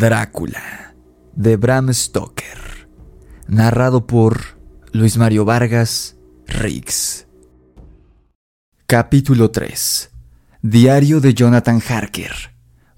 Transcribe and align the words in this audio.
Drácula, 0.00 0.94
de 1.36 1.58
Bram 1.58 1.92
Stoker, 1.92 2.88
narrado 3.48 4.06
por 4.06 4.58
Luis 4.92 5.18
Mario 5.18 5.44
Vargas 5.44 6.16
Riggs. 6.46 7.26
Capítulo 8.86 9.50
3. 9.50 10.10
Diario 10.62 11.20
de 11.20 11.34
Jonathan 11.34 11.82
Harker. 11.86 12.32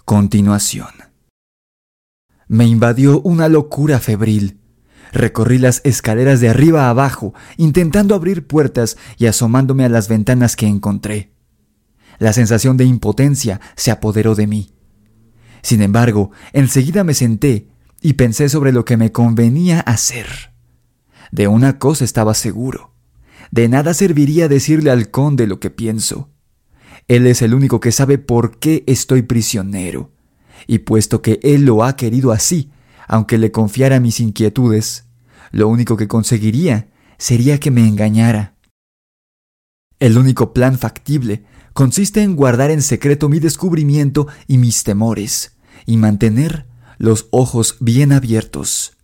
Continuación. 0.05 0.91
Me 2.47 2.67
invadió 2.67 3.21
una 3.23 3.49
locura 3.49 3.99
febril. 3.99 4.61
Recorrí 5.11 5.59
las 5.59 5.81
escaleras 5.83 6.41
de 6.41 6.51
arriba 6.51 6.87
a 6.87 6.91
abajo, 6.91 7.35
intentando 7.57 8.15
abrir 8.15 8.47
puertas 8.47 8.97
y 9.19 9.27
asomándome 9.27 9.85
a 9.85 9.89
las 9.89 10.07
ventanas 10.07 10.55
que 10.55 10.69
encontré. 10.69 11.33
La 12.21 12.33
sensación 12.33 12.77
de 12.77 12.85
impotencia 12.85 13.61
se 13.75 13.91
apoderó 13.91 14.37
de 14.37 14.47
mí. 14.47 14.77
Sin 15.63 15.83
embargo, 15.83 16.31
enseguida 16.53 17.05
me 17.05 17.15
senté 17.15 17.69
y 18.01 18.15
pensé 18.15 18.49
sobre 18.49 18.73
lo 18.73 18.85
que 18.85 18.97
me 18.97 19.13
convenía 19.13 19.81
hacer. 19.81 20.53
De 21.31 21.49
una 21.49 21.79
cosa 21.79 22.05
estaba 22.05 22.35
seguro. 22.35 22.93
De 23.51 23.69
nada 23.69 23.95
serviría 23.95 24.49
decirle 24.49 24.91
al 24.91 25.11
conde 25.11 25.47
lo 25.47 25.61
que 25.61 25.71
pienso. 25.71 26.31
Él 27.09 27.27
es 27.27 27.43
el 27.43 27.55
único 27.55 27.81
que 27.81 27.93
sabe 27.93 28.19
por 28.19 28.59
qué 28.59 28.85
estoy 28.87 29.23
prisionero. 29.23 30.13
Y 30.67 30.81
puesto 30.81 31.23
que 31.23 31.41
él 31.43 31.65
lo 31.65 31.85
ha 31.85 31.97
querido 31.97 32.33
así, 32.33 32.71
aunque 33.09 33.39
le 33.39 33.51
confiara 33.51 34.01
mis 34.01 34.21
inquietudes, 34.21 35.07
lo 35.51 35.69
único 35.69 35.97
que 35.97 36.09
conseguiría 36.09 36.91
sería 37.19 37.59
que 37.61 37.71
me 37.71 37.87
engañara. 37.87 38.57
El 39.99 40.19
único 40.19 40.53
plan 40.53 40.79
factible 40.79 41.45
consiste 41.73 42.23
en 42.23 42.37
guardar 42.37 42.71
en 42.71 42.83
secreto 42.83 43.29
mi 43.29 43.39
descubrimiento 43.39 44.27
y 44.47 44.59
mis 44.59 44.83
temores, 44.83 45.52
y 45.87 45.97
mantener 45.97 46.67
los 46.99 47.29
ojos 47.31 47.77
bien 47.81 48.13
abiertos. 48.13 48.97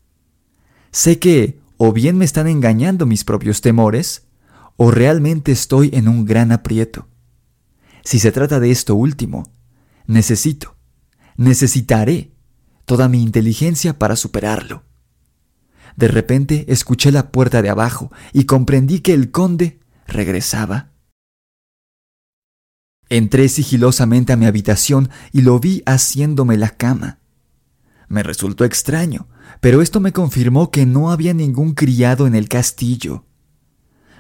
Sé 0.90 1.18
que 1.18 1.60
o 1.76 1.92
bien 1.92 2.18
me 2.18 2.24
están 2.24 2.48
engañando 2.48 3.06
mis 3.06 3.24
propios 3.24 3.60
temores, 3.60 4.26
o 4.76 4.90
realmente 4.90 5.52
estoy 5.52 5.90
en 5.92 6.08
un 6.08 6.24
gran 6.24 6.52
aprieto. 6.52 7.08
Si 8.04 8.18
se 8.18 8.32
trata 8.32 8.60
de 8.60 8.70
esto 8.70 8.94
último, 8.94 9.52
necesito, 10.06 10.76
necesitaré 11.36 12.32
toda 12.84 13.08
mi 13.08 13.22
inteligencia 13.22 13.98
para 13.98 14.16
superarlo. 14.16 14.84
De 15.96 16.08
repente 16.08 16.64
escuché 16.68 17.12
la 17.12 17.30
puerta 17.30 17.60
de 17.60 17.70
abajo 17.70 18.12
y 18.32 18.44
comprendí 18.44 19.00
que 19.00 19.14
el 19.14 19.30
conde 19.30 19.80
regresaba. 20.06 20.92
Entré 23.10 23.48
sigilosamente 23.48 24.32
a 24.32 24.36
mi 24.36 24.44
habitación 24.44 25.08
y 25.32 25.40
lo 25.40 25.58
vi 25.58 25.82
haciéndome 25.86 26.58
la 26.58 26.70
cama. 26.70 27.18
Me 28.08 28.22
resultó 28.22 28.64
extraño, 28.64 29.28
pero 29.60 29.80
esto 29.80 30.00
me 30.00 30.12
confirmó 30.12 30.70
que 30.70 30.84
no 30.84 31.10
había 31.10 31.32
ningún 31.32 31.72
criado 31.72 32.26
en 32.26 32.34
el 32.34 32.48
castillo. 32.48 33.24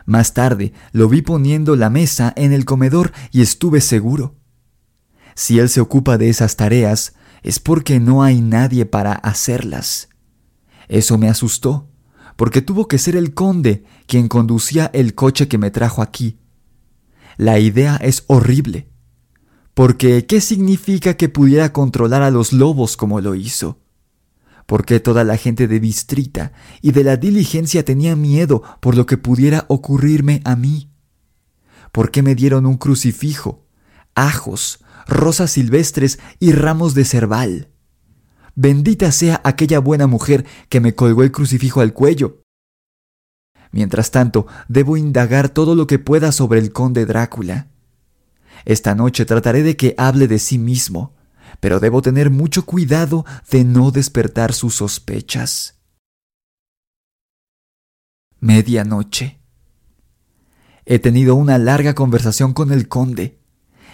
Más 0.06 0.32
tarde 0.32 0.72
lo 0.92 1.08
vi 1.08 1.20
poniendo 1.20 1.76
la 1.76 1.90
mesa 1.90 2.32
en 2.36 2.52
el 2.52 2.64
comedor 2.64 3.12
y 3.30 3.42
estuve 3.42 3.82
seguro. 3.82 4.36
Si 5.34 5.58
él 5.58 5.68
se 5.68 5.80
ocupa 5.80 6.16
de 6.16 6.30
esas 6.30 6.56
tareas, 6.56 7.14
es 7.42 7.60
porque 7.60 8.00
no 8.00 8.22
hay 8.22 8.40
nadie 8.40 8.86
para 8.86 9.12
hacerlas. 9.12 10.08
Eso 10.88 11.18
me 11.18 11.28
asustó, 11.28 11.90
porque 12.36 12.62
tuvo 12.62 12.88
que 12.88 12.98
ser 12.98 13.16
el 13.16 13.34
conde 13.34 13.84
quien 14.06 14.28
conducía 14.28 14.90
el 14.94 15.14
coche 15.14 15.46
que 15.46 15.58
me 15.58 15.70
trajo 15.70 16.00
aquí 16.00 16.38
la 17.38 17.60
idea 17.60 17.96
es 17.96 18.24
horrible. 18.26 18.88
Porque, 19.72 20.26
¿qué 20.26 20.40
significa 20.40 21.14
que 21.14 21.28
pudiera 21.28 21.72
controlar 21.72 22.22
a 22.22 22.32
los 22.32 22.52
lobos 22.52 22.96
como 22.96 23.20
lo 23.20 23.36
hizo? 23.36 23.78
¿Por 24.66 24.84
qué 24.84 24.98
toda 25.00 25.22
la 25.22 25.36
gente 25.36 25.68
de 25.68 25.78
Bistrita 25.78 26.52
y 26.82 26.90
de 26.90 27.04
la 27.04 27.16
diligencia 27.16 27.84
tenía 27.84 28.16
miedo 28.16 28.62
por 28.80 28.96
lo 28.96 29.06
que 29.06 29.16
pudiera 29.16 29.64
ocurrirme 29.68 30.42
a 30.44 30.56
mí? 30.56 30.90
¿Por 31.92 32.10
qué 32.10 32.22
me 32.22 32.34
dieron 32.34 32.66
un 32.66 32.76
crucifijo, 32.76 33.64
ajos, 34.16 34.84
rosas 35.06 35.52
silvestres 35.52 36.18
y 36.40 36.52
ramos 36.52 36.92
de 36.94 37.04
cerval? 37.04 37.68
Bendita 38.56 39.12
sea 39.12 39.40
aquella 39.44 39.78
buena 39.78 40.08
mujer 40.08 40.44
que 40.68 40.80
me 40.80 40.96
colgó 40.96 41.22
el 41.22 41.30
crucifijo 41.30 41.80
al 41.80 41.92
cuello, 41.92 42.42
Mientras 43.70 44.10
tanto, 44.10 44.46
debo 44.68 44.96
indagar 44.96 45.48
todo 45.48 45.74
lo 45.74 45.86
que 45.86 45.98
pueda 45.98 46.32
sobre 46.32 46.58
el 46.58 46.72
conde 46.72 47.06
Drácula. 47.06 47.68
Esta 48.64 48.94
noche 48.94 49.24
trataré 49.24 49.62
de 49.62 49.76
que 49.76 49.94
hable 49.98 50.28
de 50.28 50.38
sí 50.38 50.58
mismo, 50.58 51.14
pero 51.60 51.80
debo 51.80 52.02
tener 52.02 52.30
mucho 52.30 52.64
cuidado 52.64 53.24
de 53.50 53.64
no 53.64 53.90
despertar 53.90 54.52
sus 54.52 54.76
sospechas. 54.76 55.78
Medianoche. 58.40 59.40
He 60.86 60.98
tenido 60.98 61.34
una 61.34 61.58
larga 61.58 61.94
conversación 61.94 62.52
con 62.52 62.72
el 62.72 62.88
conde. 62.88 63.38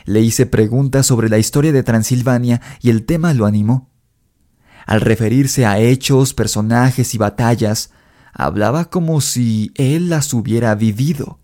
Le 0.04 0.20
hice 0.20 0.46
preguntas 0.46 1.06
sobre 1.06 1.28
la 1.28 1.38
historia 1.38 1.72
de 1.72 1.82
Transilvania 1.82 2.60
y 2.80 2.90
el 2.90 3.06
tema 3.06 3.32
lo 3.32 3.46
animó. 3.46 3.90
Al 4.86 5.00
referirse 5.00 5.64
a 5.64 5.78
hechos, 5.78 6.34
personajes 6.34 7.14
y 7.14 7.18
batallas, 7.18 7.90
hablaba 8.34 8.90
como 8.90 9.20
si 9.20 9.72
él 9.76 10.10
las 10.10 10.34
hubiera 10.34 10.74
vivido. 10.74 11.38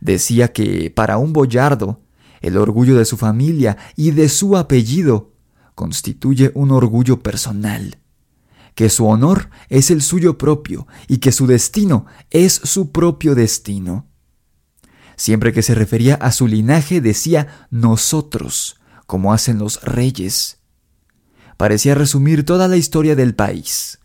Decía 0.00 0.52
que 0.52 0.90
para 0.90 1.18
un 1.18 1.32
boyardo, 1.32 2.00
el 2.40 2.56
orgullo 2.56 2.96
de 2.96 3.04
su 3.04 3.16
familia 3.16 3.76
y 3.94 4.10
de 4.10 4.28
su 4.28 4.56
apellido 4.56 5.32
constituye 5.76 6.50
un 6.54 6.72
orgullo 6.72 7.20
personal, 7.20 7.98
que 8.74 8.88
su 8.88 9.06
honor 9.06 9.50
es 9.68 9.90
el 9.90 10.02
suyo 10.02 10.38
propio 10.38 10.88
y 11.06 11.18
que 11.18 11.30
su 11.30 11.46
destino 11.46 12.06
es 12.30 12.52
su 12.52 12.90
propio 12.90 13.34
destino. 13.34 14.08
Siempre 15.16 15.52
que 15.52 15.62
se 15.62 15.74
refería 15.74 16.14
a 16.16 16.32
su 16.32 16.48
linaje 16.48 17.00
decía 17.00 17.68
nosotros, 17.70 18.80
como 19.06 19.32
hacen 19.32 19.58
los 19.58 19.80
reyes. 19.82 20.58
Parecía 21.56 21.94
resumir 21.94 22.44
toda 22.44 22.66
la 22.66 22.76
historia 22.76 23.14
del 23.14 23.34
país. 23.34 24.00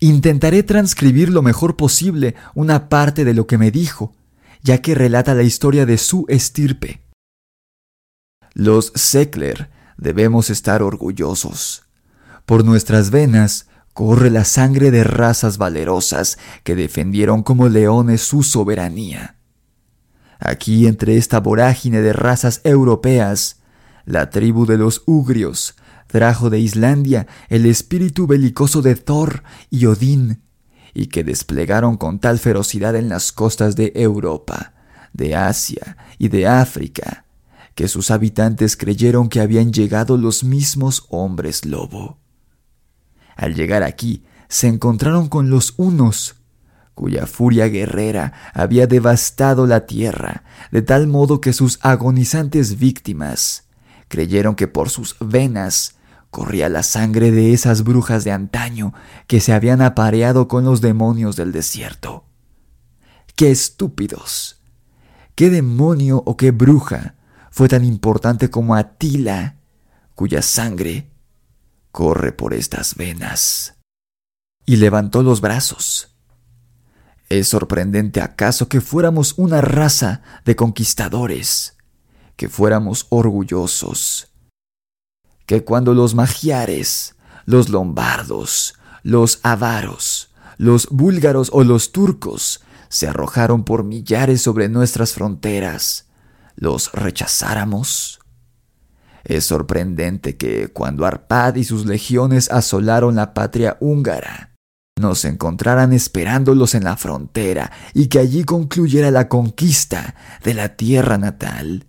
Intentaré 0.00 0.62
transcribir 0.62 1.28
lo 1.28 1.42
mejor 1.42 1.76
posible 1.76 2.36
una 2.54 2.88
parte 2.88 3.24
de 3.24 3.34
lo 3.34 3.46
que 3.46 3.58
me 3.58 3.70
dijo, 3.70 4.14
ya 4.62 4.78
que 4.78 4.94
relata 4.94 5.34
la 5.34 5.42
historia 5.42 5.86
de 5.86 5.98
su 5.98 6.24
estirpe. 6.28 7.02
Los 8.54 8.92
Seckler 8.94 9.70
debemos 9.96 10.50
estar 10.50 10.82
orgullosos. 10.82 11.84
Por 12.46 12.64
nuestras 12.64 13.10
venas 13.10 13.66
corre 13.92 14.30
la 14.30 14.44
sangre 14.44 14.92
de 14.92 15.02
razas 15.02 15.58
valerosas 15.58 16.38
que 16.62 16.76
defendieron 16.76 17.42
como 17.42 17.68
leones 17.68 18.22
su 18.22 18.44
soberanía. 18.44 19.36
Aquí 20.38 20.86
entre 20.86 21.16
esta 21.16 21.40
vorágine 21.40 22.00
de 22.00 22.12
razas 22.12 22.60
europeas, 22.62 23.56
la 24.04 24.30
tribu 24.30 24.64
de 24.64 24.78
los 24.78 25.02
Ugrios 25.06 25.74
trajo 26.08 26.50
de 26.50 26.58
Islandia 26.58 27.28
el 27.48 27.66
espíritu 27.66 28.26
belicoso 28.26 28.82
de 28.82 28.96
Thor 28.96 29.44
y 29.70 29.86
Odín, 29.86 30.42
y 30.94 31.06
que 31.06 31.22
desplegaron 31.22 31.96
con 31.96 32.18
tal 32.18 32.40
ferocidad 32.40 32.96
en 32.96 33.08
las 33.08 33.30
costas 33.30 33.76
de 33.76 33.92
Europa, 33.94 34.72
de 35.12 35.36
Asia 35.36 35.96
y 36.18 36.28
de 36.28 36.48
África, 36.48 37.24
que 37.76 37.86
sus 37.86 38.10
habitantes 38.10 38.76
creyeron 38.76 39.28
que 39.28 39.40
habían 39.40 39.72
llegado 39.72 40.16
los 40.16 40.42
mismos 40.42 41.06
hombres 41.10 41.64
lobo. 41.64 42.18
Al 43.36 43.54
llegar 43.54 43.84
aquí, 43.84 44.24
se 44.48 44.66
encontraron 44.66 45.28
con 45.28 45.50
los 45.50 45.74
unos, 45.76 46.36
cuya 46.94 47.26
furia 47.26 47.68
guerrera 47.68 48.32
había 48.54 48.88
devastado 48.88 49.66
la 49.68 49.86
tierra, 49.86 50.42
de 50.72 50.82
tal 50.82 51.06
modo 51.06 51.40
que 51.40 51.52
sus 51.52 51.78
agonizantes 51.82 52.78
víctimas 52.78 53.68
creyeron 54.08 54.56
que 54.56 54.66
por 54.66 54.90
sus 54.90 55.14
venas 55.20 55.97
corría 56.30 56.68
la 56.68 56.82
sangre 56.82 57.30
de 57.30 57.52
esas 57.52 57.84
brujas 57.84 58.24
de 58.24 58.32
antaño 58.32 58.92
que 59.26 59.40
se 59.40 59.52
habían 59.52 59.82
apareado 59.82 60.48
con 60.48 60.64
los 60.64 60.80
demonios 60.80 61.36
del 61.36 61.52
desierto. 61.52 62.24
¡Qué 63.34 63.50
estúpidos! 63.50 64.60
¿Qué 65.34 65.50
demonio 65.50 66.22
o 66.26 66.36
qué 66.36 66.50
bruja 66.50 67.14
fue 67.50 67.68
tan 67.68 67.84
importante 67.84 68.50
como 68.50 68.74
Atila, 68.74 69.58
cuya 70.14 70.42
sangre 70.42 71.12
corre 71.92 72.32
por 72.32 72.54
estas 72.54 72.96
venas? 72.96 73.74
Y 74.66 74.76
levantó 74.76 75.22
los 75.22 75.40
brazos. 75.40 76.16
¿Es 77.28 77.48
sorprendente 77.48 78.20
acaso 78.20 78.68
que 78.68 78.80
fuéramos 78.80 79.34
una 79.36 79.60
raza 79.60 80.22
de 80.44 80.56
conquistadores, 80.56 81.76
que 82.36 82.48
fuéramos 82.48 83.06
orgullosos, 83.10 84.32
que 85.48 85.64
cuando 85.64 85.94
los 85.94 86.14
magiares, 86.14 87.16
los 87.46 87.70
lombardos, 87.70 88.74
los 89.02 89.40
avaros, 89.42 90.28
los 90.58 90.88
búlgaros 90.90 91.48
o 91.54 91.64
los 91.64 91.90
turcos 91.90 92.60
se 92.90 93.08
arrojaron 93.08 93.64
por 93.64 93.82
millares 93.82 94.42
sobre 94.42 94.68
nuestras 94.68 95.14
fronteras, 95.14 96.06
los 96.54 96.92
rechazáramos? 96.92 98.20
Es 99.24 99.46
sorprendente 99.46 100.36
que 100.36 100.68
cuando 100.68 101.06
Arpad 101.06 101.54
y 101.54 101.64
sus 101.64 101.86
legiones 101.86 102.50
asolaron 102.50 103.16
la 103.16 103.32
patria 103.32 103.78
húngara, 103.80 104.54
nos 105.00 105.24
encontraran 105.24 105.94
esperándolos 105.94 106.74
en 106.74 106.84
la 106.84 106.98
frontera 106.98 107.72
y 107.94 108.08
que 108.08 108.18
allí 108.18 108.44
concluyera 108.44 109.10
la 109.10 109.28
conquista 109.28 110.14
de 110.44 110.52
la 110.52 110.76
tierra 110.76 111.16
natal. 111.16 111.87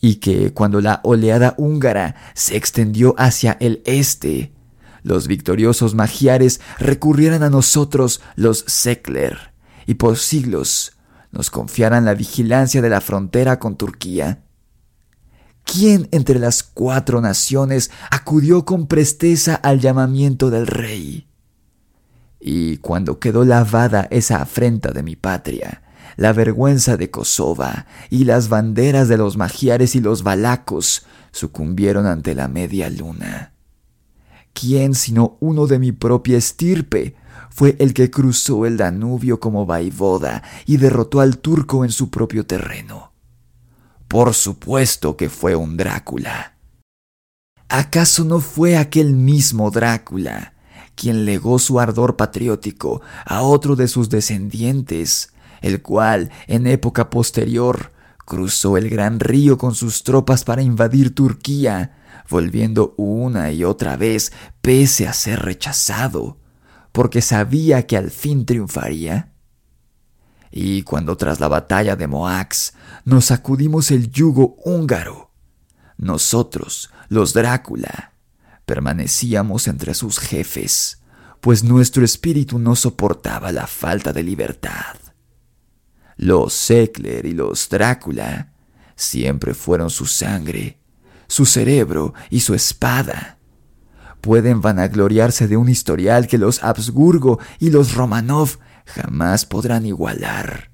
Y 0.00 0.16
que 0.16 0.52
cuando 0.52 0.80
la 0.80 1.00
oleada 1.04 1.54
húngara 1.56 2.16
se 2.34 2.56
extendió 2.56 3.14
hacia 3.18 3.56
el 3.60 3.82
este, 3.86 4.52
los 5.02 5.28
victoriosos 5.28 5.94
magiares 5.94 6.60
recurrieran 6.78 7.42
a 7.42 7.50
nosotros 7.50 8.20
los 8.34 8.64
Sekler 8.66 9.52
y 9.86 9.94
por 9.94 10.16
siglos 10.18 10.96
nos 11.30 11.50
confiaran 11.50 12.04
la 12.04 12.14
vigilancia 12.14 12.82
de 12.82 12.88
la 12.88 13.00
frontera 13.00 13.58
con 13.58 13.76
Turquía. 13.76 14.42
¿Quién 15.64 16.08
entre 16.10 16.38
las 16.38 16.62
cuatro 16.62 17.20
naciones 17.20 17.90
acudió 18.10 18.64
con 18.64 18.86
presteza 18.86 19.54
al 19.54 19.80
llamamiento 19.80 20.50
del 20.50 20.66
rey? 20.66 21.28
Y 22.40 22.78
cuando 22.78 23.18
quedó 23.18 23.44
lavada 23.44 24.08
esa 24.10 24.42
afrenta 24.42 24.90
de 24.90 25.02
mi 25.02 25.14
patria, 25.14 25.82
la 26.16 26.32
vergüenza 26.32 26.96
de 26.96 27.10
Kosova 27.10 27.86
y 28.10 28.24
las 28.24 28.48
banderas 28.48 29.08
de 29.08 29.16
los 29.16 29.36
magiares 29.36 29.94
y 29.94 30.00
los 30.00 30.22
balacos 30.22 31.06
sucumbieron 31.30 32.06
ante 32.06 32.34
la 32.34 32.48
media 32.48 32.88
luna. 32.90 33.52
¿Quién 34.52 34.94
sino 34.94 35.36
uno 35.40 35.66
de 35.66 35.78
mi 35.78 35.92
propia 35.92 36.38
estirpe 36.38 37.14
fue 37.50 37.76
el 37.78 37.92
que 37.92 38.10
cruzó 38.10 38.64
el 38.64 38.78
Danubio 38.78 39.38
como 39.38 39.66
vaivoda 39.66 40.42
y 40.64 40.78
derrotó 40.78 41.20
al 41.20 41.38
turco 41.38 41.84
en 41.84 41.90
su 41.90 42.10
propio 42.10 42.46
terreno? 42.46 43.12
Por 44.08 44.32
supuesto 44.34 45.16
que 45.16 45.28
fue 45.28 45.54
un 45.54 45.76
Drácula. 45.76 46.54
¿Acaso 47.68 48.24
no 48.24 48.40
fue 48.40 48.76
aquel 48.76 49.12
mismo 49.12 49.70
Drácula 49.70 50.54
quien 50.96 51.26
legó 51.26 51.58
su 51.58 51.78
ardor 51.78 52.16
patriótico 52.16 53.02
a 53.24 53.42
otro 53.42 53.76
de 53.76 53.86
sus 53.86 54.08
descendientes, 54.08 55.32
el 55.66 55.82
cual, 55.82 56.30
en 56.46 56.66
época 56.66 57.10
posterior, 57.10 57.92
cruzó 58.24 58.76
el 58.76 58.90
gran 58.90 59.20
río 59.20 59.58
con 59.58 59.74
sus 59.74 60.02
tropas 60.02 60.44
para 60.44 60.62
invadir 60.62 61.14
Turquía, 61.14 61.96
volviendo 62.28 62.94
una 62.96 63.52
y 63.52 63.64
otra 63.64 63.96
vez 63.96 64.32
pese 64.60 65.06
a 65.06 65.12
ser 65.12 65.40
rechazado, 65.40 66.38
porque 66.92 67.22
sabía 67.22 67.86
que 67.86 67.96
al 67.96 68.10
fin 68.10 68.46
triunfaría? 68.46 69.32
Y 70.50 70.82
cuando 70.82 71.16
tras 71.16 71.38
la 71.40 71.48
batalla 71.48 71.96
de 71.96 72.06
Moax 72.06 72.72
nos 73.04 73.26
sacudimos 73.26 73.90
el 73.90 74.10
yugo 74.10 74.56
húngaro, 74.64 75.30
nosotros, 75.98 76.90
los 77.08 77.32
Drácula, 77.32 78.12
permanecíamos 78.64 79.68
entre 79.68 79.94
sus 79.94 80.18
jefes, 80.18 81.02
pues 81.40 81.62
nuestro 81.62 82.04
espíritu 82.04 82.58
no 82.58 82.74
soportaba 82.74 83.52
la 83.52 83.66
falta 83.66 84.12
de 84.12 84.22
libertad. 84.22 84.96
Los 86.16 86.54
Sekler 86.54 87.26
y 87.26 87.32
los 87.32 87.68
Drácula 87.68 88.52
siempre 88.94 89.54
fueron 89.54 89.90
su 89.90 90.06
sangre, 90.06 90.80
su 91.28 91.44
cerebro 91.44 92.14
y 92.30 92.40
su 92.40 92.54
espada. 92.54 93.38
Pueden 94.20 94.60
vanagloriarse 94.60 95.46
de 95.46 95.56
un 95.56 95.68
historial 95.68 96.26
que 96.26 96.38
los 96.38 96.64
Habsburgo 96.64 97.38
y 97.58 97.70
los 97.70 97.94
Romanov 97.94 98.58
jamás 98.86 99.44
podrán 99.44 99.84
igualar. 99.84 100.70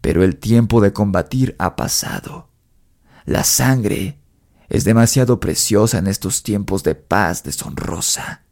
Pero 0.00 0.22
el 0.22 0.36
tiempo 0.36 0.80
de 0.80 0.92
combatir 0.92 1.56
ha 1.58 1.76
pasado. 1.76 2.48
La 3.26 3.44
sangre 3.44 4.20
es 4.68 4.84
demasiado 4.84 5.40
preciosa 5.40 5.98
en 5.98 6.06
estos 6.06 6.42
tiempos 6.42 6.82
de 6.82 6.94
paz 6.94 7.42
deshonrosa. 7.42 8.44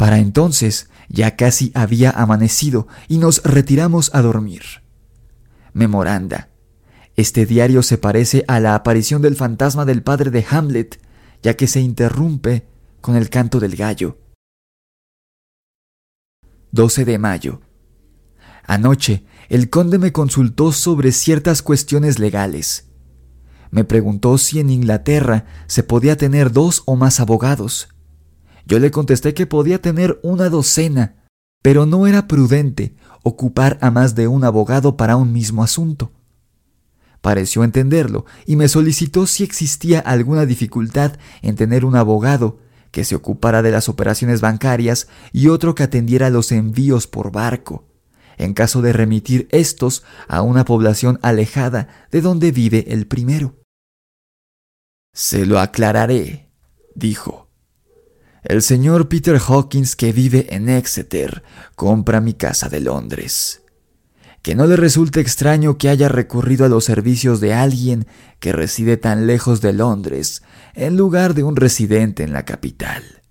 Para 0.00 0.16
entonces 0.16 0.88
ya 1.10 1.36
casi 1.36 1.72
había 1.74 2.10
amanecido 2.10 2.88
y 3.06 3.18
nos 3.18 3.42
retiramos 3.42 4.10
a 4.14 4.22
dormir. 4.22 4.62
Memoranda. 5.74 6.48
Este 7.16 7.44
diario 7.44 7.82
se 7.82 7.98
parece 7.98 8.42
a 8.48 8.60
la 8.60 8.74
aparición 8.74 9.20
del 9.20 9.36
fantasma 9.36 9.84
del 9.84 10.02
padre 10.02 10.30
de 10.30 10.42
Hamlet, 10.48 10.98
ya 11.42 11.54
que 11.54 11.66
se 11.66 11.82
interrumpe 11.82 12.66
con 13.02 13.14
el 13.14 13.28
canto 13.28 13.60
del 13.60 13.76
gallo. 13.76 14.16
12 16.72 17.04
de 17.04 17.18
mayo. 17.18 17.60
Anoche, 18.64 19.26
el 19.50 19.68
conde 19.68 19.98
me 19.98 20.12
consultó 20.12 20.72
sobre 20.72 21.12
ciertas 21.12 21.60
cuestiones 21.60 22.18
legales. 22.18 22.88
Me 23.70 23.84
preguntó 23.84 24.38
si 24.38 24.60
en 24.60 24.70
Inglaterra 24.70 25.44
se 25.66 25.82
podía 25.82 26.16
tener 26.16 26.52
dos 26.52 26.84
o 26.86 26.96
más 26.96 27.20
abogados. 27.20 27.90
Yo 28.70 28.78
le 28.78 28.92
contesté 28.92 29.34
que 29.34 29.46
podía 29.46 29.82
tener 29.82 30.20
una 30.22 30.48
docena, 30.48 31.16
pero 31.60 31.86
no 31.86 32.06
era 32.06 32.28
prudente 32.28 32.94
ocupar 33.24 33.78
a 33.80 33.90
más 33.90 34.14
de 34.14 34.28
un 34.28 34.44
abogado 34.44 34.96
para 34.96 35.16
un 35.16 35.32
mismo 35.32 35.64
asunto. 35.64 36.12
Pareció 37.20 37.64
entenderlo 37.64 38.26
y 38.46 38.54
me 38.54 38.68
solicitó 38.68 39.26
si 39.26 39.42
existía 39.42 39.98
alguna 39.98 40.46
dificultad 40.46 41.18
en 41.42 41.56
tener 41.56 41.84
un 41.84 41.96
abogado 41.96 42.60
que 42.92 43.02
se 43.04 43.16
ocupara 43.16 43.60
de 43.62 43.72
las 43.72 43.88
operaciones 43.88 44.40
bancarias 44.40 45.08
y 45.32 45.48
otro 45.48 45.74
que 45.74 45.82
atendiera 45.82 46.30
los 46.30 46.52
envíos 46.52 47.08
por 47.08 47.32
barco, 47.32 47.88
en 48.38 48.54
caso 48.54 48.82
de 48.82 48.92
remitir 48.92 49.48
estos 49.50 50.04
a 50.28 50.42
una 50.42 50.64
población 50.64 51.18
alejada 51.22 51.88
de 52.12 52.20
donde 52.20 52.52
vive 52.52 52.84
el 52.92 53.08
primero. 53.08 53.56
Se 55.12 55.44
lo 55.44 55.58
aclararé, 55.58 56.52
dijo. 56.94 57.49
El 58.42 58.62
señor 58.62 59.08
Peter 59.08 59.38
Hawkins, 59.38 59.96
que 59.96 60.12
vive 60.12 60.54
en 60.54 60.68
Exeter, 60.68 61.42
compra 61.76 62.20
mi 62.20 62.34
casa 62.34 62.68
de 62.68 62.80
Londres 62.80 63.60
que 64.42 64.54
no 64.54 64.66
le 64.66 64.76
resulte 64.76 65.20
extraño 65.20 65.76
que 65.76 65.88
haya 65.88 66.08
recurrido 66.08 66.64
a 66.64 66.68
los 66.68 66.84
servicios 66.84 67.40
de 67.40 67.52
alguien 67.52 68.06
que 68.38 68.52
reside 68.52 68.96
tan 68.96 69.26
lejos 69.26 69.60
de 69.60 69.72
Londres 69.72 70.42
en 70.74 70.96
lugar 70.96 71.34
de 71.34 71.42
un 71.42 71.56
residente 71.56 72.22
en 72.22 72.32
la 72.32 72.44
capital. 72.44 73.22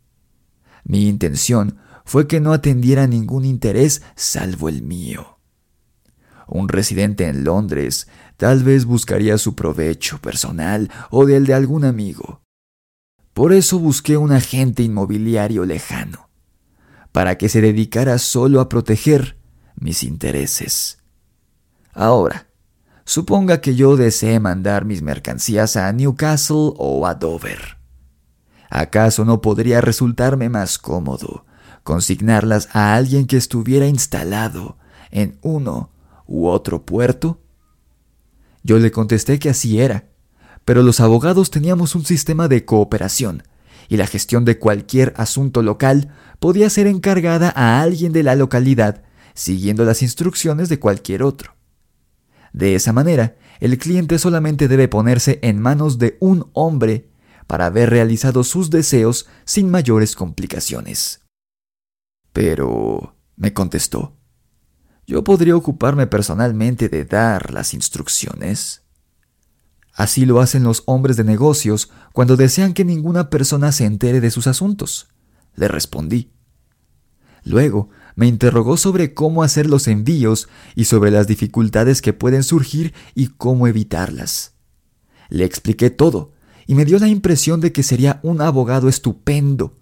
Mi 0.83 1.07
intención 1.07 1.79
fue 2.05 2.27
que 2.27 2.39
no 2.39 2.53
atendiera 2.53 3.07
ningún 3.07 3.45
interés 3.45 4.01
salvo 4.15 4.69
el 4.69 4.83
mío. 4.83 5.39
Un 6.47 6.67
residente 6.67 7.27
en 7.27 7.43
Londres 7.43 8.07
tal 8.37 8.63
vez 8.63 8.85
buscaría 8.85 9.37
su 9.37 9.55
provecho 9.55 10.19
personal 10.19 10.89
o 11.11 11.25
del 11.25 11.45
de 11.45 11.53
algún 11.53 11.85
amigo. 11.85 12.41
Por 13.33 13.53
eso 13.53 13.79
busqué 13.79 14.17
un 14.17 14.31
agente 14.31 14.83
inmobiliario 14.83 15.65
lejano, 15.65 16.29
para 17.11 17.37
que 17.37 17.49
se 17.49 17.61
dedicara 17.61 18.17
solo 18.17 18.59
a 18.59 18.69
proteger 18.69 19.37
mis 19.75 20.03
intereses. 20.03 20.99
Ahora, 21.93 22.47
suponga 23.05 23.61
que 23.61 23.75
yo 23.75 23.95
desee 23.95 24.39
mandar 24.39 24.85
mis 24.85 25.01
mercancías 25.01 25.75
a 25.75 25.91
Newcastle 25.91 26.73
o 26.77 27.07
a 27.07 27.15
Dover. 27.15 27.77
¿Acaso 28.69 29.25
no 29.25 29.41
podría 29.41 29.81
resultarme 29.81 30.49
más 30.49 30.77
cómodo 30.77 31.45
consignarlas 31.83 32.69
a 32.73 32.93
alguien 32.93 33.25
que 33.25 33.37
estuviera 33.37 33.87
instalado 33.87 34.77
en 35.09 35.39
uno 35.41 35.91
u 36.27 36.47
otro 36.47 36.85
puerto? 36.85 37.41
Yo 38.63 38.77
le 38.77 38.91
contesté 38.91 39.39
que 39.39 39.49
así 39.49 39.79
era, 39.79 40.08
pero 40.65 40.83
los 40.83 40.99
abogados 40.99 41.51
teníamos 41.51 41.95
un 41.95 42.05
sistema 42.05 42.47
de 42.47 42.65
cooperación 42.65 43.43
y 43.87 43.97
la 43.97 44.07
gestión 44.07 44.45
de 44.45 44.59
cualquier 44.59 45.13
asunto 45.17 45.63
local 45.63 46.13
podía 46.39 46.69
ser 46.69 46.87
encargada 46.87 47.51
a 47.55 47.81
alguien 47.81 48.11
de 48.13 48.23
la 48.23 48.35
localidad 48.35 49.03
siguiendo 49.33 49.85
las 49.85 50.01
instrucciones 50.01 50.69
de 50.69 50.79
cualquier 50.79 51.23
otro. 51.23 51.55
De 52.51 52.75
esa 52.75 52.93
manera, 52.93 53.37
el 53.59 53.77
cliente 53.77 54.19
solamente 54.19 54.67
debe 54.67 54.87
ponerse 54.87 55.39
en 55.41 55.61
manos 55.61 55.97
de 55.97 56.17
un 56.19 56.49
hombre 56.53 57.09
para 57.47 57.67
haber 57.67 57.89
realizado 57.89 58.43
sus 58.43 58.69
deseos 58.69 59.27
sin 59.45 59.69
mayores 59.69 60.15
complicaciones. 60.15 61.21
Pero, 62.33 63.15
me 63.35 63.53
contestó, 63.53 64.17
yo 65.07 65.23
podría 65.23 65.55
ocuparme 65.55 66.05
personalmente 66.05 66.89
de 66.89 67.05
dar 67.05 67.51
las 67.51 67.73
instrucciones. 67.73 68.83
Así 69.99 70.25
lo 70.25 70.39
hacen 70.39 70.63
los 70.63 70.83
hombres 70.85 71.17
de 71.17 71.25
negocios 71.25 71.91
cuando 72.13 72.37
desean 72.37 72.73
que 72.73 72.85
ninguna 72.85 73.29
persona 73.29 73.73
se 73.73 73.83
entere 73.83 74.21
de 74.21 74.31
sus 74.31 74.47
asuntos. 74.47 75.09
Le 75.55 75.67
respondí. 75.67 76.31
Luego 77.43 77.89
me 78.15 78.25
interrogó 78.25 78.77
sobre 78.77 79.13
cómo 79.13 79.43
hacer 79.43 79.65
los 79.65 79.89
envíos 79.89 80.47
y 80.73 80.85
sobre 80.85 81.11
las 81.11 81.27
dificultades 81.27 82.01
que 82.01 82.13
pueden 82.13 82.43
surgir 82.43 82.93
y 83.13 83.27
cómo 83.27 83.67
evitarlas. 83.67 84.53
Le 85.27 85.43
expliqué 85.43 85.89
todo 85.89 86.31
y 86.65 86.75
me 86.75 86.85
dio 86.85 86.97
la 86.97 87.09
impresión 87.09 87.59
de 87.59 87.73
que 87.73 87.83
sería 87.83 88.21
un 88.23 88.39
abogado 88.39 88.87
estupendo, 88.87 89.79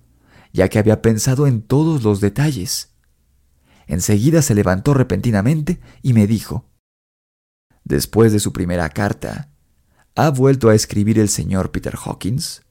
ya 0.51 0.67
que 0.67 0.79
había 0.79 1.03
pensado 1.03 1.45
en 1.45 1.61
todos 1.61 2.01
los 2.01 2.21
detalles. 2.21 2.95
Enseguida 3.85 4.41
se 4.41 4.55
levantó 4.55 4.95
repentinamente 4.95 5.79
y 6.01 6.13
me 6.13 6.25
dijo, 6.25 6.65
Después 7.83 8.31
de 8.31 8.39
su 8.39 8.51
primera 8.51 8.89
carta, 8.89 9.51
¿Ha 10.19 10.31
vuelto 10.31 10.69
a 10.69 10.73
escribir 10.73 11.19
el 11.19 11.29
señor 11.29 11.69
Peter 11.69 11.93
Hawkins? 11.95 12.63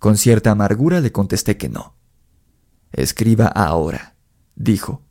Con 0.00 0.16
cierta 0.16 0.50
amargura 0.50 1.00
le 1.00 1.12
contesté 1.12 1.56
que 1.56 1.68
no. 1.68 1.96
Escriba 2.90 3.46
ahora, 3.46 4.16
dijo, 4.56 5.06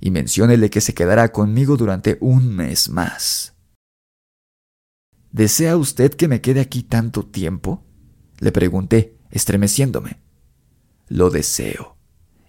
y 0.00 0.10
menciónele 0.10 0.68
que 0.68 0.80
se 0.80 0.92
quedará 0.92 1.30
conmigo 1.30 1.76
durante 1.76 2.18
un 2.20 2.56
mes 2.56 2.88
más. 2.88 3.54
¿Desea 5.30 5.76
usted 5.76 6.12
que 6.14 6.26
me 6.26 6.40
quede 6.40 6.58
aquí 6.58 6.82
tanto 6.82 7.24
tiempo? 7.24 7.86
Le 8.40 8.50
pregunté, 8.50 9.20
estremeciéndome. 9.30 10.20
Lo 11.06 11.30
deseo, 11.30 11.96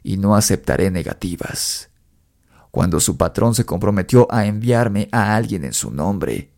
y 0.01 0.17
no 0.17 0.36
aceptaré 0.36 0.89
negativas. 0.89 1.91
Cuando 2.71 3.00
su 3.00 3.15
patrón 3.15 3.53
se 3.53 3.67
comprometió 3.67 4.27
a 4.31 4.47
enviarme 4.47 5.07
a 5.12 5.36
alguien 5.36 5.65
en 5.65 5.74
su 5.74 5.91
nombre, 5.91 6.57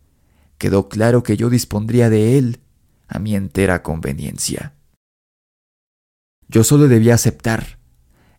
quedó 0.60 0.90
claro 0.90 1.22
que 1.22 1.38
yo 1.38 1.48
dispondría 1.48 2.10
de 2.10 2.36
él 2.36 2.60
a 3.08 3.18
mi 3.18 3.34
entera 3.34 3.82
conveniencia. 3.82 4.74
Yo 6.48 6.64
solo 6.64 6.86
debía 6.86 7.14
aceptar. 7.14 7.78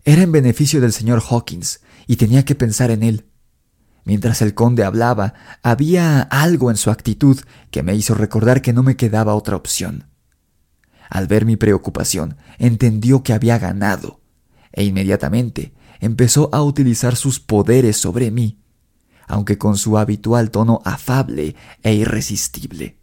Era 0.06 0.22
en 0.22 0.32
beneficio 0.32 0.80
del 0.82 0.94
señor 0.94 1.24
Hawkins 1.28 1.82
y 2.06 2.18
tenía 2.18 2.46
que 2.46 2.54
pensar 2.54 2.92
en 2.92 3.02
él. 3.02 3.26
Mientras 4.06 4.44
el 4.44 4.54
conde 4.54 4.84
hablaba, 4.84 5.34
había 5.64 6.22
algo 6.22 6.70
en 6.70 6.78
su 6.78 6.92
actitud 6.92 7.40
que 7.72 7.82
me 7.82 7.96
hizo 7.96 8.14
recordar 8.14 8.62
que 8.62 8.72
no 8.72 8.84
me 8.84 8.96
quedaba 8.96 9.34
otra 9.34 9.56
opción. 9.56 10.08
Al 11.10 11.26
ver 11.26 11.46
mi 11.46 11.56
preocupación, 11.56 12.38
entendió 12.60 13.24
que 13.24 13.34
había 13.34 13.58
ganado, 13.58 14.22
e 14.72 14.84
inmediatamente 14.84 15.74
empezó 16.00 16.50
a 16.54 16.62
utilizar 16.62 17.16
sus 17.16 17.40
poderes 17.40 17.98
sobre 17.98 18.30
mí, 18.30 18.62
aunque 19.32 19.58
con 19.58 19.78
su 19.78 19.98
habitual 19.98 20.52
tono 20.52 20.82
afable 20.84 21.56
e 21.84 21.94
irresistible. 21.94 22.98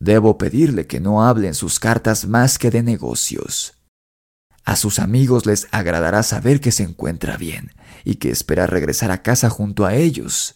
Debo 0.00 0.38
pedirle 0.38 0.86
que 0.86 0.98
no 0.98 1.26
hable 1.26 1.48
en 1.48 1.54
sus 1.54 1.78
cartas 1.78 2.26
más 2.26 2.58
que 2.58 2.70
de 2.70 2.82
negocios. 2.82 3.74
A 4.64 4.76
sus 4.76 4.98
amigos 4.98 5.44
les 5.44 5.68
agradará 5.72 6.22
saber 6.22 6.60
que 6.60 6.72
se 6.72 6.84
encuentra 6.84 7.36
bien 7.36 7.72
y 8.02 8.14
que 8.14 8.30
espera 8.30 8.66
regresar 8.66 9.10
a 9.10 9.22
casa 9.22 9.50
junto 9.50 9.84
a 9.84 9.94
ellos. 9.94 10.54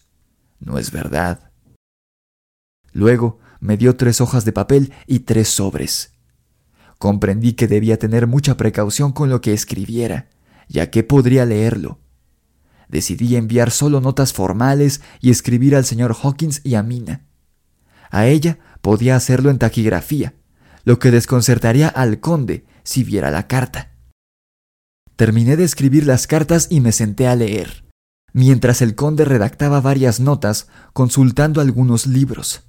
¿No 0.59 0.79
es 0.79 0.89
verdad? 0.91 1.51
Luego 2.91 3.39
me 3.59 3.77
dio 3.77 3.95
tres 3.97 4.19
hojas 4.19 4.45
de 4.45 4.51
papel 4.51 4.93
y 5.05 5.19
tres 5.19 5.49
sobres. 5.49 6.13
Comprendí 6.97 7.53
que 7.53 7.67
debía 7.67 7.99
tener 7.99 8.25
mucha 8.25 8.57
precaución 8.57 9.11
con 9.11 9.29
lo 9.29 9.41
que 9.41 9.53
escribiera, 9.53 10.29
ya 10.67 10.89
que 10.89 11.03
podría 11.03 11.45
leerlo. 11.45 12.02
Decidí 12.87 13.35
enviar 13.35 13.71
solo 13.71 14.01
notas 14.01 14.33
formales 14.33 15.01
y 15.21 15.31
escribir 15.31 15.75
al 15.75 15.85
señor 15.85 16.15
Hawkins 16.21 16.61
y 16.63 16.75
a 16.75 16.83
Mina. 16.83 17.25
A 18.11 18.27
ella 18.27 18.59
podía 18.81 19.15
hacerlo 19.15 19.49
en 19.49 19.57
taquigrafía, 19.57 20.35
lo 20.83 20.99
que 20.99 21.11
desconcertaría 21.11 21.87
al 21.87 22.19
conde 22.19 22.65
si 22.83 23.03
viera 23.03 23.31
la 23.31 23.47
carta. 23.47 23.93
Terminé 25.15 25.57
de 25.57 25.63
escribir 25.63 26.05
las 26.05 26.27
cartas 26.27 26.67
y 26.69 26.81
me 26.81 26.91
senté 26.91 27.27
a 27.27 27.35
leer, 27.35 27.85
mientras 28.33 28.81
el 28.81 28.95
conde 28.95 29.25
redactaba 29.25 29.79
varias 29.79 30.19
notas 30.19 30.67
consultando 30.91 31.61
algunos 31.61 32.07
libros. 32.07 32.63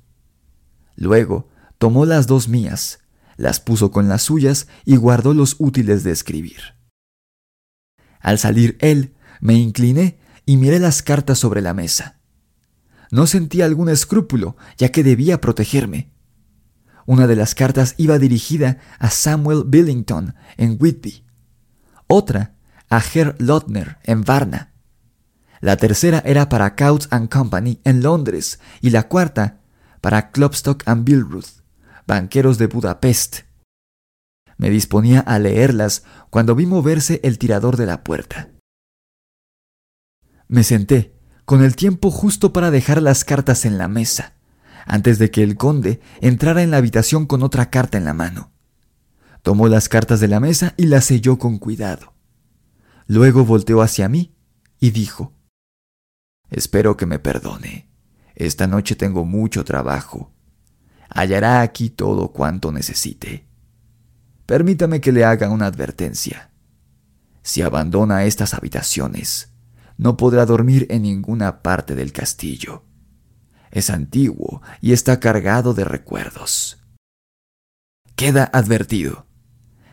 Luego 0.95 1.49
tomó 1.79 2.07
las 2.07 2.27
dos 2.27 2.49
mías, 2.49 3.01
las 3.37 3.61
puso 3.61 3.91
con 3.91 4.09
las 4.09 4.23
suyas 4.23 4.69
y 4.85 4.97
guardó 4.97 5.35
los 5.35 5.57
útiles 5.59 6.05
de 6.05 6.13
escribir. 6.13 6.77
Al 8.21 8.39
salir 8.39 8.77
él, 8.81 9.14
me 9.45 9.53
incliné 9.53 10.19
y 10.47 10.57
miré 10.57 10.79
las 10.79 11.03
cartas 11.03 11.39
sobre 11.39 11.61
la 11.61 11.75
mesa. 11.75 12.19
No 13.11 13.27
sentí 13.27 13.61
algún 13.61 13.91
escrúpulo, 13.91 14.57
ya 14.79 14.89
que 14.89 15.05
debía 15.05 15.43
protegerme. 15.43 16.11
Una 17.05 17.27
de 17.27 17.37
las 17.37 17.55
cartas 17.55 17.95
iba 17.99 18.19
dirigida 18.19 18.79
a 18.99 19.11
Samuel 19.11 19.65
Billington 19.67 20.35
en 20.57 20.79
Whitby, 20.81 21.27
otra 22.07 22.55
a 22.89 23.03
Herr 23.03 23.37
Lotner 23.39 23.99
en 24.05 24.23
Varna. 24.25 24.73
La 25.61 25.77
tercera 25.77 26.23
era 26.25 26.49
para 26.49 26.75
Coutts 26.75 27.09
and 27.11 27.29
Company 27.29 27.83
en 27.85 28.03
Londres 28.03 28.61
y 28.81 28.91
la 28.91 29.09
cuarta 29.09 29.61
para 30.01 30.31
Klopstock 30.31 30.89
and 30.89 31.05
Billruth, 31.05 31.63
banqueros 32.07 32.57
de 32.57 32.67
Budapest. 32.67 33.41
Me 34.57 34.71
disponía 34.71 35.21
a 35.21 35.39
leerlas 35.39 36.03
cuando 36.31 36.55
vi 36.55 36.65
moverse 36.65 37.21
el 37.25 37.37
tirador 37.37 37.77
de 37.77 37.85
la 37.85 38.05
puerta. 38.05 38.54
Me 40.49 40.65
senté 40.65 41.15
con 41.45 41.63
el 41.63 41.77
tiempo 41.77 42.11
justo 42.11 42.53
para 42.53 42.71
dejar 42.71 43.03
las 43.03 43.25
cartas 43.25 43.65
en 43.65 43.79
la 43.79 43.89
mesa, 43.89 44.35
antes 44.87 45.19
de 45.19 45.31
que 45.31 45.43
el 45.43 45.57
conde 45.57 46.01
entrara 46.21 46.63
en 46.63 46.71
la 46.71 46.79
habitación 46.79 47.27
con 47.27 47.43
otra 47.43 47.71
carta 47.71 47.99
en 47.99 48.05
la 48.05 48.15
mano. 48.15 48.53
Tomó 49.43 49.69
las 49.69 49.89
cartas 49.89 50.21
de 50.21 50.29
la 50.29 50.41
mesa 50.41 50.75
y 50.77 50.87
las 50.87 51.05
selló 51.05 51.39
con 51.39 51.59
cuidado. 51.59 52.15
Luego 53.07 53.45
volteó 53.45 53.83
hacia 53.83 54.09
mí 54.09 54.35
y 54.81 54.91
dijo, 54.91 55.35
Espero 56.51 56.97
que 56.97 57.07
me 57.07 57.19
perdone. 57.19 57.89
Esta 58.35 58.67
noche 58.67 58.97
tengo 58.97 59.25
mucho 59.25 59.65
trabajo. 59.65 60.33
Hallará 61.09 61.61
aquí 61.61 61.91
todo 61.91 62.33
cuanto 62.33 62.73
necesite. 62.73 63.47
Permítame 64.47 65.01
que 65.01 65.13
le 65.13 65.25
haga 65.25 65.51
una 65.51 65.67
advertencia. 65.67 66.51
Si 67.43 67.63
abandona 67.63 68.25
estas 68.25 68.55
habitaciones, 68.55 69.54
no 69.97 70.17
podrá 70.17 70.47
dormir 70.47 70.87
en 70.91 71.03
ninguna 71.03 71.63
parte 71.63 71.95
del 71.95 72.13
castillo. 72.13 72.85
Es 73.71 73.91
antiguo 73.91 74.63
y 74.81 74.93
está 74.93 75.21
cargado 75.21 75.75
de 75.75 75.85
recuerdos. 75.85 76.79
Queda 78.17 78.45
advertido. 78.45 79.27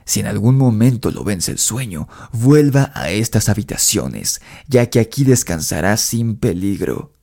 Si 0.06 0.20
en 0.20 0.28
algún 0.28 0.58
momento 0.58 1.12
lo 1.12 1.24
vence 1.24 1.52
el 1.52 1.58
sueño, 1.58 2.08
vuelva 2.32 2.92
a 2.94 3.10
estas 3.10 3.50
habitaciones, 3.50 4.42
ya 4.68 4.90
que 4.90 5.00
aquí 5.00 5.24
descansará 5.24 5.98
sin 5.98 6.36
peligro. 6.36 7.14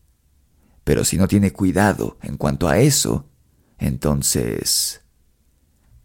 Pero 0.84 1.04
si 1.04 1.18
no 1.18 1.28
tiene 1.28 1.52
cuidado 1.52 2.18
en 2.22 2.36
cuanto 2.36 2.68
a 2.68 2.78
eso, 2.78 3.28
entonces... 3.78 5.02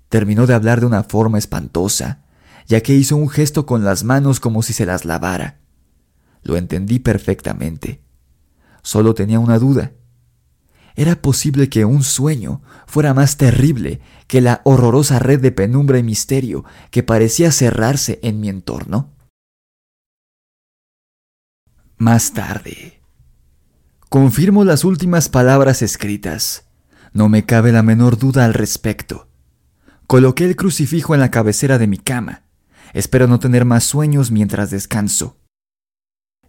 Terminó 0.09 0.45
de 0.45 0.53
hablar 0.53 0.79
de 0.79 0.85
una 0.85 1.03
forma 1.03 1.39
espantosa, 1.39 2.25
ya 2.67 2.81
que 2.81 2.93
hizo 2.93 3.15
un 3.15 3.29
gesto 3.29 3.65
con 3.65 3.83
las 3.83 4.03
manos 4.03 4.39
como 4.39 4.61
si 4.61 4.73
se 4.73 4.85
las 4.85 5.05
lavara. 5.05 5.62
Lo 6.43 6.57
entendí 6.57 6.99
perfectamente. 6.99 8.01
Solo 8.81 9.13
tenía 9.13 9.39
una 9.39 9.59
duda. 9.59 9.93
¿Era 10.95 11.21
posible 11.21 11.69
que 11.69 11.85
un 11.85 12.03
sueño 12.03 12.61
fuera 12.85 13.13
más 13.13 13.37
terrible 13.37 14.01
que 14.27 14.41
la 14.41 14.61
horrorosa 14.63 15.19
red 15.19 15.39
de 15.39 15.51
penumbra 15.51 15.97
y 15.97 16.03
misterio 16.03 16.65
que 16.91 17.01
parecía 17.01 17.51
cerrarse 17.51 18.19
en 18.21 18.39
mi 18.39 18.49
entorno? 18.49 19.11
Más 21.97 22.33
tarde. 22.33 23.01
Confirmo 24.09 24.63
las 24.65 24.83
últimas 24.83 25.29
palabras 25.29 25.81
escritas. 25.81 26.67
No 27.13 27.29
me 27.29 27.45
cabe 27.45 27.71
la 27.71 27.81
menor 27.81 28.17
duda 28.17 28.45
al 28.45 28.53
respecto. 28.53 29.27
Coloqué 30.05 30.45
el 30.45 30.55
crucifijo 30.55 31.15
en 31.15 31.21
la 31.21 31.31
cabecera 31.31 31.79
de 31.79 31.87
mi 31.87 31.97
cama. 31.97 32.43
Espero 32.93 33.27
no 33.27 33.39
tener 33.39 33.65
más 33.65 33.83
sueños 33.83 34.29
mientras 34.29 34.69
descanso. 34.69 35.39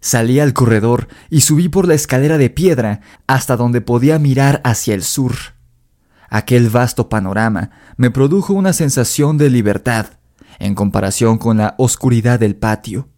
Salí 0.04 0.38
al 0.38 0.52
corredor 0.52 1.08
y 1.30 1.40
subí 1.40 1.70
por 1.70 1.88
la 1.88 1.94
escalera 1.94 2.36
de 2.36 2.50
piedra 2.50 3.00
hasta 3.26 3.56
donde 3.56 3.80
podía 3.80 4.18
mirar 4.18 4.60
hacia 4.62 4.94
el 4.94 5.02
sur. 5.02 5.34
Aquel 6.28 6.68
vasto 6.68 7.08
panorama 7.08 7.70
me 7.96 8.10
produjo 8.10 8.52
una 8.52 8.74
sensación 8.74 9.38
de 9.38 9.48
libertad 9.48 10.08
en 10.58 10.74
comparación 10.74 11.38
con 11.38 11.56
la 11.56 11.74
oscuridad 11.78 12.38
del 12.38 12.54
patio. 12.54 13.08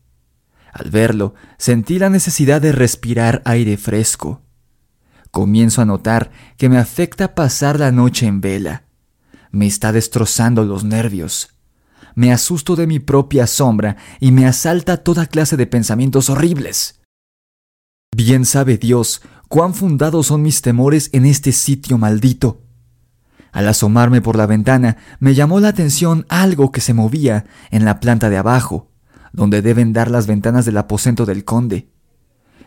Al 0.72 0.92
verlo, 0.92 1.34
sentí 1.58 1.98
la 1.98 2.08
necesidad 2.08 2.62
de 2.62 2.70
respirar 2.70 3.42
aire 3.44 3.78
fresco. 3.78 4.42
Comienzo 5.32 5.82
a 5.82 5.86
notar 5.86 6.30
que 6.56 6.68
me 6.68 6.78
afecta 6.78 7.34
pasar 7.34 7.80
la 7.80 7.90
noche 7.90 8.26
en 8.26 8.40
vela. 8.40 8.84
Me 9.50 9.66
está 9.66 9.90
destrozando 9.90 10.64
los 10.64 10.84
nervios 10.84 11.55
me 12.16 12.32
asusto 12.32 12.74
de 12.74 12.88
mi 12.88 12.98
propia 12.98 13.46
sombra 13.46 13.96
y 14.18 14.32
me 14.32 14.46
asalta 14.46 14.96
toda 14.96 15.26
clase 15.26 15.56
de 15.56 15.66
pensamientos 15.66 16.28
horribles. 16.30 17.00
Bien 18.16 18.46
sabe 18.46 18.78
Dios 18.78 19.20
cuán 19.48 19.74
fundados 19.74 20.28
son 20.28 20.42
mis 20.42 20.62
temores 20.62 21.10
en 21.12 21.26
este 21.26 21.52
sitio 21.52 21.98
maldito. 21.98 22.62
Al 23.52 23.68
asomarme 23.68 24.22
por 24.22 24.36
la 24.36 24.46
ventana, 24.46 24.96
me 25.20 25.34
llamó 25.34 25.60
la 25.60 25.68
atención 25.68 26.26
algo 26.28 26.72
que 26.72 26.80
se 26.80 26.94
movía 26.94 27.44
en 27.70 27.84
la 27.84 28.00
planta 28.00 28.30
de 28.30 28.38
abajo, 28.38 28.90
donde 29.32 29.60
deben 29.60 29.92
dar 29.92 30.10
las 30.10 30.26
ventanas 30.26 30.64
del 30.64 30.78
aposento 30.78 31.26
del 31.26 31.44
conde. 31.44 31.90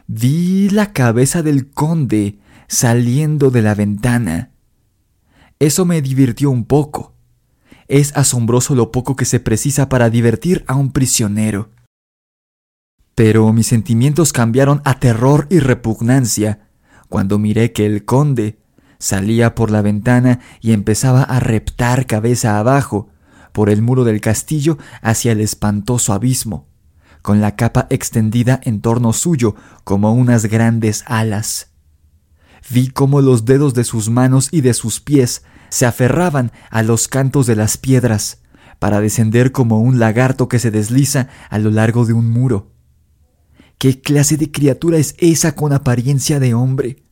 Vi 0.06 0.70
la 0.70 0.94
cabeza 0.94 1.42
del 1.42 1.72
conde 1.72 2.40
saliendo 2.68 3.50
de 3.50 3.64
la 3.64 3.74
ventana. 3.74 4.52
Eso 5.58 5.86
me 5.86 6.02
divirtió 6.04 6.52
un 6.52 6.66
poco. 6.66 7.16
Es 7.90 8.16
asombroso 8.16 8.74
lo 8.74 8.92
poco 8.94 9.18
que 9.18 9.26
se 9.26 9.42
precisa 9.42 9.90
para 9.90 10.10
divertir 10.10 10.64
a 10.68 10.76
un 10.76 10.94
prisionero. 10.94 11.72
Pero 13.16 13.52
mis 13.52 13.68
sentimientos 13.68 14.32
cambiaron 14.32 14.82
a 14.86 15.00
terror 15.00 15.48
y 15.50 15.60
repugnancia 15.60 16.70
cuando 17.10 17.38
miré 17.38 17.74
que 17.74 17.86
el 17.86 18.06
conde 18.06 18.60
Salía 19.00 19.56
por 19.56 19.72
la 19.72 19.82
ventana 19.82 20.42
y 20.60 20.74
empezaba 20.74 21.24
a 21.24 21.40
reptar 21.40 22.06
cabeza 22.06 22.60
abajo 22.60 23.08
por 23.54 23.70
el 23.70 23.82
muro 23.82 24.04
del 24.04 24.20
castillo 24.20 24.78
hacia 25.02 25.32
el 25.32 25.40
espantoso 25.40 26.12
abismo, 26.12 26.68
con 27.22 27.40
la 27.40 27.56
capa 27.56 27.88
extendida 27.90 28.60
en 28.64 28.82
torno 28.82 29.14
suyo 29.14 29.56
como 29.86 30.14
unas 30.14 30.48
grandes 30.48 31.06
alas. 31.08 31.72
Vi 32.70 32.90
cómo 32.90 33.22
los 33.22 33.46
dedos 33.46 33.74
de 33.74 33.86
sus 33.86 34.10
manos 34.10 34.50
y 34.52 34.62
de 34.62 34.74
sus 34.74 35.00
pies 35.00 35.44
se 35.70 35.86
aferraban 35.86 36.52
a 36.70 36.84
los 36.84 37.08
cantos 37.08 37.48
de 37.48 37.56
las 37.56 37.78
piedras, 37.78 38.42
para 38.80 39.02
descender 39.02 39.52
como 39.52 39.80
un 39.82 40.00
lagarto 40.00 40.48
que 40.48 40.60
se 40.60 40.72
desliza 40.72 41.28
a 41.50 41.60
lo 41.60 41.70
largo 41.70 42.06
de 42.06 42.14
un 42.14 42.30
muro. 42.30 42.72
¿Qué 43.78 44.02
clase 44.02 44.38
de 44.38 44.52
criatura 44.52 44.98
es 44.98 45.16
esa 45.20 45.56
con 45.56 45.74
apariencia 45.74 46.40
de 46.40 46.54
hombre? 46.54 47.04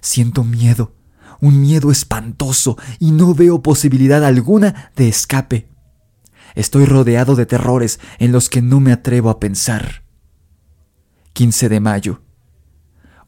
Siento 0.00 0.44
miedo, 0.44 0.94
un 1.40 1.60
miedo 1.60 1.90
espantoso, 1.90 2.76
y 2.98 3.10
no 3.10 3.34
veo 3.34 3.62
posibilidad 3.62 4.24
alguna 4.24 4.92
de 4.96 5.08
escape. 5.08 5.68
Estoy 6.54 6.84
rodeado 6.84 7.36
de 7.36 7.46
terrores 7.46 8.00
en 8.18 8.32
los 8.32 8.48
que 8.48 8.62
no 8.62 8.80
me 8.80 8.92
atrevo 8.92 9.30
a 9.30 9.40
pensar. 9.40 10.02
15 11.32 11.68
de 11.68 11.80
mayo. 11.80 12.22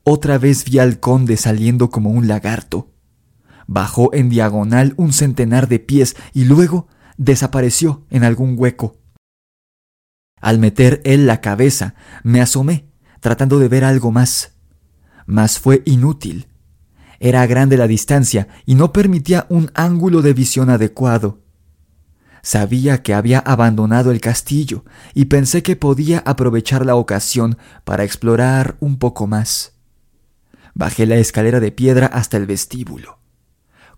Otra 0.04 0.38
vez 0.38 0.64
vi 0.64 0.78
al 0.80 0.98
conde 0.98 1.36
saliendo 1.36 1.90
como 1.90 2.10
un 2.10 2.26
lagarto. 2.26 2.91
Bajó 3.66 4.12
en 4.14 4.28
diagonal 4.28 4.94
un 4.96 5.12
centenar 5.12 5.68
de 5.68 5.78
pies 5.78 6.16
y 6.32 6.44
luego 6.44 6.88
desapareció 7.16 8.04
en 8.10 8.24
algún 8.24 8.54
hueco. 8.58 8.96
Al 10.40 10.58
meter 10.58 11.00
él 11.04 11.26
la 11.26 11.40
cabeza, 11.40 11.94
me 12.24 12.40
asomé, 12.40 12.88
tratando 13.20 13.58
de 13.58 13.68
ver 13.68 13.84
algo 13.84 14.10
más. 14.10 14.54
Mas 15.24 15.60
fue 15.60 15.82
inútil. 15.86 16.48
Era 17.20 17.46
grande 17.46 17.76
la 17.76 17.86
distancia 17.86 18.48
y 18.66 18.74
no 18.74 18.92
permitía 18.92 19.46
un 19.48 19.70
ángulo 19.74 20.22
de 20.22 20.34
visión 20.34 20.68
adecuado. 20.68 21.38
Sabía 22.42 23.04
que 23.04 23.14
había 23.14 23.38
abandonado 23.38 24.10
el 24.10 24.20
castillo 24.20 24.84
y 25.14 25.26
pensé 25.26 25.62
que 25.62 25.76
podía 25.76 26.18
aprovechar 26.26 26.84
la 26.84 26.96
ocasión 26.96 27.56
para 27.84 28.02
explorar 28.02 28.76
un 28.80 28.98
poco 28.98 29.28
más. 29.28 29.74
Bajé 30.74 31.06
la 31.06 31.16
escalera 31.16 31.60
de 31.60 31.70
piedra 31.70 32.06
hasta 32.06 32.36
el 32.36 32.46
vestíbulo. 32.46 33.21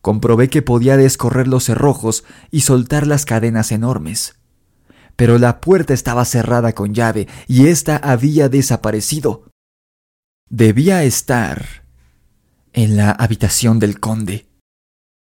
Comprobé 0.04 0.50
que 0.50 0.62
podía 0.62 0.96
descorrer 0.96 1.48
los 1.48 1.64
cerrojos 1.64 2.22
y 2.52 2.60
soltar 2.60 3.08
las 3.08 3.24
cadenas 3.24 3.72
enormes 3.72 4.36
pero 5.16 5.38
la 5.38 5.60
puerta 5.60 5.94
estaba 5.94 6.24
cerrada 6.24 6.72
con 6.72 6.94
llave 6.94 7.28
y 7.46 7.66
ésta 7.68 7.96
había 7.96 8.48
desaparecido. 8.48 9.44
Debía 10.48 11.04
estar 11.04 11.84
en 12.72 12.96
la 12.96 13.10
habitación 13.10 13.78
del 13.78 14.00
conde. 14.00 14.46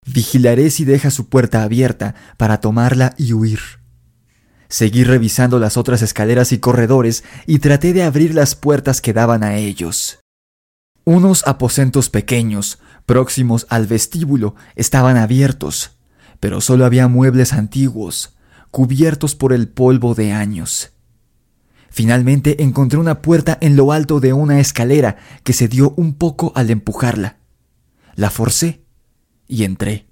Vigilaré 0.04 0.70
si 0.70 0.84
deja 0.84 1.10
su 1.10 1.28
puerta 1.28 1.62
abierta 1.62 2.14
para 2.36 2.60
tomarla 2.60 3.14
y 3.16 3.32
huir. 3.32 3.60
Seguí 4.68 5.04
revisando 5.04 5.58
las 5.60 5.76
otras 5.76 6.02
escaleras 6.02 6.52
y 6.52 6.58
corredores 6.58 7.22
y 7.46 7.60
traté 7.60 7.92
de 7.92 8.02
abrir 8.02 8.34
las 8.34 8.56
puertas 8.56 9.00
que 9.00 9.12
daban 9.12 9.44
a 9.44 9.56
ellos. 9.56 10.18
Unos 11.04 11.46
aposentos 11.46 12.10
pequeños, 12.10 12.80
próximos 13.06 13.66
al 13.70 13.86
vestíbulo, 13.86 14.54
estaban 14.74 15.16
abiertos, 15.16 15.92
pero 16.40 16.60
solo 16.60 16.84
había 16.84 17.08
muebles 17.08 17.52
antiguos, 17.52 18.36
cubiertos 18.70 19.34
por 19.34 19.52
el 19.52 19.68
polvo 19.68 20.14
de 20.14 20.32
años. 20.32 20.92
Finalmente 21.88 22.62
encontré 22.62 22.98
una 22.98 23.22
puerta 23.22 23.56
en 23.62 23.74
lo 23.74 23.90
alto 23.90 24.20
de 24.20 24.34
una 24.34 24.60
escalera 24.60 25.16
que 25.44 25.54
se 25.54 25.66
dio 25.66 25.94
un 25.96 26.12
poco 26.12 26.52
al 26.54 26.70
empujarla. 26.70 27.38
La 28.16 28.28
forcé 28.28 28.84
y 29.48 29.64
entré. 29.64 30.06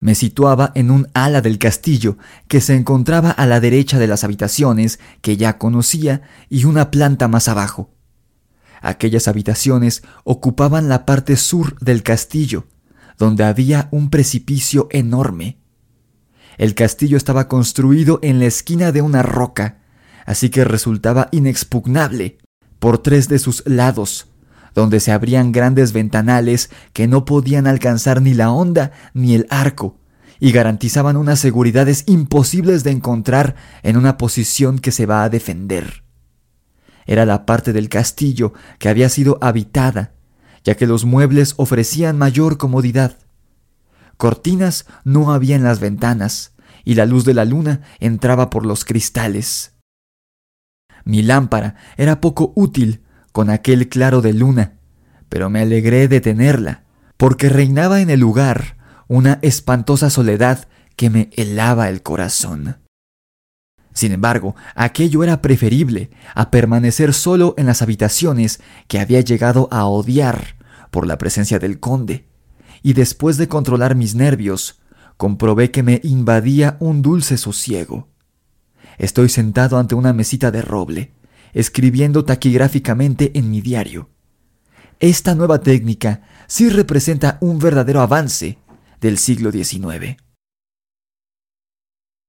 Me 0.00 0.14
situaba 0.14 0.72
en 0.74 0.90
un 0.90 1.08
ala 1.14 1.40
del 1.40 1.58
castillo 1.58 2.16
que 2.48 2.60
se 2.60 2.74
encontraba 2.74 3.30
a 3.30 3.46
la 3.46 3.60
derecha 3.60 3.98
de 3.98 4.06
las 4.06 4.24
habitaciones 4.24 5.00
que 5.20 5.36
ya 5.36 5.58
conocía 5.58 6.22
y 6.48 6.64
una 6.64 6.90
planta 6.90 7.28
más 7.28 7.48
abajo. 7.48 7.90
Aquellas 8.82 9.26
habitaciones 9.26 10.02
ocupaban 10.24 10.90
la 10.90 11.06
parte 11.06 11.36
sur 11.36 11.78
del 11.78 12.02
castillo, 12.02 12.66
donde 13.16 13.44
había 13.44 13.88
un 13.90 14.10
precipicio 14.10 14.88
enorme 14.90 15.62
el 16.58 16.74
castillo 16.74 17.16
estaba 17.16 17.48
construido 17.48 18.18
en 18.22 18.38
la 18.38 18.46
esquina 18.46 18.92
de 18.92 19.02
una 19.02 19.22
roca, 19.22 19.78
así 20.26 20.50
que 20.50 20.64
resultaba 20.64 21.28
inexpugnable 21.32 22.38
por 22.78 22.98
tres 22.98 23.28
de 23.28 23.38
sus 23.38 23.62
lados, 23.66 24.28
donde 24.74 25.00
se 25.00 25.12
abrían 25.12 25.52
grandes 25.52 25.92
ventanales 25.92 26.70
que 26.92 27.06
no 27.08 27.24
podían 27.24 27.66
alcanzar 27.66 28.22
ni 28.22 28.34
la 28.34 28.50
onda 28.50 28.92
ni 29.14 29.34
el 29.34 29.46
arco, 29.50 29.98
y 30.40 30.52
garantizaban 30.52 31.16
unas 31.16 31.38
seguridades 31.38 32.04
imposibles 32.06 32.84
de 32.84 32.90
encontrar 32.90 33.54
en 33.82 33.96
una 33.96 34.18
posición 34.18 34.78
que 34.78 34.92
se 34.92 35.06
va 35.06 35.24
a 35.24 35.28
defender. 35.30 36.04
Era 37.06 37.26
la 37.26 37.46
parte 37.46 37.72
del 37.72 37.88
castillo 37.88 38.52
que 38.78 38.88
había 38.88 39.08
sido 39.08 39.38
habitada, 39.40 40.12
ya 40.64 40.76
que 40.76 40.86
los 40.86 41.04
muebles 41.04 41.54
ofrecían 41.56 42.18
mayor 42.18 42.58
comodidad. 42.58 43.18
Cortinas 44.16 44.86
no 45.04 45.32
había 45.32 45.56
en 45.56 45.64
las 45.64 45.80
ventanas, 45.80 46.52
y 46.84 46.94
la 46.94 47.06
luz 47.06 47.24
de 47.24 47.34
la 47.34 47.44
luna 47.44 47.82
entraba 48.00 48.50
por 48.50 48.66
los 48.66 48.84
cristales. 48.84 49.74
Mi 51.04 51.22
lámpara 51.22 51.76
era 51.96 52.20
poco 52.20 52.52
útil 52.54 53.02
con 53.32 53.50
aquel 53.50 53.88
claro 53.88 54.20
de 54.20 54.32
luna, 54.32 54.74
pero 55.28 55.50
me 55.50 55.60
alegré 55.60 56.08
de 56.08 56.20
tenerla, 56.20 56.84
porque 57.16 57.48
reinaba 57.48 58.00
en 58.00 58.10
el 58.10 58.20
lugar 58.20 58.76
una 59.08 59.38
espantosa 59.42 60.10
soledad 60.10 60.68
que 60.96 61.10
me 61.10 61.30
helaba 61.36 61.88
el 61.88 62.02
corazón. 62.02 62.81
Sin 63.92 64.12
embargo, 64.12 64.54
aquello 64.74 65.22
era 65.22 65.42
preferible 65.42 66.10
a 66.34 66.50
permanecer 66.50 67.12
solo 67.12 67.54
en 67.58 67.66
las 67.66 67.82
habitaciones 67.82 68.60
que 68.88 69.00
había 69.00 69.20
llegado 69.20 69.68
a 69.70 69.84
odiar 69.84 70.56
por 70.90 71.06
la 71.06 71.18
presencia 71.18 71.58
del 71.58 71.78
conde, 71.80 72.26
y 72.82 72.94
después 72.94 73.36
de 73.36 73.48
controlar 73.48 73.94
mis 73.94 74.14
nervios, 74.14 74.80
comprobé 75.16 75.70
que 75.70 75.82
me 75.82 76.00
invadía 76.02 76.76
un 76.80 77.02
dulce 77.02 77.36
sosiego. 77.36 78.08
Estoy 78.98 79.28
sentado 79.28 79.78
ante 79.78 79.94
una 79.94 80.12
mesita 80.12 80.50
de 80.50 80.62
roble, 80.62 81.12
escribiendo 81.52 82.24
taquigráficamente 82.24 83.36
en 83.38 83.50
mi 83.50 83.60
diario. 83.60 84.10
Esta 85.00 85.34
nueva 85.34 85.60
técnica 85.60 86.22
sí 86.46 86.68
representa 86.68 87.38
un 87.40 87.58
verdadero 87.58 88.00
avance 88.00 88.58
del 89.00 89.18
siglo 89.18 89.50
XIX. 89.50 90.16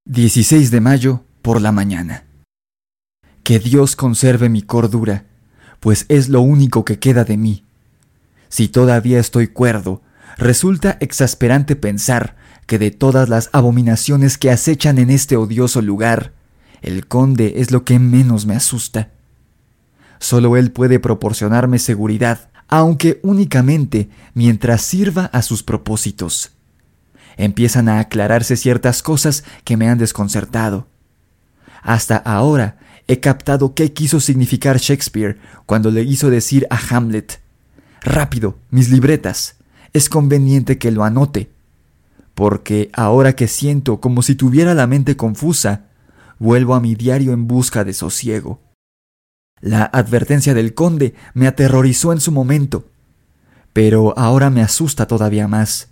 16 0.06 0.71
de 0.71 0.82
mayo 0.82 1.26
por 1.43 1.62
la 1.62 1.71
mañana. 1.71 2.23
Que 3.43 3.60
Dios 3.60 3.95
conserve 3.95 4.49
mi 4.49 4.63
cordura, 4.63 5.25
pues 5.79 6.06
es 6.10 6.29
lo 6.29 6.41
único 6.41 6.86
que 6.86 6.97
queda 6.97 7.25
de 7.25 7.38
mí. 7.38 7.65
Si 8.49 8.69
todavía 8.69 9.19
estoy 9.19 9.49
cuerdo, 9.49 10.01
resulta 10.38 10.97
exasperante 11.01 11.75
pensar 11.75 12.38
que 12.65 12.79
de 12.79 12.89
todas 12.89 13.27
las 13.27 13.49
abominaciones 13.51 14.38
que 14.38 14.49
acechan 14.49 14.97
en 14.97 15.10
este 15.10 15.36
odioso 15.36 15.82
lugar, 15.82 16.34
el 16.82 17.08
conde 17.08 17.56
es 17.58 17.71
lo 17.71 17.84
que 17.84 17.99
menos 17.99 18.45
me 18.45 18.56
asusta. 18.56 19.12
Solo 20.19 20.56
él 20.56 20.71
puede 20.71 20.99
proporcionarme 20.99 21.77
seguridad, 21.77 22.49
aunque 22.69 23.19
únicamente 23.21 24.10
mientras 24.34 24.82
sirva 24.82 25.25
a 25.25 25.41
sus 25.41 25.62
propósitos. 25.62 26.51
Empiezan 27.36 27.89
a 27.89 27.99
aclararse 27.99 28.56
ciertas 28.56 29.03
cosas 29.03 29.43
que 29.65 29.75
me 29.75 29.89
han 29.89 29.97
desconcertado. 29.97 30.88
Hasta 31.84 32.17
ahora 32.17 32.78
he 33.08 33.19
captado 33.19 33.76
qué 33.76 33.93
quiso 33.93 34.19
significar 34.19 34.78
Shakespeare 34.78 35.38
cuando 35.65 35.91
le 35.91 36.02
hizo 36.02 36.30
decir 36.30 36.65
a 36.69 36.80
Hamlet, 36.89 37.43
Rápido, 38.04 38.58
mis 38.69 38.89
libretas. 38.89 39.56
Es 39.93 40.10
conveniente 40.10 40.78
que 40.78 40.91
lo 40.91 41.06
anote, 41.06 41.50
porque 42.36 42.89
ahora 42.93 43.34
que 43.36 43.48
siento 43.48 44.02
como 44.02 44.22
si 44.22 44.36
tuviera 44.36 44.74
la 44.74 44.88
mente 44.88 45.15
confusa, 45.15 45.86
vuelvo 46.38 46.76
a 46.76 46.82
mi 46.82 46.96
diario 46.96 47.32
en 47.32 47.48
busca 47.48 47.86
de 47.86 47.93
sosiego. 47.93 48.60
La 49.62 49.84
advertencia 49.84 50.54
del 50.54 50.74
conde 50.74 51.13
me 51.34 51.48
aterrorizó 51.48 52.12
en 52.12 52.19
su 52.19 52.34
momento, 52.34 52.86
pero 53.72 54.17
ahora 54.17 54.50
me 54.50 54.62
asusta 54.62 55.08
todavía 55.08 55.48
más, 55.48 55.88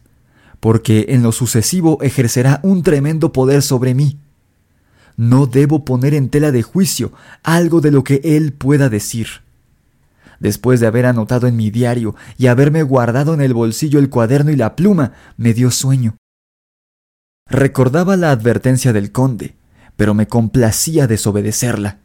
porque 0.60 1.06
en 1.10 1.24
lo 1.24 1.32
sucesivo 1.32 1.98
ejercerá 2.02 2.60
un 2.64 2.84
tremendo 2.84 3.32
poder 3.32 3.62
sobre 3.62 3.94
mí. 3.94 4.20
No 5.18 5.46
debo 5.46 5.86
poner 5.86 6.14
en 6.14 6.30
tela 6.30 6.52
de 6.52 6.64
juicio 6.64 7.12
algo 7.44 7.82
de 7.82 7.92
lo 7.92 8.04
que 8.04 8.22
él 8.24 8.54
pueda 8.54 8.90
decir. 8.90 9.28
Después 10.40 10.80
de 10.80 10.88
haber 10.88 11.06
anotado 11.06 11.48
en 11.48 11.56
mi 11.56 11.70
diario 11.70 12.16
y 12.38 12.48
haberme 12.48 12.82
guardado 12.82 13.34
en 13.34 13.42
el 13.42 13.54
bolsillo 13.54 14.00
el 14.00 14.10
cuaderno 14.10 14.52
y 14.52 14.56
la 14.56 14.76
pluma, 14.76 15.14
me 15.38 15.54
dio 15.54 15.70
sueño. 15.70 16.18
Recordaba 17.48 18.18
la 18.18 18.32
advertencia 18.32 18.94
del 18.94 19.12
conde, 19.12 19.56
pero 19.98 20.14
me 20.14 20.28
complacía 20.28 21.06
desobedecerla. 21.06 22.00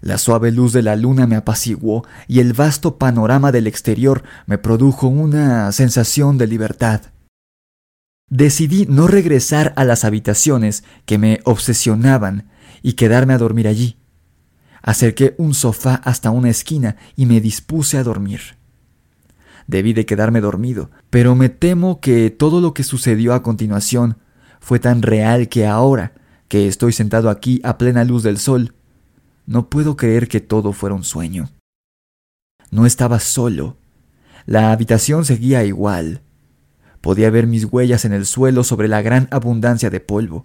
La 0.00 0.18
suave 0.18 0.50
luz 0.50 0.72
de 0.72 0.82
la 0.82 0.96
luna 0.96 1.26
me 1.26 1.36
apaciguó 1.36 2.04
y 2.26 2.40
el 2.40 2.52
vasto 2.52 2.98
panorama 2.98 3.52
del 3.52 3.66
exterior 3.66 4.22
me 4.46 4.58
produjo 4.58 5.06
una 5.06 5.70
sensación 5.72 6.38
de 6.38 6.46
libertad. 6.46 7.02
Decidí 8.28 8.86
no 8.86 9.06
regresar 9.06 9.72
a 9.76 9.84
las 9.84 10.04
habitaciones 10.04 10.82
que 11.04 11.16
me 11.16 11.40
obsesionaban 11.44 12.48
y 12.82 12.94
quedarme 12.94 13.34
a 13.34 13.38
dormir 13.38 13.68
allí. 13.68 13.96
Acerqué 14.82 15.34
un 15.38 15.54
sofá 15.54 15.96
hasta 15.96 16.30
una 16.30 16.50
esquina 16.50 16.96
y 17.14 17.26
me 17.26 17.40
dispuse 17.40 17.98
a 17.98 18.02
dormir. 18.02 18.56
Debí 19.68 19.92
de 19.92 20.06
quedarme 20.06 20.40
dormido, 20.40 20.90
pero 21.10 21.34
me 21.34 21.48
temo 21.48 22.00
que 22.00 22.30
todo 22.30 22.60
lo 22.60 22.74
que 22.74 22.84
sucedió 22.84 23.34
a 23.34 23.42
continuación 23.42 24.18
fue 24.60 24.78
tan 24.78 25.02
real 25.02 25.48
que 25.48 25.66
ahora, 25.66 26.12
que 26.48 26.68
estoy 26.68 26.92
sentado 26.92 27.30
aquí 27.30 27.60
a 27.64 27.78
plena 27.78 28.04
luz 28.04 28.22
del 28.22 28.38
sol, 28.38 28.74
no 29.46 29.70
puedo 29.70 29.96
creer 29.96 30.28
que 30.28 30.40
todo 30.40 30.72
fuera 30.72 30.94
un 30.94 31.04
sueño. 31.04 31.50
No 32.70 32.86
estaba 32.86 33.20
solo. 33.20 33.76
La 34.44 34.72
habitación 34.72 35.24
seguía 35.24 35.64
igual. 35.64 36.22
Podía 37.06 37.30
ver 37.30 37.46
mis 37.46 37.66
huellas 37.66 38.04
en 38.04 38.12
el 38.12 38.26
suelo 38.26 38.64
sobre 38.64 38.88
la 38.88 39.00
gran 39.00 39.28
abundancia 39.30 39.90
de 39.90 40.00
polvo. 40.00 40.44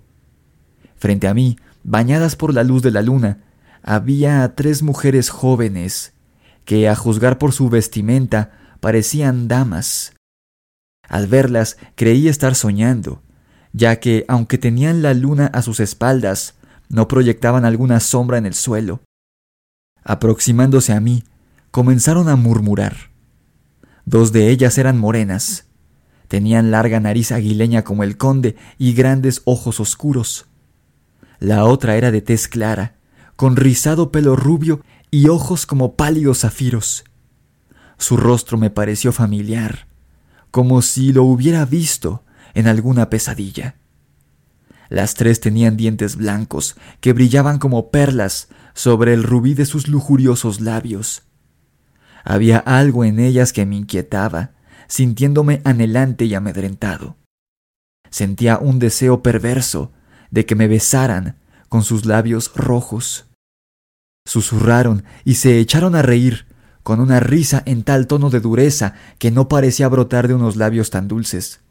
Frente 0.95 1.27
a 1.27 1.33
mí, 1.33 1.57
bañadas 1.83 2.35
por 2.35 2.53
la 2.53 2.63
luz 2.63 2.83
de 2.83 2.91
la 2.91 3.01
luna, 3.01 3.39
había 3.81 4.53
tres 4.53 4.83
mujeres 4.83 5.31
jóvenes, 5.31 6.13
que 6.63 6.87
a 6.87 6.93
juzgar 6.93 7.39
por 7.39 7.51
su 7.51 7.69
vestimenta 7.69 8.75
parecían 8.79 9.47
damas. 9.47 10.13
Al 11.09 11.25
verlas 11.25 11.77
creí 11.95 12.27
estar 12.27 12.53
soñando, 12.53 13.23
ya 13.73 13.99
que, 13.99 14.23
aunque 14.27 14.59
tenían 14.59 15.01
la 15.01 15.15
luna 15.15 15.47
a 15.47 15.63
sus 15.63 15.79
espaldas, 15.79 16.53
no 16.89 17.07
proyectaban 17.07 17.65
alguna 17.65 17.99
sombra 17.99 18.37
en 18.37 18.45
el 18.45 18.53
suelo. 18.53 19.01
Aproximándose 20.03 20.93
a 20.93 20.99
mí, 20.99 21.23
comenzaron 21.71 22.29
a 22.29 22.35
murmurar. 22.35 23.09
Dos 24.05 24.31
de 24.31 24.49
ellas 24.51 24.77
eran 24.77 24.99
morenas. 24.99 25.70
Tenían 26.31 26.71
larga 26.71 27.01
nariz 27.01 27.33
aguileña 27.33 27.83
como 27.83 28.05
el 28.05 28.15
conde 28.15 28.55
y 28.77 28.93
grandes 28.93 29.41
ojos 29.43 29.81
oscuros. 29.81 30.45
La 31.39 31.65
otra 31.65 31.97
era 31.97 32.09
de 32.09 32.21
tez 32.21 32.47
clara, 32.47 32.95
con 33.35 33.57
rizado 33.57 34.13
pelo 34.13 34.37
rubio 34.37 34.79
y 35.11 35.27
ojos 35.27 35.65
como 35.65 35.97
pálidos 35.97 36.39
zafiros. 36.39 37.03
Su 37.97 38.15
rostro 38.15 38.57
me 38.57 38.69
pareció 38.69 39.11
familiar, 39.11 39.87
como 40.51 40.81
si 40.81 41.11
lo 41.11 41.25
hubiera 41.25 41.65
visto 41.65 42.23
en 42.53 42.67
alguna 42.67 43.09
pesadilla. 43.09 43.75
Las 44.87 45.15
tres 45.15 45.41
tenían 45.41 45.75
dientes 45.75 46.15
blancos 46.15 46.77
que 47.01 47.11
brillaban 47.11 47.59
como 47.59 47.91
perlas 47.91 48.47
sobre 48.73 49.13
el 49.13 49.23
rubí 49.23 49.53
de 49.53 49.65
sus 49.65 49.89
lujuriosos 49.89 50.61
labios. 50.61 51.23
Había 52.23 52.59
algo 52.59 53.03
en 53.03 53.19
ellas 53.19 53.51
que 53.51 53.65
me 53.65 53.75
inquietaba, 53.75 54.51
sintiéndome 54.91 55.61
anhelante 55.63 56.25
y 56.25 56.35
amedrentado. 56.35 57.15
Sentía 58.09 58.57
un 58.57 58.77
deseo 58.77 59.23
perverso 59.23 59.93
de 60.31 60.45
que 60.45 60.53
me 60.53 60.67
besaran 60.67 61.37
con 61.69 61.83
sus 61.83 62.05
labios 62.05 62.51
rojos. 62.55 63.29
Susurraron 64.25 65.05
y 65.23 65.35
se 65.35 65.59
echaron 65.59 65.95
a 65.95 66.01
reír, 66.01 66.45
con 66.83 66.99
una 66.99 67.21
risa 67.21 67.63
en 67.65 67.83
tal 67.83 68.05
tono 68.05 68.29
de 68.29 68.41
dureza 68.41 68.95
que 69.17 69.31
no 69.31 69.47
parecía 69.47 69.87
brotar 69.87 70.27
de 70.27 70.33
unos 70.33 70.57
labios 70.57 70.89
tan 70.89 71.07
dulces. 71.07 71.61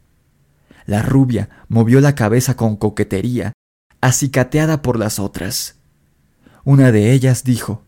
La 0.87 1.03
rubia 1.03 1.49
movió 1.67 2.01
la 2.01 2.15
cabeza 2.15 2.55
con 2.55 2.75
coquetería, 2.75 3.53
acicateada 4.01 4.81
por 4.81 4.97
las 4.97 5.19
otras. 5.19 5.75
Una 6.63 6.91
de 6.91 7.11
ellas 7.11 7.43
dijo 7.43 7.83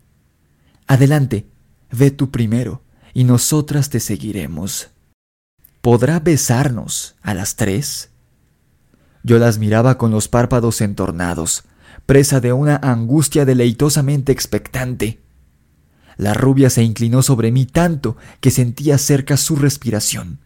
Adelante, 0.86 1.48
ve 1.90 2.12
tú 2.12 2.30
primero, 2.30 2.82
y 3.14 3.24
nosotras 3.24 3.90
te 3.90 3.98
seguiremos. 3.98 4.93
¿Podrá 5.84 6.18
besarnos 6.18 7.14
a 7.20 7.34
las 7.34 7.56
tres? 7.56 8.08
Yo 9.22 9.38
las 9.38 9.58
miraba 9.58 9.98
con 9.98 10.10
los 10.10 10.28
párpados 10.28 10.80
entornados, 10.80 11.64
presa 12.06 12.40
de 12.40 12.54
una 12.54 12.76
angustia 12.76 13.44
deleitosamente 13.44 14.32
expectante. 14.32 15.20
La 16.16 16.32
rubia 16.32 16.70
se 16.70 16.82
inclinó 16.82 17.20
sobre 17.20 17.52
mí 17.52 17.66
tanto 17.66 18.16
que 18.40 18.50
sentía 18.50 18.96
cerca 18.96 19.36
su 19.36 19.56
respiración. 19.56 20.40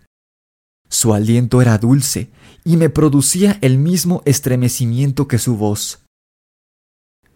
Su 0.88 1.14
aliento 1.14 1.62
era 1.62 1.78
dulce 1.78 2.32
y 2.64 2.76
me 2.76 2.90
producía 2.90 3.58
el 3.60 3.78
mismo 3.78 4.22
estremecimiento 4.24 5.28
que 5.28 5.38
su 5.38 5.56
voz. 5.56 6.00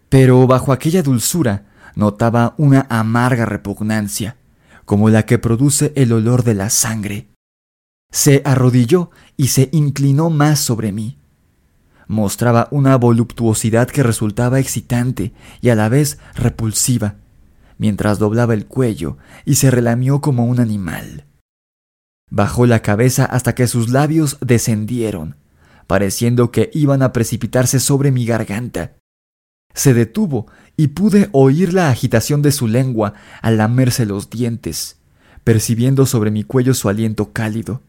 Pero 0.09 0.45
bajo 0.45 0.73
aquella 0.73 1.03
dulzura 1.03 1.71
notaba 1.95 2.53
una 2.57 2.85
amarga 2.89 3.45
repugnancia, 3.45 4.35
como 4.83 5.09
la 5.09 5.25
que 5.25 5.39
produce 5.39 5.93
el 5.95 6.11
olor 6.11 6.43
de 6.43 6.55
la 6.55 6.69
sangre. 6.69 7.32
Se 8.13 8.43
arrodilló 8.45 9.09
y 9.37 9.47
se 9.47 9.69
inclinó 9.71 10.29
más 10.29 10.59
sobre 10.59 10.91
mí. 10.91 11.17
Mostraba 12.07 12.67
una 12.69 12.95
voluptuosidad 12.95 13.87
que 13.87 14.03
resultaba 14.03 14.59
excitante 14.59 15.33
y 15.61 15.69
a 15.69 15.75
la 15.75 15.89
vez 15.89 16.19
repulsiva, 16.35 17.15
mientras 17.79 18.19
doblaba 18.19 18.53
el 18.53 18.67
cuello 18.67 19.17
y 19.45 19.55
se 19.55 19.71
relamió 19.71 20.21
como 20.21 20.45
un 20.45 20.59
animal. 20.59 21.25
Bajó 22.29 22.67
la 22.67 22.83
cabeza 22.83 23.25
hasta 23.25 23.55
que 23.55 23.65
sus 23.65 23.89
labios 23.89 24.37
descendieron, 24.41 25.35
pareciendo 25.87 26.51
que 26.51 26.69
iban 26.71 27.01
a 27.01 27.13
precipitarse 27.13 27.79
sobre 27.79 28.11
mi 28.11 28.27
garganta. 28.27 28.93
Se 29.73 29.95
detuvo 29.95 30.45
y 30.77 30.89
pude 30.89 31.29
oír 31.31 31.73
la 31.73 31.89
agitación 31.89 32.43
de 32.43 32.51
su 32.51 32.67
lengua 32.67 33.15
al 33.41 33.57
lamerse 33.57 34.05
los 34.05 34.29
dientes, 34.29 34.99
percibiendo 35.43 36.05
sobre 36.05 36.29
mi 36.29 36.43
cuello 36.43 36.75
su 36.75 36.89
aliento 36.89 37.33
cálido. 37.33 37.81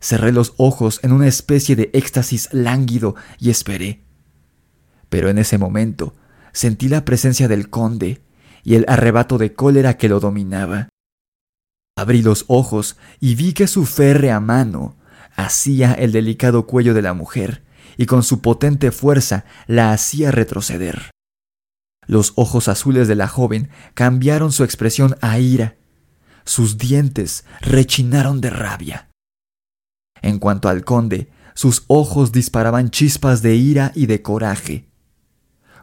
Cerré 0.00 0.32
los 0.32 0.54
ojos 0.56 1.00
en 1.02 1.12
una 1.12 1.26
especie 1.26 1.76
de 1.76 1.90
éxtasis 1.92 2.48
lánguido 2.52 3.14
y 3.38 3.50
esperé. 3.50 4.04
Pero 5.08 5.28
en 5.28 5.38
ese 5.38 5.58
momento 5.58 6.14
sentí 6.52 6.88
la 6.88 7.04
presencia 7.04 7.48
del 7.48 7.70
conde 7.70 8.22
y 8.62 8.74
el 8.74 8.84
arrebato 8.88 9.38
de 9.38 9.54
cólera 9.54 9.96
que 9.96 10.08
lo 10.08 10.20
dominaba. 10.20 10.88
Abrí 11.96 12.22
los 12.22 12.44
ojos 12.48 12.96
y 13.18 13.34
vi 13.34 13.52
que 13.52 13.66
su 13.66 13.86
férrea 13.86 14.40
mano 14.40 14.96
hacía 15.34 15.94
el 15.94 16.12
delicado 16.12 16.66
cuello 16.66 16.94
de 16.94 17.02
la 17.02 17.14
mujer 17.14 17.64
y 17.96 18.06
con 18.06 18.22
su 18.22 18.40
potente 18.40 18.92
fuerza 18.92 19.44
la 19.66 19.92
hacía 19.92 20.30
retroceder. 20.30 21.10
Los 22.06 22.32
ojos 22.36 22.68
azules 22.68 23.08
de 23.08 23.16
la 23.16 23.28
joven 23.28 23.68
cambiaron 23.94 24.52
su 24.52 24.64
expresión 24.64 25.16
a 25.20 25.38
ira. 25.38 25.76
Sus 26.44 26.78
dientes 26.78 27.44
rechinaron 27.60 28.40
de 28.40 28.50
rabia. 28.50 29.07
En 30.22 30.38
cuanto 30.38 30.68
al 30.68 30.84
conde, 30.84 31.30
sus 31.54 31.84
ojos 31.88 32.32
disparaban 32.32 32.90
chispas 32.90 33.42
de 33.42 33.56
ira 33.56 33.92
y 33.94 34.06
de 34.06 34.22
coraje. 34.22 34.88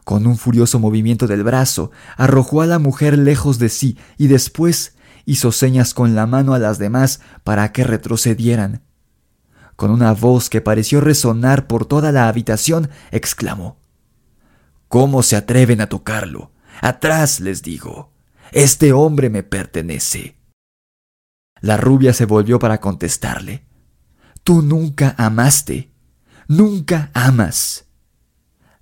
Con 0.04 0.28
un 0.28 0.38
furioso 0.38 0.80
movimiento 0.80 1.28
del 1.28 1.44
brazo, 1.44 1.92
arrojó 2.16 2.62
a 2.62 2.66
la 2.66 2.80
mujer 2.80 3.18
lejos 3.18 3.60
de 3.60 3.70
sí 3.70 3.98
y 4.18 4.28
después 4.28 4.96
hizo 5.26 5.52
señas 5.52 5.94
con 5.94 6.16
la 6.16 6.28
mano 6.28 6.54
a 6.54 6.60
las 6.60 6.78
demás 6.78 7.22
para 7.44 7.72
que 7.72 7.84
retrocedieran. 7.84 8.84
Con 9.76 9.92
una 9.92 10.14
voz 10.14 10.50
que 10.50 10.62
pareció 10.62 11.02
resonar 11.02 11.68
por 11.68 11.86
toda 11.86 12.12
la 12.12 12.28
habitación, 12.28 12.90
exclamó 13.12 13.78
¿Cómo 14.88 15.24
se 15.24 15.36
atreven 15.36 15.82
a 15.82 15.90
tocarlo? 15.90 16.52
Atrás, 16.82 17.40
les 17.40 17.64
digo. 17.64 18.12
Este 18.52 18.94
hombre 18.94 19.30
me 19.30 19.44
pertenece. 19.44 20.38
La 21.60 21.78
rubia 21.78 22.14
se 22.14 22.26
volvió 22.26 22.60
para 22.60 22.80
contestarle. 22.80 23.65
Tú 24.46 24.62
nunca 24.62 25.16
amaste. 25.18 25.90
Nunca 26.48 27.10
amas. 27.16 27.86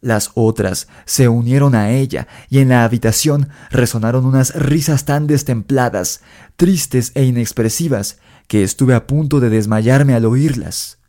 Las 0.01 0.31
otras 0.35 0.89
se 1.05 1.29
unieron 1.29 1.73
a 1.73 1.91
ella 1.91 2.27
y 2.49 2.59
en 2.59 2.67
la 2.67 2.83
habitación 2.83 3.47
resonaron 3.71 4.25
unas 4.25 4.53
risas 4.55 5.05
tan 5.05 5.25
destempladas, 5.25 6.19
tristes 6.57 7.13
e 7.15 7.23
inexpresivas 7.23 8.19
que 8.49 8.63
estuve 8.63 8.93
a 8.93 9.07
punto 9.07 9.39
de 9.39 9.49
desmayarme 9.49 10.13
al 10.13 10.25
oírlas. 10.25 10.99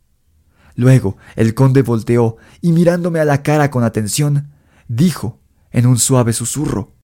Luego 0.77 1.17
el 1.35 1.55
conde 1.55 1.83
volteó 1.83 2.37
y 2.61 2.71
mirándome 2.71 3.19
a 3.19 3.25
la 3.25 3.43
cara 3.43 3.73
con 3.73 3.83
atención, 3.83 4.53
dijo 4.87 5.41
en 5.73 5.87
un 5.87 5.99
suave 5.99 6.33
susurro 6.33 6.95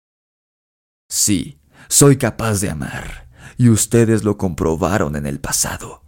Sí, 1.08 1.58
soy 1.88 2.16
capaz 2.16 2.60
de 2.60 2.70
amar, 2.70 3.28
y 3.58 3.70
ustedes 3.70 4.22
lo 4.22 4.38
comprobaron 4.38 5.16
en 5.16 5.26
el 5.26 5.40
pasado. 5.40 6.04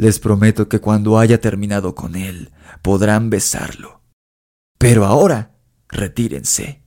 Les 0.00 0.18
prometo 0.18 0.68
que 0.68 0.80
cuando 0.80 1.18
haya 1.18 1.40
terminado 1.40 1.94
con 1.94 2.16
él, 2.16 2.50
podrán 2.82 3.30
besarlo 3.30 4.00
pero 4.80 5.04
ahora, 5.04 5.58
retírense. 5.90 6.82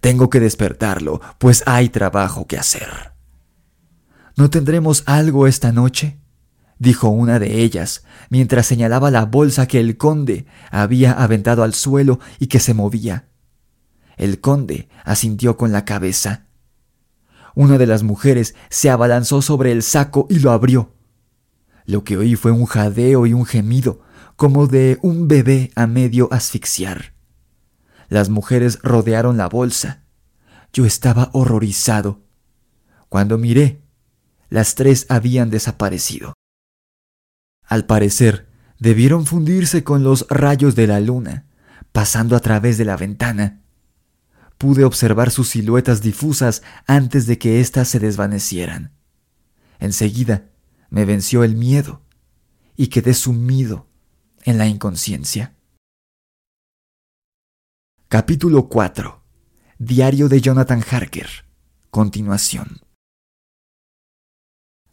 Tengo 0.00 0.30
que 0.30 0.38
despertarlo, 0.38 1.20
pues 1.38 1.64
hay 1.66 1.88
trabajo 1.88 2.46
que 2.46 2.56
hacer. 2.56 3.14
¿No 4.36 4.48
tendremos 4.48 5.02
algo 5.06 5.48
esta 5.48 5.72
noche? 5.72 6.20
dijo 6.78 7.08
una 7.08 7.40
de 7.40 7.62
ellas, 7.62 8.04
mientras 8.30 8.66
señalaba 8.66 9.10
la 9.10 9.24
bolsa 9.24 9.66
que 9.66 9.80
el 9.80 9.96
conde 9.96 10.46
había 10.70 11.14
aventado 11.14 11.64
al 11.64 11.74
suelo 11.74 12.20
y 12.38 12.46
que 12.46 12.60
se 12.60 12.74
movía. 12.74 13.28
El 14.16 14.40
conde 14.40 14.88
asintió 15.02 15.56
con 15.56 15.72
la 15.72 15.84
cabeza. 15.84 16.46
Una 17.56 17.76
de 17.76 17.88
las 17.88 18.04
mujeres 18.04 18.54
se 18.70 18.88
abalanzó 18.88 19.42
sobre 19.42 19.72
el 19.72 19.82
saco 19.82 20.28
y 20.30 20.38
lo 20.38 20.52
abrió. 20.52 20.95
Lo 21.86 22.02
que 22.02 22.16
oí 22.16 22.34
fue 22.34 22.50
un 22.50 22.66
jadeo 22.66 23.26
y 23.26 23.32
un 23.32 23.46
gemido, 23.46 24.02
como 24.34 24.66
de 24.66 24.98
un 25.02 25.28
bebé 25.28 25.70
a 25.76 25.86
medio 25.86 26.28
asfixiar. 26.32 27.14
Las 28.08 28.28
mujeres 28.28 28.80
rodearon 28.82 29.36
la 29.36 29.48
bolsa. 29.48 30.02
Yo 30.72 30.84
estaba 30.84 31.30
horrorizado. 31.32 32.22
Cuando 33.08 33.38
miré, 33.38 33.82
las 34.50 34.74
tres 34.74 35.06
habían 35.08 35.48
desaparecido. 35.48 36.34
Al 37.64 37.86
parecer, 37.86 38.48
debieron 38.78 39.24
fundirse 39.24 39.84
con 39.84 40.04
los 40.04 40.26
rayos 40.28 40.74
de 40.74 40.86
la 40.86 41.00
luna, 41.00 41.46
pasando 41.92 42.36
a 42.36 42.40
través 42.40 42.78
de 42.78 42.84
la 42.84 42.96
ventana. 42.96 43.62
Pude 44.58 44.84
observar 44.84 45.30
sus 45.30 45.48
siluetas 45.48 46.02
difusas 46.02 46.62
antes 46.86 47.26
de 47.26 47.38
que 47.38 47.60
éstas 47.60 47.88
se 47.88 47.98
desvanecieran. 47.98 48.92
Enseguida 49.78 50.50
me 50.96 51.04
venció 51.04 51.44
el 51.44 51.56
miedo 51.56 52.00
y 52.74 52.86
quedé 52.86 53.12
sumido 53.12 53.86
en 54.44 54.56
la 54.56 54.66
inconsciencia. 54.66 55.54
Capítulo 58.08 58.70
4 58.70 59.22
Diario 59.78 60.30
de 60.30 60.40
Jonathan 60.40 60.82
Harker. 60.90 61.28
Continuación. 61.90 62.80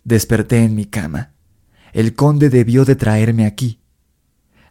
Desperté 0.03 0.65
en 0.65 0.75
mi 0.75 0.87
cama. 0.87 1.35
El 1.93 2.15
conde 2.15 2.49
debió 2.49 2.83
de 2.83 2.97
traerme 2.97 3.45
aquí. 3.45 3.79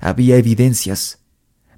Había 0.00 0.36
evidencias. 0.36 1.24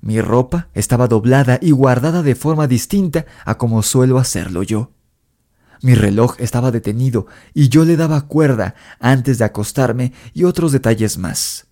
Mi 0.00 0.20
ropa 0.20 0.68
estaba 0.74 1.06
doblada 1.06 1.60
y 1.62 1.70
guardada 1.70 2.24
de 2.24 2.34
forma 2.34 2.66
distinta 2.66 3.24
a 3.44 3.56
como 3.56 3.84
suelo 3.84 4.18
hacerlo 4.18 4.64
yo. 4.64 4.90
Mi 5.84 5.94
reloj 5.94 6.36
estaba 6.38 6.70
detenido 6.70 7.26
y 7.52 7.68
yo 7.68 7.84
le 7.84 7.98
daba 7.98 8.22
cuerda 8.22 8.74
antes 9.00 9.36
de 9.36 9.44
acostarme 9.44 10.14
y 10.32 10.44
otros 10.44 10.72
detalles 10.72 11.18
más. 11.18 11.66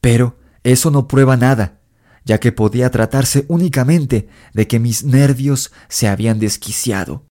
Pero 0.00 0.38
eso 0.62 0.92
no 0.92 1.08
prueba 1.08 1.36
nada, 1.36 1.80
ya 2.24 2.38
que 2.38 2.52
podía 2.52 2.88
tratarse 2.92 3.44
únicamente 3.48 4.28
de 4.54 4.68
que 4.68 4.78
mis 4.78 5.02
nervios 5.02 5.72
se 5.88 6.06
habían 6.06 6.38
desquiciado. 6.38 7.26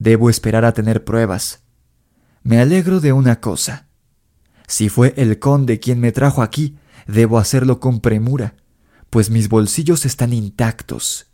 Debo 0.00 0.28
esperar 0.28 0.64
a 0.64 0.72
tener 0.72 1.04
pruebas. 1.04 1.62
Me 2.42 2.60
alegro 2.60 2.98
de 2.98 3.12
una 3.12 3.38
cosa. 3.40 3.86
Si 4.66 4.88
fue 4.88 5.14
el 5.16 5.38
conde 5.38 5.78
quien 5.78 6.00
me 6.00 6.10
trajo 6.10 6.42
aquí, 6.42 6.76
debo 7.06 7.38
hacerlo 7.38 7.78
con 7.78 8.00
premura, 8.00 8.56
pues 9.08 9.30
mis 9.30 9.48
bolsillos 9.48 10.04
están 10.04 10.32
intactos. 10.32 11.27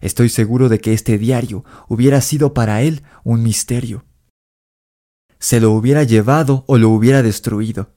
Estoy 0.00 0.28
seguro 0.28 0.68
de 0.68 0.80
que 0.80 0.92
este 0.92 1.18
diario 1.18 1.64
hubiera 1.88 2.20
sido 2.20 2.54
para 2.54 2.82
él 2.82 3.02
un 3.22 3.42
misterio. 3.42 4.04
Se 5.38 5.60
lo 5.60 5.72
hubiera 5.72 6.02
llevado 6.04 6.64
o 6.66 6.78
lo 6.78 6.90
hubiera 6.90 7.22
destruido. 7.22 7.92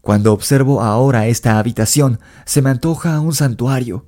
Cuando 0.00 0.32
observo 0.32 0.82
ahora 0.82 1.26
esta 1.26 1.58
habitación, 1.58 2.20
se 2.44 2.62
me 2.62 2.70
antoja 2.70 3.20
un 3.20 3.34
santuario, 3.34 4.06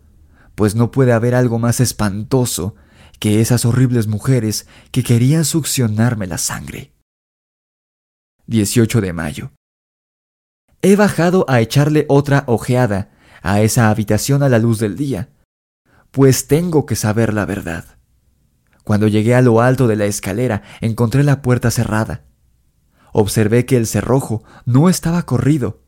pues 0.55 0.75
no 0.75 0.91
puede 0.91 1.13
haber 1.13 1.35
algo 1.35 1.59
más 1.59 1.81
espantoso 1.81 2.75
que 3.19 3.41
esas 3.41 3.65
horribles 3.65 4.07
mujeres 4.07 4.67
que 4.91 5.03
querían 5.03 5.45
succionarme 5.45 6.27
la 6.27 6.39
sangre. 6.39 6.93
18 8.47 9.01
de 9.01 9.13
mayo. 9.13 9.53
He 10.83 10.97
bajado 10.97 11.45
a 11.49 11.61
echarle 11.61 12.07
otra 12.09 12.45
ojeada 12.47 13.11
a 13.43 13.61
esa 13.61 13.91
habitación 13.91 14.43
a 14.43 14.49
la 14.49 14.59
luz 14.59 14.79
del 14.79 14.97
día, 14.97 15.31
pues 16.17 16.47
tengo 16.47 16.87
que 16.87 16.97
saber 16.97 17.35
la 17.35 17.45
verdad. 17.45 17.85
Cuando 18.85 19.07
llegué 19.07 19.35
a 19.35 19.43
lo 19.43 19.61
alto 19.61 19.87
de 19.87 19.97
la 19.97 20.07
escalera 20.07 20.63
encontré 20.81 21.23
la 21.23 21.43
puerta 21.43 21.71
cerrada. 21.71 22.25
Observé 23.13 23.67
que 23.67 23.77
el 23.77 23.87
cerrojo 23.87 24.43
no 24.65 24.89
estaba 24.89 25.25
corrido, 25.27 25.83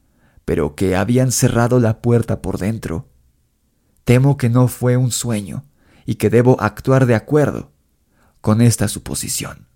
pero 0.44 0.74
que 0.74 0.96
habían 0.96 1.32
cerrado 1.32 1.80
la 1.80 2.02
puerta 2.02 2.42
por 2.42 2.58
dentro. 2.58 3.08
Temo 4.04 4.36
que 4.36 4.50
no 4.50 4.68
fue 4.68 4.98
un 4.98 5.12
sueño 5.12 5.64
y 6.04 6.16
que 6.16 6.28
debo 6.28 6.60
actuar 6.60 7.06
de 7.06 7.14
acuerdo 7.14 7.72
con 8.42 8.60
esta 8.60 8.86
suposición. 8.86 9.66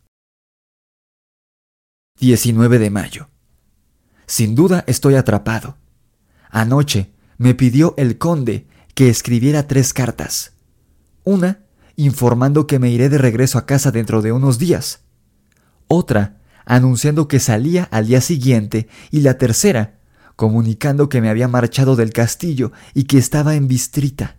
19 2.21 2.79
de 2.79 2.91
mayo. 2.91 3.31
Sin 4.27 4.55
duda 4.55 4.85
estoy 4.87 5.15
atrapado. 5.15 5.79
Anoche 6.51 7.11
me 7.39 7.55
pidió 7.55 7.95
el 7.97 8.19
conde 8.19 8.67
que 8.95 9.09
escribiera 9.09 9.67
tres 9.67 9.93
cartas. 9.93 10.53
Una, 11.25 11.61
informando 11.97 12.67
que 12.67 12.79
me 12.79 12.91
iré 12.91 13.09
de 13.09 13.19
regreso 13.19 13.59
a 13.59 13.67
casa 13.67 13.91
dentro 13.91 14.23
de 14.23 14.33
unos 14.33 14.59
días. 14.59 15.01
Otra, 15.89 16.41
anunciando 16.65 17.29
que 17.29 17.41
salía 17.41 17.85
al 17.85 18.07
día 18.07 18.21
siguiente. 18.21 18.89
Y 19.11 19.21
la 19.21 19.39
tercera, 19.39 19.99
comunicando 20.37 21.09
que 21.09 21.21
me 21.21 21.29
había 21.29 21.49
marchado 21.49 21.97
del 21.97 22.13
castillo 22.13 22.73
y 22.95 23.05
que 23.05 23.19
estaba 23.19 23.55
en 23.55 23.69
Bistrita. 23.69 24.39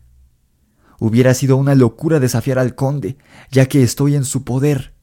Hubiera 0.99 1.33
sido 1.33 1.57
una 1.57 1.75
locura 1.75 2.19
desafiar 2.19 2.59
al 2.59 2.75
conde, 2.75 3.17
ya 3.51 3.65
que 3.65 3.83
estoy 3.83 4.15
en 4.15 4.25
su 4.25 4.43
poder, 4.43 4.93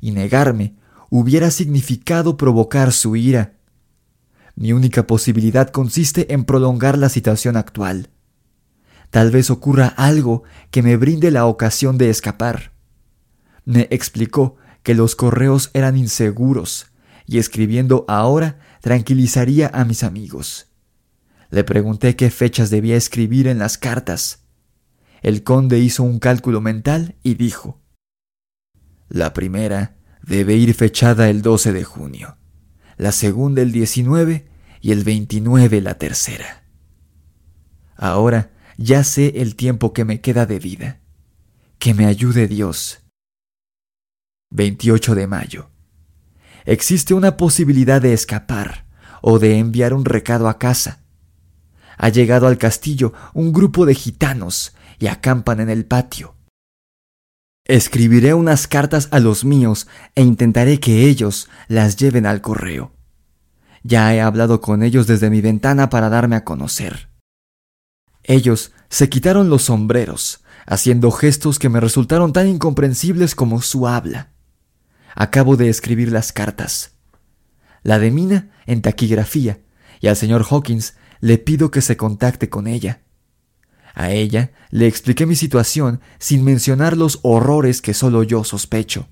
y 0.00 0.12
negarme 0.12 0.76
hubiera 1.10 1.50
significado 1.50 2.36
provocar 2.36 2.92
su 2.92 3.16
ira. 3.16 3.54
Mi 4.54 4.72
única 4.72 5.06
posibilidad 5.06 5.70
consiste 5.70 6.32
en 6.32 6.44
prolongar 6.44 6.98
la 6.98 7.08
situación 7.08 7.56
actual. 7.56 8.10
Tal 9.10 9.30
vez 9.30 9.50
ocurra 9.50 9.88
algo 9.88 10.42
que 10.70 10.82
me 10.82 10.96
brinde 10.96 11.30
la 11.30 11.46
ocasión 11.46 11.98
de 11.98 12.10
escapar. 12.10 12.72
Me 13.64 13.88
explicó 13.90 14.56
que 14.82 14.94
los 14.94 15.16
correos 15.16 15.70
eran 15.74 15.96
inseguros 15.96 16.92
y 17.26 17.38
escribiendo 17.38 18.04
ahora 18.08 18.58
tranquilizaría 18.80 19.70
a 19.72 19.84
mis 19.84 20.04
amigos. 20.04 20.70
Le 21.50 21.64
pregunté 21.64 22.16
qué 22.16 22.30
fechas 22.30 22.70
debía 22.70 22.96
escribir 22.96 23.48
en 23.48 23.58
las 23.58 23.78
cartas. 23.78 24.44
El 25.22 25.42
conde 25.42 25.78
hizo 25.78 26.02
un 26.02 26.18
cálculo 26.18 26.60
mental 26.60 27.16
y 27.22 27.34
dijo 27.34 27.80
La 29.08 29.32
primera 29.32 29.96
debe 30.22 30.54
ir 30.54 30.74
fechada 30.74 31.28
el 31.30 31.42
12 31.42 31.72
de 31.72 31.84
junio 31.84 32.38
la 32.98 33.12
segunda 33.12 33.62
el 33.62 33.72
19 33.72 34.46
y 34.80 34.92
el 34.92 35.04
29 35.04 35.80
la 35.80 35.94
tercera. 35.94 36.64
Ahora 37.96 38.50
ya 38.78 39.02
sé 39.02 39.34
el 39.36 39.56
tiempo 39.56 39.92
que 39.92 40.04
me 40.04 40.20
queda 40.20 40.46
de 40.46 40.60
vida. 40.60 41.00
Que 41.78 41.94
me 41.94 42.06
ayude 42.06 42.46
Dios. 42.46 43.00
28 44.50 45.16
de 45.16 45.26
mayo. 45.26 45.70
Existe 46.64 47.12
una 47.12 47.36
posibilidad 47.36 48.00
de 48.00 48.12
escapar 48.12 48.86
o 49.20 49.40
de 49.40 49.58
enviar 49.58 49.92
un 49.92 50.04
recado 50.04 50.48
a 50.48 50.58
casa. 50.58 51.02
Ha 51.98 52.08
llegado 52.08 52.46
al 52.46 52.56
castillo 52.56 53.12
un 53.34 53.52
grupo 53.52 53.84
de 53.84 53.94
gitanos 53.94 54.76
y 55.00 55.08
acampan 55.08 55.58
en 55.58 55.70
el 55.70 55.84
patio. 55.84 56.36
Escribiré 57.64 58.32
unas 58.32 58.68
cartas 58.68 59.08
a 59.10 59.18
los 59.18 59.44
míos 59.44 59.88
e 60.14 60.22
intentaré 60.22 60.78
que 60.78 61.06
ellos 61.06 61.48
las 61.66 61.96
lleven 61.96 62.26
al 62.26 62.40
correo. 62.40 62.92
Ya 63.82 64.14
he 64.14 64.20
hablado 64.20 64.60
con 64.60 64.84
ellos 64.84 65.08
desde 65.08 65.30
mi 65.30 65.40
ventana 65.40 65.90
para 65.90 66.08
darme 66.08 66.36
a 66.36 66.44
conocer. 66.44 67.07
Ellos 68.28 68.72
se 68.90 69.08
quitaron 69.08 69.48
los 69.48 69.62
sombreros, 69.62 70.44
haciendo 70.66 71.10
gestos 71.10 71.58
que 71.58 71.70
me 71.70 71.80
resultaron 71.80 72.34
tan 72.34 72.46
incomprensibles 72.46 73.34
como 73.34 73.62
su 73.62 73.88
habla. 73.88 74.32
Acabo 75.14 75.56
de 75.56 75.70
escribir 75.70 76.12
las 76.12 76.30
cartas. 76.30 76.92
La 77.82 77.98
de 77.98 78.10
Mina 78.10 78.50
en 78.66 78.82
taquigrafía, 78.82 79.60
y 80.00 80.08
al 80.08 80.16
señor 80.16 80.44
Hawkins 80.48 80.94
le 81.20 81.38
pido 81.38 81.70
que 81.70 81.80
se 81.80 81.96
contacte 81.96 82.50
con 82.50 82.66
ella. 82.66 83.00
A 83.94 84.10
ella 84.10 84.52
le 84.70 84.86
expliqué 84.86 85.24
mi 85.24 85.34
situación 85.34 86.02
sin 86.18 86.44
mencionar 86.44 86.98
los 86.98 87.20
horrores 87.22 87.80
que 87.80 87.94
solo 87.94 88.22
yo 88.24 88.44
sospecho. 88.44 89.08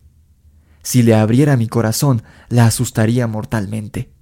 Si 0.82 1.02
le 1.02 1.14
abriera 1.14 1.56
mi 1.56 1.68
corazón, 1.68 2.22
la 2.50 2.66
asustaría 2.66 3.26
mortalmente. 3.26 4.12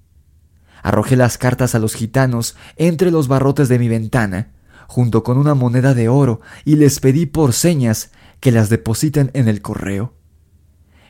Arrojé 0.85 1.17
las 1.17 1.37
cartas 1.37 1.75
a 1.75 1.81
los 1.81 1.95
gitanos 1.95 2.55
entre 2.77 3.11
los 3.11 3.27
barrotes 3.27 3.69
de 3.69 3.81
mi 3.81 3.89
ventana, 3.89 4.53
junto 4.89 5.23
con 5.23 5.39
una 5.39 5.55
moneda 5.55 5.95
de 5.95 6.09
oro, 6.09 6.41
y 6.65 6.77
les 6.77 7.01
pedí 7.01 7.27
por 7.27 7.53
señas 7.53 8.11
que 8.41 8.53
las 8.53 8.69
depositen 8.69 9.31
en 9.35 9.49
el 9.49 9.63
correo. 9.63 10.15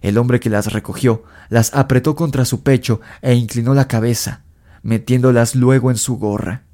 El 0.00 0.18
hombre 0.18 0.38
que 0.38 0.50
las 0.50 0.72
recogió 0.72 1.24
las 1.48 1.74
apretó 1.74 2.14
contra 2.14 2.44
su 2.44 2.62
pecho 2.62 3.00
e 3.22 3.34
inclinó 3.34 3.74
la 3.74 3.88
cabeza, 3.88 4.44
metiéndolas 4.82 5.54
luego 5.54 5.90
en 5.90 5.96
su 5.96 6.18
gorra. 6.18 6.66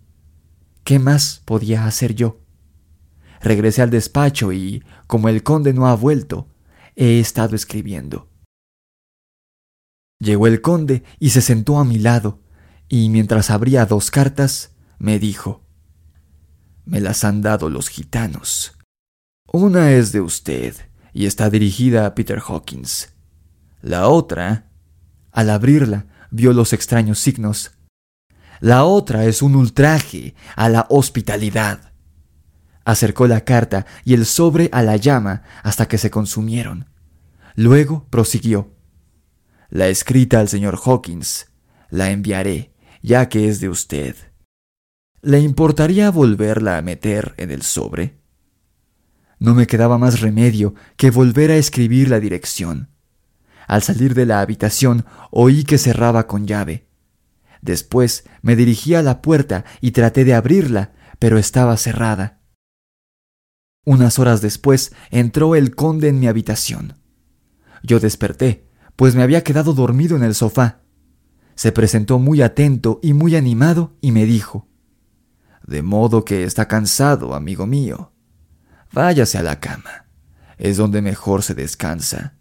¿Qué 0.85 0.99
más 0.99 1.41
podía 1.45 1.87
hacer 1.87 2.15
yo? 2.15 2.41
Regresé 3.41 3.83
al 3.83 3.91
despacho 3.91 4.53
y, 4.53 4.83
como 5.07 5.29
el 5.29 5.43
conde 5.43 5.73
no 5.73 5.87
ha 5.87 5.95
vuelto, 5.95 6.49
he 6.97 7.21
estado 7.21 7.55
escribiendo. 7.55 8.29
Llegó 10.19 10.47
el 10.47 10.61
conde 10.61 11.05
y 11.19 11.31
se 11.31 11.41
sentó 11.41 11.79
a 11.79 11.85
mi 11.85 11.99
lado, 11.99 12.41
y 12.89 13.09
mientras 13.09 13.51
abría 13.51 13.87
dos 13.87 14.11
cartas, 14.11 14.73
me 14.99 15.19
dijo, 15.19 15.63
Me 16.85 17.01
las 17.01 17.25
han 17.25 17.43
dado 17.43 17.71
los 17.71 17.89
gitanos. 17.89 18.77
Una 19.53 19.93
es 19.93 20.13
de 20.13 20.21
usted 20.21 20.77
y 21.13 21.27
está 21.27 21.51
dirigida 21.51 22.07
a 22.07 22.15
Peter 22.15 22.41
Hawkins. 22.47 23.13
La 23.83 24.09
otra, 24.09 24.71
al 25.33 25.51
abrirla, 25.51 26.07
vio 26.31 26.53
los 26.53 26.73
extraños 26.73 27.19
signos. 27.19 27.73
La 28.61 28.85
otra 28.85 29.25
es 29.25 29.43
un 29.43 29.57
ultraje 29.57 30.35
a 30.55 30.69
la 30.69 30.87
hospitalidad. 30.91 31.93
Acercó 32.85 33.27
la 33.27 33.45
carta 33.45 33.87
y 34.05 34.15
el 34.15 34.27
sobre 34.27 34.69
a 34.73 34.83
la 34.83 34.97
llama 34.97 35.43
hasta 35.63 35.89
que 35.89 35.99
se 35.99 36.11
consumieron. 36.11 36.87
Luego 37.57 38.07
prosiguió. 38.11 38.75
La 39.69 39.89
escrita 39.89 40.41
al 40.41 40.49
señor 40.49 40.79
Hawkins. 40.85 41.47
La 41.89 42.11
enviaré, 42.11 42.75
ya 43.03 43.29
que 43.29 43.49
es 43.49 43.61
de 43.61 43.69
usted. 43.69 44.15
¿Le 45.23 45.39
importaría 45.41 46.11
volverla 46.11 46.79
a 46.79 46.83
meter 46.83 47.35
en 47.37 47.51
el 47.51 47.61
sobre? 47.61 48.21
No 49.39 49.55
me 49.55 49.67
quedaba 49.67 49.99
más 49.99 50.21
remedio 50.21 50.75
que 50.97 51.11
volver 51.11 51.51
a 51.51 51.57
escribir 51.57 52.09
la 52.09 52.21
dirección. 52.21 52.89
Al 53.67 53.83
salir 53.83 54.15
de 54.15 54.25
la 54.25 54.41
habitación 54.41 55.05
oí 55.31 55.65
que 55.65 55.77
cerraba 55.77 56.27
con 56.27 56.47
llave. 56.47 56.89
Después 57.61 58.25
me 58.41 58.57
dirigí 58.57 58.95
a 58.95 59.03
la 59.03 59.21
puerta 59.21 59.67
y 59.83 59.91
traté 59.91 60.25
de 60.25 60.33
abrirla, 60.33 60.93
pero 61.19 61.37
estaba 61.37 61.77
cerrada. 61.77 62.41
Unas 63.85 64.19
horas 64.19 64.41
después 64.41 64.93
entró 65.11 65.55
el 65.55 65.75
conde 65.75 66.09
en 66.09 66.19
mi 66.19 66.29
habitación. 66.29 66.95
Yo 67.83 68.01
desperté, 68.01 68.71
pues 68.97 69.15
me 69.15 69.23
había 69.23 69.45
quedado 69.45 69.75
dormido 69.75 70.17
en 70.17 70.23
el 70.23 70.35
sofá. 70.35 70.81
Se 71.57 71.73
presentó 71.73 72.19
muy 72.19 72.41
atento 72.41 73.01
y 73.03 73.13
muy 73.13 73.37
animado 73.37 73.99
y 74.01 74.13
me 74.13 74.25
dijo, 74.25 74.70
De 75.71 75.83
modo 75.83 76.25
que 76.25 76.43
está 76.43 76.67
cansado, 76.67 77.33
amigo 77.33 77.65
mío. 77.65 78.13
Váyase 78.93 79.39
a 79.39 79.45
la 79.45 79.61
cama. 79.61 80.09
Es 80.59 80.77
donde 80.77 81.01
mejor 81.01 81.45
se 81.45 81.55
descansa. 81.55 82.35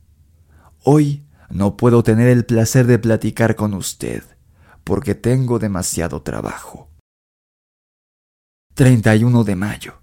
Hoy 0.84 1.28
no 1.52 1.78
puedo 1.78 2.02
tener 2.02 2.28
el 2.28 2.44
placer 2.44 2.88
de 2.88 2.98
platicar 2.98 3.56
con 3.56 3.76
usted, 3.76 4.24
porque 4.84 5.14
tengo 5.14 5.60
demasiado 5.60 6.24
trabajo. 6.24 6.90
31 8.74 9.44
de 9.44 9.56
mayo. 9.56 10.02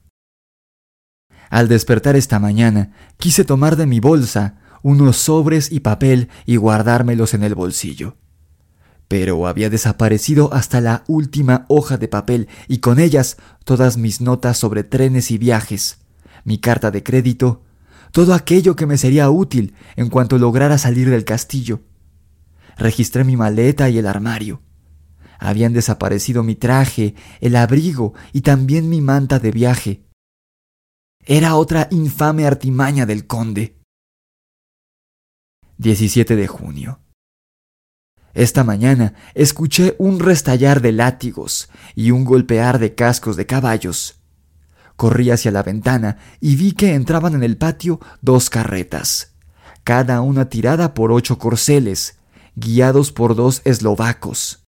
Al 1.50 1.66
despertar 1.66 2.14
esta 2.14 2.38
mañana, 2.38 2.92
quise 3.16 3.44
tomar 3.44 3.74
de 3.74 3.86
mi 3.86 3.98
bolsa 3.98 4.60
unos 4.84 5.16
sobres 5.16 5.72
y 5.72 5.80
papel 5.80 6.30
y 6.44 6.58
guardármelos 6.58 7.34
en 7.34 7.42
el 7.42 7.56
bolsillo. 7.56 8.18
Pero 9.08 9.46
había 9.46 9.70
desaparecido 9.70 10.52
hasta 10.52 10.80
la 10.80 11.04
última 11.06 11.64
hoja 11.68 11.96
de 11.96 12.08
papel 12.08 12.48
y 12.66 12.78
con 12.78 12.98
ellas 12.98 13.36
todas 13.64 13.96
mis 13.96 14.20
notas 14.20 14.58
sobre 14.58 14.84
trenes 14.84 15.30
y 15.30 15.38
viajes, 15.38 15.98
mi 16.44 16.58
carta 16.58 16.90
de 16.90 17.02
crédito, 17.02 17.62
todo 18.10 18.34
aquello 18.34 18.76
que 18.76 18.86
me 18.86 18.98
sería 18.98 19.30
útil 19.30 19.74
en 19.94 20.08
cuanto 20.08 20.38
lograra 20.38 20.78
salir 20.78 21.10
del 21.10 21.24
castillo. 21.24 21.82
Registré 22.76 23.24
mi 23.24 23.36
maleta 23.36 23.88
y 23.88 23.98
el 23.98 24.06
armario. 24.06 24.62
Habían 25.38 25.72
desaparecido 25.72 26.42
mi 26.42 26.54
traje, 26.54 27.14
el 27.40 27.56
abrigo 27.56 28.14
y 28.32 28.40
también 28.40 28.88
mi 28.88 29.00
manta 29.00 29.38
de 29.38 29.50
viaje. 29.50 30.02
Era 31.24 31.56
otra 31.56 31.88
infame 31.90 32.46
artimaña 32.46 33.04
del 33.04 33.26
conde. 33.26 33.76
17 35.78 36.36
de 36.36 36.46
junio. 36.46 37.00
Esta 38.36 38.64
mañana 38.64 39.14
escuché 39.32 39.96
un 39.98 40.20
restallar 40.20 40.82
de 40.82 40.92
látigos 40.92 41.70
y 41.94 42.10
un 42.10 42.26
golpear 42.26 42.78
de 42.78 42.94
cascos 42.94 43.34
de 43.36 43.46
caballos. 43.46 44.20
Corrí 44.94 45.30
hacia 45.30 45.50
la 45.50 45.62
ventana 45.62 46.18
y 46.38 46.56
vi 46.56 46.72
que 46.72 46.92
entraban 46.92 47.34
en 47.34 47.42
el 47.42 47.56
patio 47.56 47.98
dos 48.20 48.50
carretas, 48.50 49.32
cada 49.84 50.20
una 50.20 50.50
tirada 50.50 50.92
por 50.92 51.12
ocho 51.12 51.38
corceles, 51.38 52.18
guiados 52.56 53.10
por 53.10 53.36
dos 53.36 53.62
eslovacos. 53.64 54.66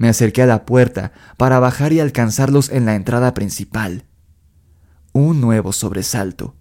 Me 0.00 0.08
acerqué 0.08 0.42
a 0.42 0.46
la 0.46 0.64
puerta 0.64 1.10
para 1.38 1.58
bajar 1.58 1.92
y 1.92 1.98
alcanzarlos 1.98 2.70
en 2.70 2.84
la 2.84 2.94
entrada 2.94 3.34
principal. 3.34 4.06
Un 5.12 5.40
nuevo 5.40 5.72
sobresalto. 5.72 6.54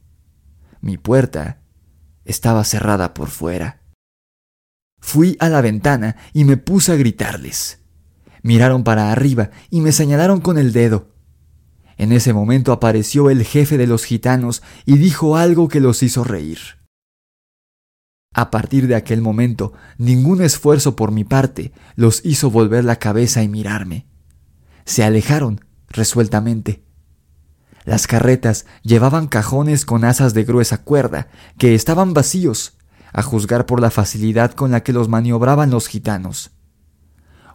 Mi 0.82 0.98
puerta 0.98 1.62
estaba 2.26 2.64
cerrada 2.64 3.14
por 3.14 3.30
fuera. 3.30 3.81
Fui 5.02 5.36
a 5.40 5.50
la 5.50 5.60
ventana 5.62 6.16
y 6.32 6.46
me 6.46 6.56
puse 6.56 6.94
a 6.94 6.96
gritarles. 6.96 7.80
Miraron 8.44 8.84
para 8.84 9.12
arriba 9.12 9.52
y 9.70 9.82
me 9.82 9.92
señalaron 9.92 10.40
con 10.40 10.58
el 10.58 10.72
dedo. 10.72 11.10
En 11.98 12.12
ese 12.12 12.34
momento 12.34 12.72
apareció 12.72 13.30
el 13.30 13.44
jefe 13.44 13.78
de 13.78 13.88
los 13.88 14.06
gitanos 14.06 14.64
y 14.86 14.98
dijo 14.98 15.36
algo 15.36 15.68
que 15.68 15.82
los 15.82 16.02
hizo 16.02 16.24
reír. 16.24 16.60
A 18.34 18.50
partir 18.50 18.88
de 18.88 18.96
aquel 18.96 19.22
momento, 19.22 19.74
ningún 19.98 20.42
esfuerzo 20.42 20.96
por 20.96 21.12
mi 21.12 21.26
parte 21.26 21.74
los 21.96 22.26
hizo 22.26 22.50
volver 22.50 22.86
la 22.86 22.96
cabeza 22.96 23.44
y 23.44 23.50
mirarme. 23.50 24.08
Se 24.86 25.04
alejaron 25.04 25.66
resueltamente. 25.90 26.86
Las 27.84 28.08
carretas 28.08 28.66
llevaban 28.84 29.28
cajones 29.28 29.86
con 29.86 30.06
asas 30.06 30.34
de 30.34 30.44
gruesa 30.44 30.84
cuerda, 30.84 31.28
que 31.58 31.76
estaban 31.76 32.14
vacíos, 32.14 32.78
a 33.14 33.22
juzgar 33.22 33.66
por 33.66 33.82
la 33.82 33.92
facilidad 33.92 34.52
con 34.54 34.72
la 34.72 34.84
que 34.84 34.94
los 34.94 35.10
maniobraban 35.10 35.70
los 35.70 35.88
gitanos. 35.88 36.52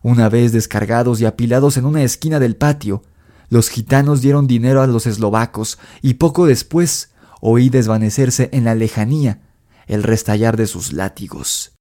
Una 0.03 0.29
vez 0.29 0.53
descargados 0.53 1.21
y 1.21 1.25
apilados 1.25 1.77
en 1.77 1.85
una 1.85 2.03
esquina 2.03 2.39
del 2.39 2.57
patio, 2.57 3.03
los 3.49 3.69
gitanos 3.69 4.21
dieron 4.21 4.47
dinero 4.47 4.83
a 4.83 4.87
los 4.87 5.07
eslovacos 5.07 5.79
y 6.03 6.15
poco 6.15 6.47
después 6.47 7.13
oí 7.41 7.69
desvanecerse 7.69 8.49
en 8.53 8.65
la 8.65 8.75
lejanía 8.75 9.43
el 9.87 10.03
restallar 10.03 10.57
de 10.57 10.67
sus 10.67 10.93
látigos. 10.93 11.73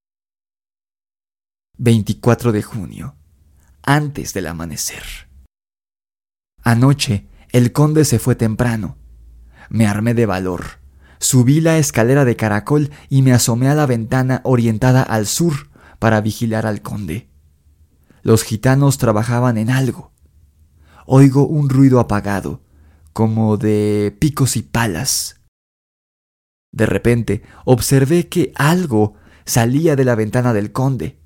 24 1.77 2.51
de 2.51 2.63
junio, 2.63 3.15
antes 3.83 4.33
del 4.33 4.47
amanecer. 4.47 5.03
Anoche 6.63 7.27
el 7.51 7.71
conde 7.71 8.05
se 8.05 8.19
fue 8.19 8.35
temprano. 8.35 8.97
Me 9.69 9.87
armé 9.87 10.13
de 10.13 10.25
valor. 10.25 10.79
Subí 11.19 11.61
la 11.61 11.77
escalera 11.77 12.25
de 12.25 12.35
caracol 12.35 12.91
y 13.09 13.21
me 13.21 13.33
asomé 13.33 13.69
a 13.69 13.75
la 13.75 13.85
ventana 13.85 14.41
orientada 14.43 15.01
al 15.03 15.27
sur 15.27 15.69
para 15.99 16.21
vigilar 16.21 16.65
al 16.65 16.81
conde. 16.81 17.29
Los 18.21 18.43
gitanos 18.43 18.97
trabajaban 18.97 19.57
en 19.57 19.69
algo 19.69 20.15
oigo 21.05 21.47
un 21.47 21.69
ruido 21.69 21.99
apagado, 21.99 22.61
como 23.13 23.57
de 23.57 24.15
picos 24.19 24.57
y 24.57 24.63
palas. 24.63 25.41
De 26.71 26.85
repente 26.85 27.43
observé 27.63 28.27
que 28.27 28.51
algo 28.55 29.13
salía 29.45 29.95
de 29.95 30.05
la 30.05 30.15
ventana 30.15 30.53
del 30.53 30.71
conde, 30.71 31.19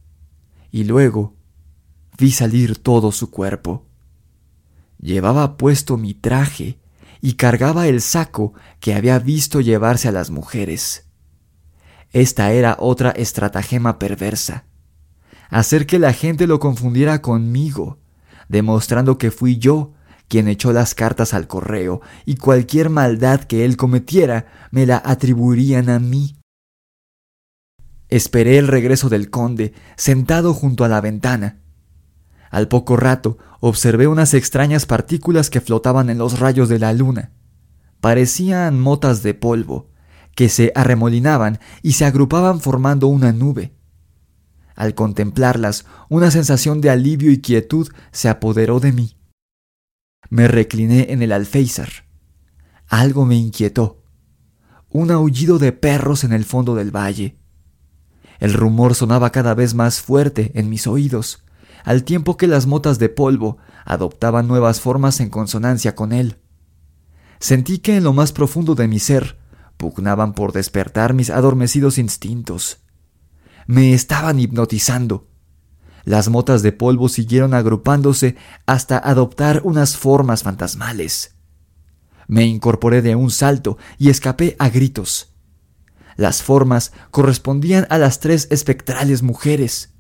y 0.71 0.83
luego 0.83 1.35
vi 2.17 2.31
salir 2.31 2.77
todo 2.77 3.11
su 3.11 3.31
cuerpo. 3.31 3.87
Llevaba 4.99 5.57
puesto 5.57 5.97
mi 5.97 6.13
traje 6.13 6.78
y 7.21 7.33
cargaba 7.33 7.87
el 7.87 8.01
saco 8.01 8.53
que 8.79 8.93
había 8.93 9.19
visto 9.19 9.61
llevarse 9.61 10.07
a 10.07 10.11
las 10.11 10.29
mujeres. 10.29 11.07
Esta 12.11 12.51
era 12.51 12.75
otra 12.79 13.11
estratagema 13.11 13.99
perversa, 13.99 14.65
hacer 15.49 15.85
que 15.85 15.99
la 15.99 16.13
gente 16.13 16.47
lo 16.47 16.59
confundiera 16.59 17.21
conmigo 17.21 17.99
demostrando 18.49 19.17
que 19.17 19.31
fui 19.31 19.57
yo 19.57 19.93
quien 20.27 20.47
echó 20.47 20.73
las 20.73 20.93
cartas 20.93 21.33
al 21.33 21.47
correo 21.47 22.01
y 22.25 22.35
cualquier 22.35 22.89
maldad 22.89 23.41
que 23.41 23.63
él 23.63 23.77
cometiera 23.77 24.47
me 24.71 24.85
la 24.85 25.01
atribuirían 25.03 25.89
a 25.89 25.99
mí. 25.99 26.35
Esperé 28.09 28.57
el 28.57 28.67
regreso 28.67 29.07
del 29.07 29.29
conde, 29.29 29.73
sentado 29.95 30.53
junto 30.53 30.83
a 30.83 30.87
la 30.87 30.99
ventana. 30.99 31.61
Al 32.49 32.67
poco 32.67 32.97
rato 32.97 33.37
observé 33.59 34.07
unas 34.07 34.33
extrañas 34.33 34.85
partículas 34.85 35.49
que 35.49 35.61
flotaban 35.61 36.09
en 36.09 36.17
los 36.17 36.39
rayos 36.39 36.69
de 36.69 36.79
la 36.79 36.93
luna. 36.93 37.31
Parecían 38.01 38.79
motas 38.79 39.23
de 39.23 39.33
polvo, 39.33 39.89
que 40.35 40.49
se 40.49 40.71
arremolinaban 40.75 41.59
y 41.81 41.93
se 41.93 42.05
agrupaban 42.05 42.61
formando 42.61 43.07
una 43.07 43.31
nube. 43.31 43.73
Al 44.75 44.95
contemplarlas, 44.95 45.85
una 46.07 46.31
sensación 46.31 46.79
de 46.79 46.89
alivio 46.89 47.31
y 47.31 47.41
quietud 47.41 47.89
se 48.11 48.29
apoderó 48.29 48.79
de 48.79 48.93
mí. 48.93 49.17
Me 50.29 50.47
recliné 50.47 51.11
en 51.11 51.21
el 51.21 51.33
alféizar. 51.33 51.89
Algo 52.87 53.25
me 53.25 53.35
inquietó. 53.35 54.03
Un 54.89 55.11
aullido 55.11 55.59
de 55.59 55.73
perros 55.73 56.23
en 56.23 56.31
el 56.31 56.45
fondo 56.45 56.75
del 56.75 56.95
valle. 56.95 57.37
El 58.39 58.53
rumor 58.53 58.95
sonaba 58.95 59.31
cada 59.31 59.53
vez 59.53 59.73
más 59.73 59.99
fuerte 59.99 60.51
en 60.55 60.69
mis 60.69 60.87
oídos, 60.87 61.43
al 61.89 62.03
tiempo 62.03 62.37
que 62.37 62.45
las 62.45 62.67
motas 62.67 62.99
de 62.99 63.09
polvo 63.09 63.57
adoptaban 63.83 64.47
nuevas 64.47 64.79
formas 64.79 65.19
en 65.21 65.31
consonancia 65.31 65.95
con 65.95 66.11
él. 66.11 66.37
Sentí 67.39 67.79
que 67.79 67.97
en 67.97 68.03
lo 68.03 68.13
más 68.13 68.31
profundo 68.31 68.75
de 68.75 68.87
mi 68.87 68.99
ser 68.99 69.39
pugnaban 69.75 70.33
por 70.33 70.51
despertar 70.51 71.15
mis 71.15 71.31
adormecidos 71.31 71.97
instintos. 71.97 72.83
Me 73.65 73.95
estaban 73.95 74.39
hipnotizando. 74.39 75.29
Las 76.03 76.29
motas 76.29 76.61
de 76.61 76.73
polvo 76.73 77.09
siguieron 77.09 77.55
agrupándose 77.55 78.35
hasta 78.67 78.99
adoptar 78.99 79.61
unas 79.63 79.97
formas 79.97 80.43
fantasmales. 80.43 81.37
Me 82.27 82.45
incorporé 82.45 83.01
de 83.01 83.15
un 83.15 83.31
salto 83.31 83.79
y 83.97 84.11
escapé 84.11 84.55
a 84.59 84.69
gritos. 84.69 85.33
Las 86.17 86.43
formas 86.43 86.91
correspondían 87.09 87.87
a 87.89 87.97
las 87.97 88.19
tres 88.19 88.47
espectrales 88.51 89.23
mujeres. 89.23 89.95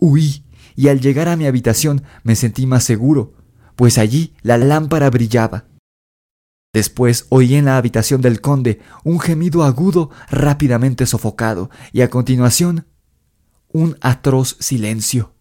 Huí 0.00 0.47
y 0.78 0.90
al 0.90 1.00
llegar 1.00 1.28
a 1.28 1.34
mi 1.34 1.44
habitación 1.44 2.04
me 2.22 2.36
sentí 2.36 2.64
más 2.64 2.84
seguro, 2.84 3.34
pues 3.74 3.98
allí 3.98 4.36
la 4.42 4.56
lámpara 4.58 5.10
brillaba. 5.10 5.64
Después 6.72 7.26
oí 7.30 7.56
en 7.56 7.64
la 7.64 7.78
habitación 7.78 8.20
del 8.20 8.40
conde 8.40 8.78
un 9.02 9.18
gemido 9.18 9.64
agudo 9.64 10.10
rápidamente 10.30 11.04
sofocado 11.06 11.68
y 11.90 12.02
a 12.02 12.10
continuación 12.10 12.86
un 13.72 13.96
atroz 14.02 14.56
silencio. 14.60 15.34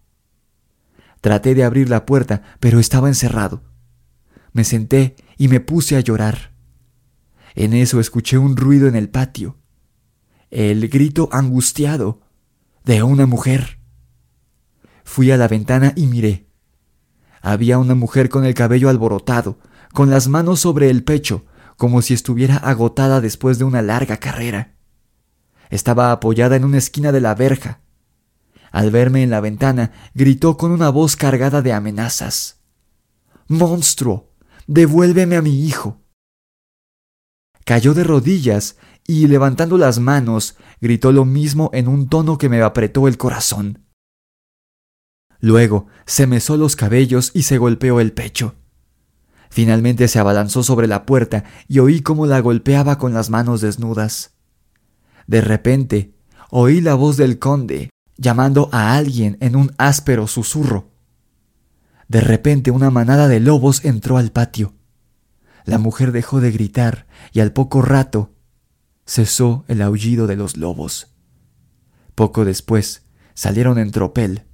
Traté 1.21 1.53
de 1.53 1.63
abrir 1.63 1.87
la 1.87 2.07
puerta, 2.07 2.41
pero 2.59 2.79
estaba 2.79 3.07
encerrado. 3.07 3.61
Me 4.53 4.63
senté 4.63 5.17
y 5.37 5.49
me 5.49 5.59
puse 5.59 5.97
a 5.97 5.99
llorar. 5.99 6.55
En 7.53 7.73
eso 7.75 7.99
escuché 7.99 8.39
un 8.39 8.57
ruido 8.57 8.87
en 8.87 8.95
el 8.95 9.07
patio. 9.07 9.59
El 10.49 10.89
grito 10.89 11.29
angustiado 11.31 12.21
de 12.85 13.03
una 13.03 13.27
mujer. 13.27 13.77
Fui 15.07 15.31
a 15.31 15.37
la 15.37 15.47
ventana 15.47 15.93
y 15.95 16.05
miré. 16.05 16.49
Había 17.41 17.79
una 17.79 17.95
mujer 17.95 18.27
con 18.27 18.43
el 18.43 18.53
cabello 18.53 18.89
alborotado, 18.89 19.57
con 19.93 20.09
las 20.09 20.27
manos 20.27 20.59
sobre 20.59 20.89
el 20.89 21.05
pecho, 21.05 21.45
como 21.77 22.01
si 22.01 22.13
estuviera 22.13 22.57
agotada 22.57 23.21
después 23.21 23.57
de 23.57 23.63
una 23.63 23.81
larga 23.81 24.17
carrera. 24.17 24.75
Estaba 25.69 26.11
apoyada 26.11 26.57
en 26.57 26.65
una 26.65 26.77
esquina 26.77 27.13
de 27.13 27.21
la 27.21 27.35
verja. 27.35 27.79
Al 28.69 28.91
verme 28.91 29.23
en 29.23 29.29
la 29.29 29.39
ventana, 29.39 29.93
gritó 30.13 30.57
con 30.57 30.71
una 30.71 30.89
voz 30.89 31.15
cargada 31.15 31.61
de 31.61 31.71
amenazas. 31.71 32.59
Monstruo, 33.47 34.33
devuélveme 34.67 35.37
a 35.37 35.41
mi 35.41 35.65
hijo. 35.65 36.01
Cayó 37.63 37.93
de 37.93 38.03
rodillas 38.03 38.75
y, 39.07 39.27
levantando 39.27 39.77
las 39.77 39.99
manos, 39.99 40.57
gritó 40.81 41.13
lo 41.13 41.23
mismo 41.23 41.71
en 41.73 41.87
un 41.87 42.09
tono 42.09 42.37
que 42.37 42.49
me 42.49 42.61
apretó 42.61 43.07
el 43.07 43.17
corazón. 43.17 43.86
Luego 45.39 45.87
se 46.05 46.27
mesó 46.27 46.57
los 46.57 46.75
cabellos 46.75 47.31
y 47.33 47.43
se 47.43 47.57
golpeó 47.57 47.99
el 47.99 48.13
pecho. 48.13 48.55
Finalmente 49.49 50.07
se 50.07 50.19
abalanzó 50.19 50.63
sobre 50.63 50.87
la 50.87 51.05
puerta 51.05 51.43
y 51.67 51.79
oí 51.79 52.01
cómo 52.01 52.25
la 52.25 52.39
golpeaba 52.39 52.97
con 52.97 53.13
las 53.13 53.29
manos 53.29 53.61
desnudas. 53.61 54.31
De 55.25 55.41
repente, 55.41 56.13
oí 56.49 56.81
la 56.81 56.95
voz 56.95 57.17
del 57.17 57.39
conde 57.39 57.89
llamando 58.17 58.69
a 58.71 58.95
alguien 58.95 59.37
en 59.41 59.55
un 59.55 59.73
áspero 59.77 60.27
susurro. 60.27 60.91
De 62.07 62.21
repente 62.21 62.71
una 62.71 62.89
manada 62.89 63.27
de 63.27 63.39
lobos 63.39 63.85
entró 63.85 64.17
al 64.17 64.31
patio. 64.31 64.73
La 65.65 65.77
mujer 65.77 66.11
dejó 66.11 66.39
de 66.39 66.51
gritar 66.51 67.07
y 67.33 67.41
al 67.41 67.51
poco 67.51 67.81
rato 67.81 68.33
cesó 69.05 69.65
el 69.67 69.81
aullido 69.81 70.25
de 70.25 70.35
los 70.35 70.57
lobos. 70.57 71.13
Poco 72.15 72.45
después 72.45 73.03
salieron 73.33 73.77
en 73.77 73.91
tropel, 73.91 74.46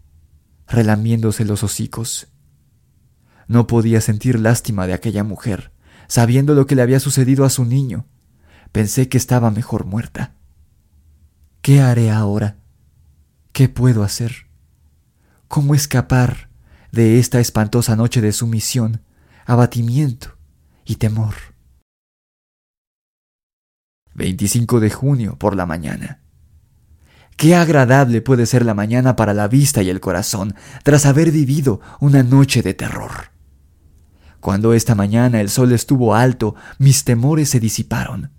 relamiéndose 0.68 1.46
los 1.46 1.64
hocicos. 1.64 2.28
No 3.48 3.68
podía 3.68 4.02
sentir 4.02 4.40
lástima 4.40 4.88
de 4.88 4.94
aquella 4.94 5.24
mujer, 5.24 5.72
sabiendo 6.08 6.54
lo 6.54 6.66
que 6.66 6.76
le 6.76 6.82
había 6.82 7.00
sucedido 7.00 7.46
a 7.46 7.50
su 7.50 7.66
niño. 7.66 8.08
Pensé 8.72 9.10
que 9.10 9.18
estaba 9.18 9.52
mejor 9.52 9.86
muerta. 9.86 10.36
¿Qué 11.62 11.82
haré 11.82 12.12
ahora? 12.12 12.58
¿Qué 13.52 13.70
puedo 13.70 14.04
hacer? 14.04 14.48
¿Cómo 15.48 15.76
escapar 15.76 16.50
de 16.92 17.20
esta 17.20 17.40
espantosa 17.40 17.96
noche 17.96 18.22
de 18.22 18.32
sumisión, 18.32 19.04
abatimiento 19.46 20.38
y 20.86 20.96
temor? 20.96 21.36
25 24.16 24.80
de 24.80 24.90
junio 24.90 25.38
por 25.38 25.56
la 25.56 25.66
mañana. 25.66 26.23
Qué 27.38 27.56
agradable 27.56 28.22
puede 28.22 28.46
ser 28.46 28.66
la 28.66 28.74
mañana 28.74 29.16
para 29.16 29.34
la 29.34 29.48
vista 29.48 29.82
y 29.82 29.90
el 29.90 30.00
corazón 30.00 30.56
tras 30.84 31.06
haber 31.06 31.32
vivido 31.32 31.82
una 32.00 32.24
noche 32.24 32.62
de 32.62 32.74
terror. 32.74 33.32
Cuando 34.40 34.74
esta 34.74 34.94
mañana 34.94 35.42
el 35.42 35.50
sol 35.50 35.72
estuvo 35.72 36.16
alto, 36.16 36.56
mis 36.78 37.06
temores 37.06 37.50
se 37.50 37.60
disiparon. 37.60 38.32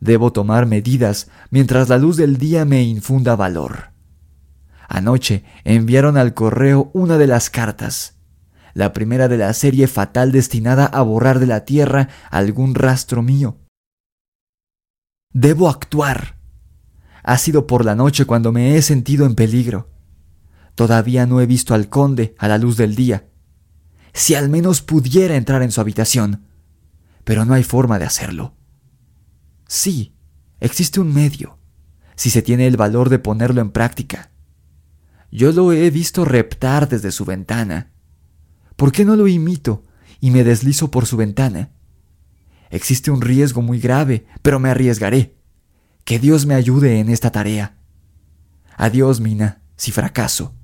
Debo 0.00 0.32
tomar 0.32 0.66
medidas 0.66 1.28
mientras 1.50 1.88
la 1.88 1.98
luz 1.98 2.16
del 2.16 2.38
día 2.38 2.64
me 2.64 2.82
infunda 2.82 3.34
valor. 3.34 3.90
Anoche 4.88 5.44
enviaron 5.64 6.16
al 6.16 6.34
correo 6.34 6.90
una 6.94 7.18
de 7.18 7.26
las 7.26 7.50
cartas, 7.50 8.16
la 8.74 8.92
primera 8.92 9.28
de 9.28 9.36
la 9.36 9.52
serie 9.52 9.88
fatal 9.88 10.30
destinada 10.32 10.86
a 10.86 11.02
borrar 11.02 11.40
de 11.40 11.46
la 11.46 11.64
tierra 11.64 12.08
algún 12.30 12.74
rastro 12.74 13.22
mío. 13.22 13.58
Debo 15.32 15.68
actuar. 15.68 16.37
Ha 17.28 17.36
sido 17.36 17.66
por 17.66 17.84
la 17.84 17.94
noche 17.94 18.24
cuando 18.24 18.52
me 18.52 18.74
he 18.74 18.80
sentido 18.80 19.26
en 19.26 19.34
peligro. 19.34 19.90
Todavía 20.74 21.26
no 21.26 21.42
he 21.42 21.46
visto 21.46 21.74
al 21.74 21.90
conde 21.90 22.34
a 22.38 22.48
la 22.48 22.56
luz 22.56 22.78
del 22.78 22.94
día 22.94 23.28
si 24.14 24.34
al 24.34 24.48
menos 24.48 24.80
pudiera 24.80 25.36
entrar 25.36 25.62
en 25.62 25.70
su 25.70 25.82
habitación. 25.82 26.46
Pero 27.24 27.44
no 27.44 27.52
hay 27.52 27.64
forma 27.64 27.98
de 27.98 28.06
hacerlo. 28.06 28.56
Sí, 29.66 30.16
existe 30.58 31.00
un 31.00 31.12
medio, 31.12 31.58
si 32.16 32.30
se 32.30 32.40
tiene 32.40 32.66
el 32.66 32.78
valor 32.78 33.10
de 33.10 33.18
ponerlo 33.18 33.60
en 33.60 33.72
práctica. 33.72 34.30
Yo 35.30 35.52
lo 35.52 35.74
he 35.74 35.90
visto 35.90 36.24
reptar 36.24 36.88
desde 36.88 37.12
su 37.12 37.26
ventana. 37.26 37.92
¿Por 38.74 38.90
qué 38.90 39.04
no 39.04 39.16
lo 39.16 39.28
imito 39.28 39.84
y 40.18 40.30
me 40.30 40.44
deslizo 40.44 40.90
por 40.90 41.04
su 41.04 41.18
ventana? 41.18 41.72
Existe 42.70 43.10
un 43.10 43.20
riesgo 43.20 43.60
muy 43.60 43.80
grave, 43.80 44.24
pero 44.40 44.58
me 44.58 44.70
arriesgaré. 44.70 45.37
Que 46.08 46.18
Dios 46.18 46.46
me 46.46 46.54
ayude 46.54 47.00
en 47.00 47.10
esta 47.10 47.30
tarea. 47.32 47.76
Adiós, 48.78 49.20
Mina, 49.20 49.60
si 49.76 49.92
fracaso. 49.92 50.54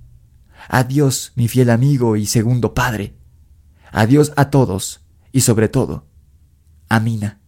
Adiós, 0.71 1.33
mi 1.35 1.49
fiel 1.49 1.69
amigo 1.69 2.17
y 2.17 2.25
segundo 2.25 2.73
padre. 2.73 3.19
Adiós 3.93 4.33
a 4.37 4.49
todos 4.49 5.05
y 5.33 5.43
sobre 5.43 5.69
todo 5.69 6.09
a 6.89 6.99
Mina. 6.99 7.43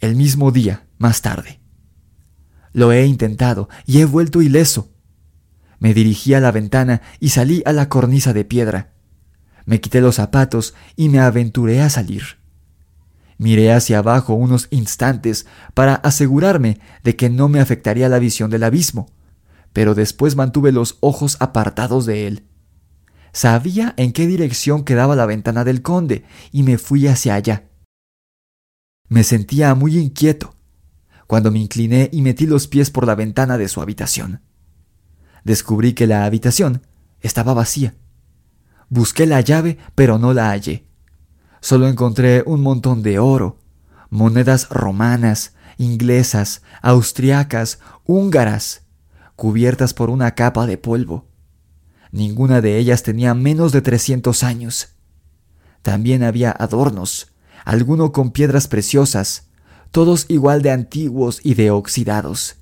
El 0.00 0.16
mismo 0.16 0.50
día, 0.50 0.88
más 0.96 1.20
tarde. 1.20 1.60
Lo 2.72 2.90
he 2.90 3.04
intentado 3.04 3.68
y 3.84 4.00
he 4.00 4.06
vuelto 4.06 4.40
ileso. 4.40 4.94
Me 5.78 5.92
dirigí 5.92 6.32
a 6.32 6.40
la 6.40 6.52
ventana 6.52 7.02
y 7.20 7.28
salí 7.28 7.62
a 7.66 7.72
la 7.72 7.90
cornisa 7.90 8.32
de 8.32 8.46
piedra. 8.46 8.94
Me 9.66 9.82
quité 9.82 10.00
los 10.00 10.14
zapatos 10.14 10.72
y 10.96 11.10
me 11.10 11.20
aventuré 11.20 11.82
a 11.82 11.90
salir. 11.90 12.41
Miré 13.42 13.72
hacia 13.72 13.98
abajo 13.98 14.34
unos 14.34 14.68
instantes 14.70 15.46
para 15.74 15.96
asegurarme 15.96 16.78
de 17.02 17.16
que 17.16 17.28
no 17.28 17.48
me 17.48 17.58
afectaría 17.58 18.08
la 18.08 18.20
visión 18.20 18.50
del 18.50 18.62
abismo, 18.62 19.10
pero 19.72 19.96
después 19.96 20.36
mantuve 20.36 20.70
los 20.70 20.96
ojos 21.00 21.36
apartados 21.40 22.06
de 22.06 22.28
él. 22.28 22.46
Sabía 23.32 23.94
en 23.96 24.12
qué 24.12 24.28
dirección 24.28 24.84
quedaba 24.84 25.16
la 25.16 25.26
ventana 25.26 25.64
del 25.64 25.82
conde 25.82 26.24
y 26.52 26.62
me 26.62 26.78
fui 26.78 27.08
hacia 27.08 27.34
allá. 27.34 27.64
Me 29.08 29.24
sentía 29.24 29.74
muy 29.74 29.98
inquieto 29.98 30.54
cuando 31.26 31.50
me 31.50 31.58
incliné 31.58 32.10
y 32.12 32.22
metí 32.22 32.46
los 32.46 32.68
pies 32.68 32.92
por 32.92 33.08
la 33.08 33.16
ventana 33.16 33.58
de 33.58 33.66
su 33.66 33.80
habitación. 33.80 34.40
Descubrí 35.42 35.94
que 35.94 36.06
la 36.06 36.26
habitación 36.26 36.86
estaba 37.20 37.54
vacía. 37.54 37.96
Busqué 38.88 39.26
la 39.26 39.40
llave, 39.40 39.78
pero 39.96 40.16
no 40.20 40.32
la 40.32 40.50
hallé. 40.50 40.91
Solo 41.62 41.86
encontré 41.86 42.42
un 42.44 42.60
montón 42.60 43.04
de 43.04 43.20
oro, 43.20 43.56
monedas 44.10 44.68
romanas, 44.68 45.54
inglesas, 45.78 46.62
austriacas, 46.82 47.78
húngaras, 48.04 48.82
cubiertas 49.36 49.94
por 49.94 50.10
una 50.10 50.34
capa 50.34 50.66
de 50.66 50.76
polvo. 50.76 51.28
Ninguna 52.10 52.60
de 52.60 52.78
ellas 52.78 53.04
tenía 53.04 53.32
menos 53.34 53.70
de 53.70 53.80
300 53.80 54.42
años. 54.42 54.96
También 55.82 56.24
había 56.24 56.50
adornos, 56.50 57.32
alguno 57.64 58.10
con 58.10 58.32
piedras 58.32 58.66
preciosas, 58.66 59.46
todos 59.92 60.26
igual 60.28 60.62
de 60.62 60.72
antiguos 60.72 61.40
y 61.44 61.54
de 61.54 61.70
oxidados. 61.70 62.56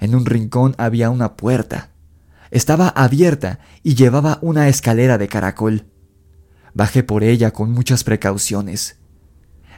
En 0.00 0.16
un 0.16 0.26
rincón 0.26 0.74
había 0.76 1.08
una 1.08 1.36
puerta. 1.36 1.90
Estaba 2.50 2.88
abierta 2.88 3.60
y 3.84 3.94
llevaba 3.94 4.40
una 4.42 4.68
escalera 4.68 5.18
de 5.18 5.28
caracol. 5.28 5.91
Bajé 6.74 7.02
por 7.02 7.22
ella 7.24 7.52
con 7.52 7.70
muchas 7.70 8.04
precauciones. 8.04 8.98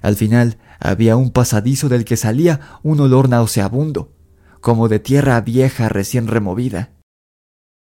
Al 0.03 0.17
final 0.17 0.59
había 0.81 1.17
un 1.17 1.31
pasadizo 1.31 1.89
del 1.89 2.05
que 2.05 2.17
salía 2.17 2.61
un 2.83 3.01
olor 3.01 3.29
nauseabundo, 3.29 4.13
como 4.61 4.89
de 4.89 4.99
tierra 4.99 5.41
vieja 5.41 5.89
recién 5.89 6.27
removida. 6.27 6.93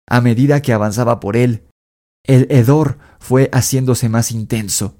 A 0.08 0.20
medida 0.20 0.62
que 0.62 0.72
avanzaba 0.72 1.20
por 1.20 1.36
él, 1.36 1.64
el 2.24 2.46
hedor 2.50 2.98
fue 3.18 3.50
haciéndose 3.52 4.08
más 4.08 4.30
intenso. 4.30 4.96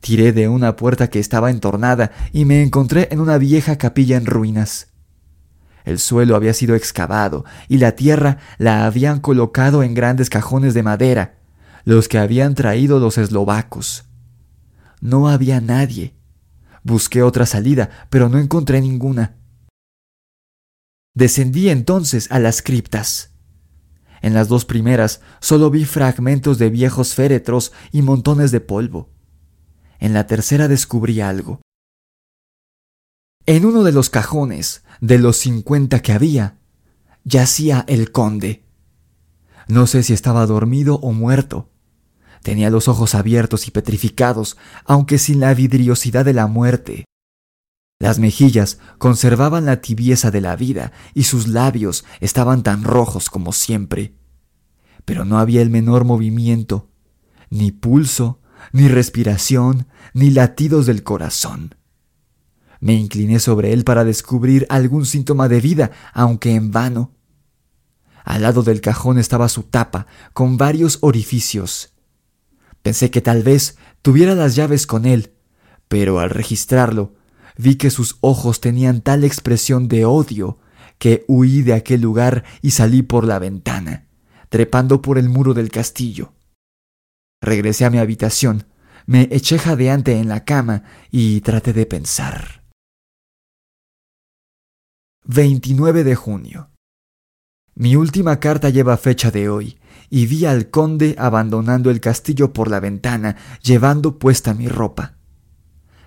Tiré 0.00 0.32
de 0.32 0.48
una 0.48 0.76
puerta 0.76 1.08
que 1.10 1.18
estaba 1.18 1.50
entornada 1.50 2.10
y 2.32 2.44
me 2.44 2.62
encontré 2.62 3.08
en 3.10 3.20
una 3.20 3.38
vieja 3.38 3.76
capilla 3.76 4.16
en 4.16 4.26
ruinas. 4.26 4.88
El 5.84 5.98
suelo 5.98 6.36
había 6.36 6.54
sido 6.54 6.74
excavado 6.74 7.44
y 7.68 7.78
la 7.78 7.96
tierra 7.96 8.38
la 8.58 8.86
habían 8.86 9.20
colocado 9.20 9.82
en 9.82 9.94
grandes 9.94 10.30
cajones 10.30 10.74
de 10.74 10.82
madera, 10.82 11.39
los 11.84 12.08
que 12.08 12.18
habían 12.18 12.54
traído 12.54 12.98
los 12.98 13.18
eslovacos. 13.18 14.04
no 15.00 15.28
había 15.28 15.60
nadie. 15.60 16.14
Busqué 16.82 17.22
otra 17.22 17.46
salida, 17.46 17.90
pero 18.10 18.28
no 18.28 18.38
encontré 18.38 18.80
ninguna. 18.80 19.36
Descendí 21.14 21.68
entonces 21.68 22.30
a 22.30 22.38
las 22.38 22.62
criptas. 22.62 23.32
En 24.22 24.34
las 24.34 24.48
dos 24.48 24.64
primeras 24.64 25.20
solo 25.40 25.70
vi 25.70 25.84
fragmentos 25.84 26.58
de 26.58 26.70
viejos 26.70 27.14
féretros 27.14 27.72
y 27.92 28.02
montones 28.02 28.50
de 28.50 28.60
polvo. 28.60 29.10
En 29.98 30.12
la 30.12 30.26
tercera 30.26 30.68
descubrí 30.68 31.20
algo. 31.20 31.60
En 33.46 33.64
uno 33.64 33.82
de 33.82 33.92
los 33.92 34.10
cajones, 34.10 34.84
de 35.00 35.18
los 35.18 35.38
cincuenta 35.38 36.00
que 36.00 36.12
había, 36.12 36.58
yacía 37.24 37.84
el 37.88 38.12
conde. 38.12 38.64
No 39.66 39.86
sé 39.86 40.02
si 40.02 40.12
estaba 40.12 40.46
dormido 40.46 40.96
o 40.96 41.12
muerto. 41.12 41.69
Tenía 42.42 42.70
los 42.70 42.88
ojos 42.88 43.14
abiertos 43.14 43.68
y 43.68 43.70
petrificados, 43.70 44.56
aunque 44.84 45.18
sin 45.18 45.40
la 45.40 45.52
vidriosidad 45.54 46.24
de 46.24 46.32
la 46.32 46.46
muerte. 46.46 47.04
Las 47.98 48.18
mejillas 48.18 48.78
conservaban 48.96 49.66
la 49.66 49.82
tibieza 49.82 50.30
de 50.30 50.40
la 50.40 50.56
vida 50.56 50.92
y 51.12 51.24
sus 51.24 51.48
labios 51.48 52.06
estaban 52.20 52.62
tan 52.62 52.82
rojos 52.82 53.28
como 53.28 53.52
siempre. 53.52 54.14
Pero 55.04 55.26
no 55.26 55.38
había 55.38 55.60
el 55.60 55.68
menor 55.68 56.04
movimiento, 56.04 56.88
ni 57.50 57.72
pulso, 57.72 58.40
ni 58.72 58.88
respiración, 58.88 59.86
ni 60.14 60.30
latidos 60.30 60.86
del 60.86 61.02
corazón. 61.02 61.74
Me 62.80 62.94
incliné 62.94 63.38
sobre 63.38 63.74
él 63.74 63.84
para 63.84 64.04
descubrir 64.04 64.66
algún 64.70 65.04
síntoma 65.04 65.48
de 65.48 65.60
vida, 65.60 65.90
aunque 66.14 66.54
en 66.54 66.70
vano. 66.70 67.12
Al 68.24 68.42
lado 68.42 68.62
del 68.62 68.80
cajón 68.80 69.18
estaba 69.18 69.50
su 69.50 69.64
tapa, 69.64 70.06
con 70.32 70.56
varios 70.56 70.98
orificios. 71.02 71.89
Pensé 72.82 73.10
que 73.10 73.20
tal 73.20 73.42
vez 73.42 73.76
tuviera 74.02 74.34
las 74.34 74.56
llaves 74.56 74.86
con 74.86 75.04
él, 75.04 75.32
pero 75.88 76.20
al 76.20 76.30
registrarlo 76.30 77.14
vi 77.56 77.76
que 77.76 77.90
sus 77.90 78.16
ojos 78.20 78.60
tenían 78.60 79.02
tal 79.02 79.24
expresión 79.24 79.88
de 79.88 80.04
odio 80.04 80.58
que 80.98 81.24
huí 81.28 81.62
de 81.62 81.74
aquel 81.74 82.00
lugar 82.00 82.44
y 82.62 82.70
salí 82.72 83.02
por 83.02 83.26
la 83.26 83.38
ventana, 83.38 84.06
trepando 84.48 85.02
por 85.02 85.18
el 85.18 85.28
muro 85.28 85.54
del 85.54 85.70
castillo. 85.70 86.32
Regresé 87.42 87.86
a 87.86 87.90
mi 87.90 87.98
habitación, 87.98 88.66
me 89.06 89.22
eché 89.30 89.58
jadeante 89.58 90.18
en 90.18 90.28
la 90.28 90.44
cama 90.44 90.84
y 91.10 91.40
traté 91.40 91.72
de 91.72 91.86
pensar. 91.86 92.64
29 95.24 96.04
de 96.04 96.14
junio. 96.14 96.70
Mi 97.74 97.96
última 97.96 98.40
carta 98.40 98.68
lleva 98.68 98.96
fecha 98.96 99.30
de 99.30 99.48
hoy, 99.48 99.79
y 100.10 100.26
vi 100.26 100.44
al 100.44 100.70
conde 100.70 101.14
abandonando 101.18 101.88
el 101.90 102.00
castillo 102.00 102.52
por 102.52 102.68
la 102.68 102.80
ventana, 102.80 103.36
llevando 103.62 104.18
puesta 104.18 104.52
mi 104.52 104.68
ropa. 104.68 105.14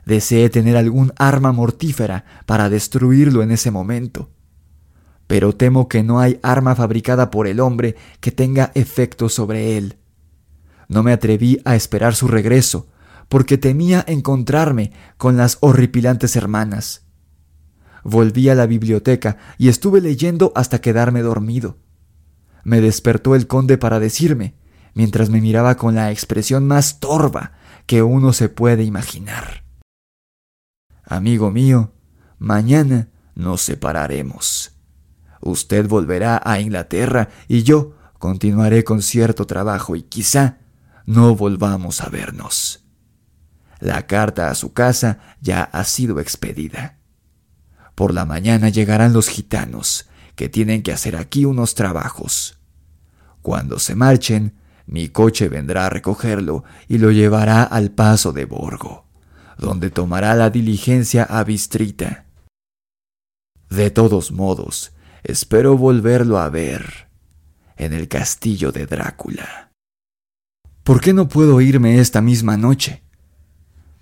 Deseé 0.06 0.50
tener 0.50 0.76
algún 0.76 1.14
arma 1.18 1.54
mortífera 1.54 2.26
para 2.46 2.70
destruirlo 2.70 3.42
en 3.42 3.52
ese 3.52 3.72
momento. 3.72 4.30
Pero 5.28 5.56
temo 5.56 5.88
que 5.88 6.04
no 6.04 6.20
hay 6.20 6.38
arma 6.44 6.76
fabricada 6.76 7.32
por 7.32 7.48
el 7.48 7.62
hombre 7.62 7.96
que 8.20 8.32
tenga 8.32 8.72
efecto 8.76 9.30
sobre 9.30 9.78
él. 9.78 9.98
No 10.90 11.02
me 11.02 11.14
atreví 11.14 11.62
a 11.64 11.78
esperar 11.78 12.14
su 12.14 12.28
regreso, 12.28 12.90
porque 13.30 13.58
temía 13.58 14.04
encontrarme 14.06 14.92
con 15.18 15.38
las 15.38 15.58
horripilantes 15.62 16.36
hermanas. 16.36 17.06
Volví 18.04 18.50
a 18.50 18.56
la 18.56 18.66
biblioteca 18.66 19.38
y 19.58 19.70
estuve 19.70 20.02
leyendo 20.02 20.52
hasta 20.56 20.82
quedarme 20.82 21.22
dormido. 21.22 21.78
Me 22.64 22.82
despertó 22.82 23.36
el 23.36 23.48
conde 23.48 23.78
para 23.78 24.00
decirme, 24.00 24.56
mientras 24.94 25.30
me 25.30 25.42
miraba 25.42 25.76
con 25.76 25.96
la 25.96 26.12
expresión 26.12 26.66
más 26.66 27.00
torva 27.00 27.54
que 27.86 28.02
uno 28.02 28.34
se 28.34 28.50
puede 28.50 28.84
imaginar. 28.84 29.64
Amigo 31.04 31.52
mío, 31.52 31.94
mañana 32.40 33.10
nos 33.36 33.62
separaremos. 33.62 34.72
Usted 35.42 35.88
volverá 35.88 36.42
a 36.44 36.60
Inglaterra 36.62 37.30
y 37.48 37.64
yo 37.64 37.96
continuaré 38.18 38.86
con 38.86 39.02
cierto 39.02 39.46
trabajo 39.46 39.98
y 39.98 40.04
quizá 40.04 40.60
no 41.06 41.36
volvamos 41.36 42.00
a 42.02 42.08
vernos. 42.08 42.86
La 43.80 44.08
carta 44.08 44.50
a 44.50 44.56
su 44.56 44.72
casa 44.72 45.20
ya 45.42 45.64
ha 45.64 45.84
sido 45.84 46.22
expedida. 46.22 47.00
Por 47.96 48.14
la 48.14 48.26
mañana 48.26 48.70
llegarán 48.70 49.12
los 49.12 49.28
gitanos, 49.28 50.08
que 50.36 50.50
tienen 50.50 50.84
que 50.84 50.92
hacer 50.92 51.16
aquí 51.16 51.46
unos 51.46 51.76
trabajos. 51.76 52.60
Cuando 53.42 53.80
se 53.80 53.96
marchen, 53.96 54.56
mi 54.86 55.10
coche 55.10 55.50
vendrá 55.50 55.86
a 55.86 55.90
recogerlo 55.90 56.64
y 56.88 56.98
lo 56.98 57.12
llevará 57.12 57.64
al 57.64 57.92
paso 57.92 58.34
de 58.34 58.46
Borgo 58.46 59.04
donde 59.58 59.90
tomará 59.90 60.36
la 60.36 60.50
diligencia 60.50 61.24
a 61.24 61.44
Bistrita. 61.44 62.26
De 63.70 63.90
todos 63.90 64.32
modos, 64.32 64.94
espero 65.24 65.78
volverlo 65.78 66.40
a 66.40 66.50
ver 66.50 67.10
en 67.78 67.94
el 67.94 68.08
castillo 68.08 68.72
de 68.72 68.86
Drácula. 68.86 69.72
¿Por 70.84 71.02
qué 71.02 71.14
no 71.14 71.28
puedo 71.28 71.62
irme 71.62 72.00
esta 72.00 72.22
misma 72.22 72.58
noche? 72.58 73.04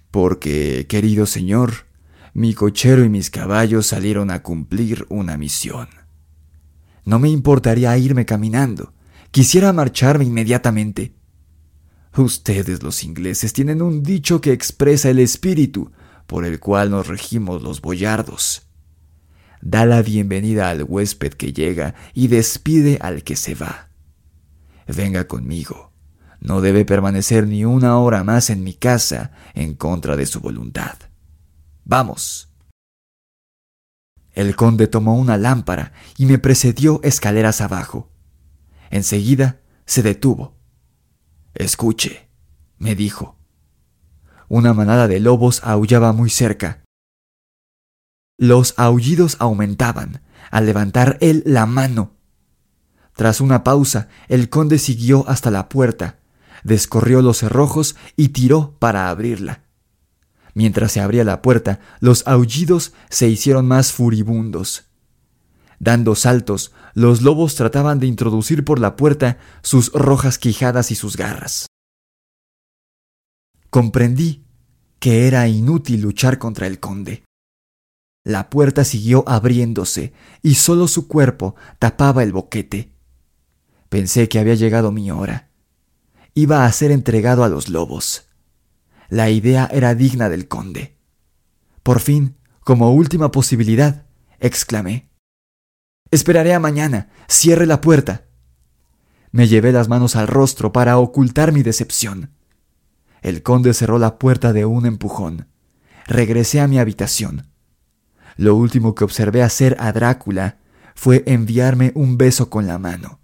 Porque, 0.10 0.88
querido 0.90 1.26
señor, 1.26 1.86
mi 2.34 2.54
cochero 2.54 3.04
y 3.04 3.10
mis 3.10 3.30
caballos 3.30 3.88
salieron 3.88 4.32
a 4.32 4.42
cumplir 4.42 5.06
una 5.10 5.38
misión. 5.38 5.88
No 7.06 7.20
me 7.20 7.30
importaría 7.30 7.98
irme 7.98 8.26
caminando. 8.26 8.94
Quisiera 9.32 9.74
marcharme 9.74 10.26
inmediatamente. 10.26 11.16
Ustedes 12.16 12.84
los 12.84 13.04
ingleses 13.04 13.54
tienen 13.54 13.82
un 13.82 14.04
dicho 14.04 14.42
que 14.42 14.52
expresa 14.52 15.10
el 15.10 15.20
espíritu 15.20 15.92
por 16.28 16.46
el 16.46 16.60
cual 16.60 16.92
nos 16.92 17.08
regimos 17.08 17.62
los 17.62 17.82
boyardos. 17.82 18.68
Da 19.62 19.86
la 19.86 20.02
bienvenida 20.02 20.70
al 20.70 20.84
huésped 20.84 21.34
que 21.34 21.54
llega 21.54 21.96
y 22.14 22.28
despide 22.28 22.98
al 23.02 23.24
que 23.24 23.36
se 23.36 23.56
va. 23.56 23.90
Venga 24.88 25.28
conmigo. 25.28 25.94
No 26.40 26.60
debe 26.60 26.86
permanecer 26.86 27.48
ni 27.48 27.64
una 27.66 27.98
hora 28.00 28.24
más 28.24 28.50
en 28.50 28.64
mi 28.64 28.74
casa 28.74 29.32
en 29.54 29.76
contra 29.76 30.18
de 30.18 30.26
su 30.26 30.40
voluntad. 30.40 30.96
Vamos. 31.86 32.51
El 34.34 34.56
conde 34.56 34.88
tomó 34.88 35.16
una 35.18 35.38
lámpara 35.38 35.94
y 36.18 36.26
me 36.26 36.38
precedió 36.38 37.02
escaleras 37.04 37.62
abajo. 37.62 38.10
Enseguida 38.90 39.62
se 39.86 40.04
detuvo 40.04 40.56
Escuche, 41.54 42.30
me 42.78 42.96
dijo. 42.96 43.38
Una 44.48 44.74
manada 44.74 45.08
de 45.08 45.20
lobos 45.20 45.62
aullaba 45.64 46.14
muy 46.14 46.30
cerca. 46.30 46.84
Los 48.38 48.74
aullidos 48.78 49.36
aumentaban 49.40 50.22
al 50.50 50.66
levantar 50.66 51.18
él 51.22 51.44
la 51.46 51.66
mano. 51.66 52.16
Tras 53.16 53.42
una 53.42 53.64
pausa, 53.64 54.08
el 54.30 54.50
conde 54.50 54.80
siguió 54.80 55.28
hasta 55.28 55.52
la 55.52 55.70
puerta, 55.70 56.20
descorrió 56.64 57.22
los 57.22 57.40
cerrojos 57.40 57.96
y 58.16 58.30
tiró 58.30 58.78
para 58.80 59.10
abrirla. 59.10 59.64
Mientras 60.54 60.92
se 60.92 61.00
abría 61.00 61.24
la 61.24 61.42
puerta, 61.42 61.80
los 62.00 62.28
aullidos 62.28 62.94
se 63.10 63.28
hicieron 63.28 63.68
más 63.68 63.92
furibundos. 63.92 64.86
Dando 65.80 66.16
saltos, 66.16 66.74
los 66.94 67.22
lobos 67.22 67.56
trataban 67.56 68.00
de 68.00 68.08
introducir 68.08 68.64
por 68.64 68.80
la 68.80 68.96
puerta 68.96 69.40
sus 69.64 69.92
rojas 69.94 70.38
quijadas 70.38 70.92
y 70.92 70.96
sus 70.96 71.18
garras. 71.18 71.68
Comprendí 73.70 74.46
que 75.00 75.28
era 75.28 75.48
inútil 75.48 76.02
luchar 76.02 76.38
contra 76.38 76.68
el 76.68 76.80
conde. 76.80 77.24
La 78.24 78.50
puerta 78.50 78.84
siguió 78.84 79.24
abriéndose 79.28 80.14
y 80.44 80.56
solo 80.56 80.88
su 80.88 81.08
cuerpo 81.08 81.56
tapaba 81.80 82.22
el 82.22 82.34
boquete. 82.34 82.94
Pensé 83.90 84.30
que 84.30 84.38
había 84.38 84.54
llegado 84.54 84.92
mi 84.92 85.10
hora. 85.10 85.50
Iba 86.36 86.66
a 86.66 86.72
ser 86.72 86.92
entregado 86.92 87.44
a 87.44 87.50
los 87.50 87.70
lobos. 87.70 88.31
La 89.12 89.30
idea 89.30 89.70
era 89.74 89.94
digna 89.94 90.30
del 90.30 90.48
conde. 90.48 90.96
Por 91.84 92.00
fin, 92.00 92.38
como 92.62 92.94
última 92.94 93.30
posibilidad, 93.30 94.06
exclamé. 94.40 95.10
Esperaré 96.12 96.54
a 96.54 96.62
mañana. 96.62 97.10
Cierre 97.28 97.66
la 97.66 97.82
puerta. 97.82 98.24
Me 99.32 99.50
llevé 99.50 99.74
las 99.74 99.90
manos 99.90 100.16
al 100.16 100.28
rostro 100.28 100.72
para 100.72 100.98
ocultar 100.98 101.52
mi 101.52 101.62
decepción. 101.62 102.32
El 103.22 103.44
conde 103.44 103.74
cerró 103.74 104.00
la 104.00 104.18
puerta 104.18 104.54
de 104.54 104.64
un 104.64 104.86
empujón. 104.86 105.50
Regresé 106.08 106.62
a 106.62 106.70
mi 106.70 106.80
habitación. 106.80 107.52
Lo 108.38 108.56
último 108.56 108.96
que 108.96 109.04
observé 109.04 109.44
hacer 109.44 109.76
a 109.82 109.92
Drácula 109.92 110.60
fue 110.96 111.24
enviarme 111.26 111.92
un 111.96 112.18
beso 112.18 112.50
con 112.50 112.66
la 112.66 112.78
mano. 112.78 113.20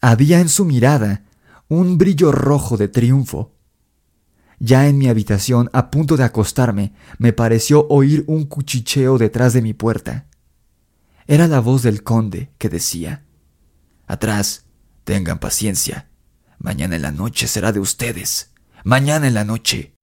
Había 0.00 0.38
en 0.38 0.48
su 0.48 0.64
mirada 0.64 1.24
un 1.66 1.98
brillo 1.98 2.30
rojo 2.30 2.76
de 2.76 2.86
triunfo. 2.86 3.55
Ya 4.58 4.88
en 4.88 4.98
mi 4.98 5.08
habitación, 5.08 5.68
a 5.72 5.90
punto 5.90 6.16
de 6.16 6.24
acostarme, 6.24 6.92
me 7.18 7.32
pareció 7.32 7.86
oír 7.88 8.24
un 8.26 8.44
cuchicheo 8.44 9.18
detrás 9.18 9.52
de 9.52 9.62
mi 9.62 9.74
puerta. 9.74 10.26
Era 11.26 11.46
la 11.46 11.60
voz 11.60 11.82
del 11.82 12.02
conde 12.02 12.50
que 12.58 12.68
decía, 12.68 13.24
Atrás, 14.06 14.64
tengan 15.04 15.38
paciencia. 15.40 16.08
Mañana 16.58 16.96
en 16.96 17.02
la 17.02 17.12
noche 17.12 17.48
será 17.48 17.72
de 17.72 17.80
ustedes. 17.80 18.52
Mañana 18.84 19.26
en 19.26 19.34
la 19.34 19.44
noche. 19.44 19.94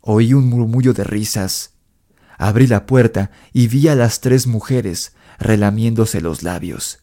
Oí 0.00 0.34
un 0.34 0.48
murmullo 0.48 0.92
de 0.92 1.04
risas. 1.04 1.74
Abrí 2.38 2.66
la 2.66 2.86
puerta 2.86 3.30
y 3.52 3.68
vi 3.68 3.88
a 3.88 3.94
las 3.94 4.20
tres 4.20 4.46
mujeres 4.46 5.14
relamiéndose 5.38 6.20
los 6.20 6.42
labios. 6.42 7.00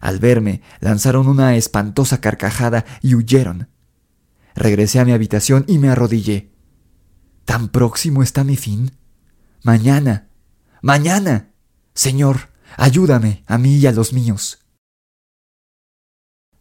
Al 0.00 0.18
verme, 0.18 0.62
lanzaron 0.80 1.28
una 1.28 1.56
espantosa 1.56 2.20
carcajada 2.20 2.84
y 3.02 3.14
huyeron. 3.14 3.68
Regresé 4.54 5.00
a 5.00 5.04
mi 5.04 5.12
habitación 5.12 5.64
y 5.66 5.78
me 5.78 5.88
arrodillé. 5.88 6.52
¿Tan 7.44 7.68
próximo 7.68 8.22
está 8.22 8.44
mi 8.44 8.56
fin? 8.56 8.92
Mañana. 9.62 10.28
Mañana. 10.80 11.52
Señor, 11.94 12.50
ayúdame 12.76 13.44
a 13.46 13.58
mí 13.58 13.76
y 13.76 13.86
a 13.86 13.92
los 13.92 14.12
míos. 14.12 14.58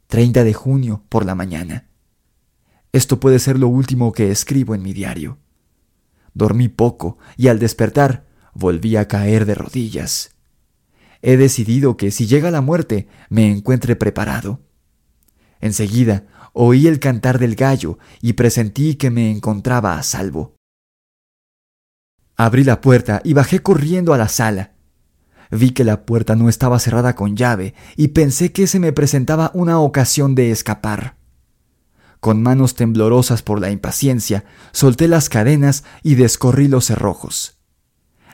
30 0.08 0.44
de 0.44 0.54
junio 0.54 1.06
por 1.10 1.26
la 1.26 1.36
mañana. 1.36 1.90
Esto 2.92 3.20
puede 3.20 3.40
ser 3.40 3.58
lo 3.58 3.70
último 3.70 4.12
que 4.12 4.32
escribo 4.32 4.76
en 4.76 4.84
mi 4.84 4.92
diario. 4.94 5.38
Dormí 6.34 6.68
poco 6.68 7.18
y 7.38 7.48
al 7.48 7.60
despertar 7.60 8.28
volví 8.54 8.98
a 8.98 9.08
caer 9.08 9.46
de 9.46 9.56
rodillas. 9.56 10.36
He 11.22 11.38
decidido 11.38 11.98
que 11.98 12.12
si 12.12 12.28
llega 12.28 12.52
la 12.52 12.62
muerte 12.62 13.08
me 13.30 13.50
encuentre 13.50 13.96
preparado. 13.96 14.60
Enseguida 15.60 16.26
oí 16.54 16.88
el 16.88 17.00
cantar 17.00 17.40
del 17.40 17.56
gallo 17.56 17.98
y 18.22 18.34
presentí 18.34 18.96
que 18.96 19.10
me 19.10 19.32
encontraba 19.32 19.98
a 19.98 20.04
salvo. 20.04 20.56
Abrí 22.36 22.64
la 22.64 22.82
puerta 22.82 23.22
y 23.24 23.34
bajé 23.34 23.60
corriendo 23.60 24.14
a 24.14 24.18
la 24.18 24.28
sala. 24.28 24.74
Vi 25.52 25.72
que 25.72 25.84
la 25.84 26.06
puerta 26.06 26.36
no 26.36 26.50
estaba 26.50 26.80
cerrada 26.80 27.16
con 27.16 27.36
llave 27.36 27.76
y 27.98 28.10
pensé 28.10 28.52
que 28.52 28.68
se 28.68 28.80
me 28.80 28.94
presentaba 28.94 29.52
una 29.54 29.80
ocasión 29.80 30.34
de 30.34 30.52
escapar. 30.52 31.18
Con 32.20 32.42
manos 32.42 32.76
temblorosas 32.76 33.42
por 33.42 33.60
la 33.60 33.72
impaciencia, 33.72 34.46
solté 34.72 35.08
las 35.08 35.28
cadenas 35.28 35.84
y 36.04 36.16
descorrí 36.16 36.68
los 36.68 36.86
cerrojos. 36.86 37.60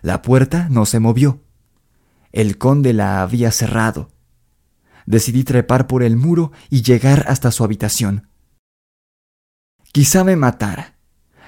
La 0.01 0.21
puerta 0.21 0.67
no 0.69 0.85
se 0.85 0.99
movió. 0.99 1.41
El 2.31 2.57
conde 2.57 2.93
la 2.93 3.21
había 3.21 3.51
cerrado. 3.51 4.09
Decidí 5.07 5.43
trepar 5.45 5.87
por 5.87 6.03
el 6.03 6.17
muro 6.17 6.51
y 6.69 6.83
llegar 6.83 7.25
hasta 7.27 7.49
su 7.51 7.63
habitación. 7.63 8.27
Quizá 9.93 10.25
me 10.25 10.35
matara, 10.35 10.97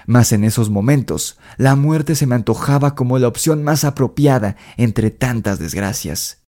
mas 0.07 0.31
en 0.31 0.45
esos 0.45 0.69
momentos 0.69 1.37
la 1.57 1.75
muerte 1.75 2.15
se 2.15 2.25
me 2.25 2.35
antojaba 2.35 2.95
como 2.95 3.19
la 3.19 3.27
opción 3.27 3.63
más 3.63 3.83
apropiada 3.83 4.55
entre 4.77 5.11
tantas 5.11 5.59
desgracias. 5.59 6.41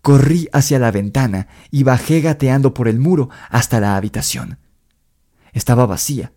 Corrí 0.00 0.48
hacia 0.52 0.78
la 0.78 0.92
ventana 0.92 1.48
y 1.72 1.82
bajé 1.82 2.20
gateando 2.20 2.72
por 2.72 2.86
el 2.86 3.00
muro 3.00 3.28
hasta 3.50 3.80
la 3.80 3.96
habitación. 3.96 4.58
Estaba 5.52 5.86
vacía. 5.86 6.32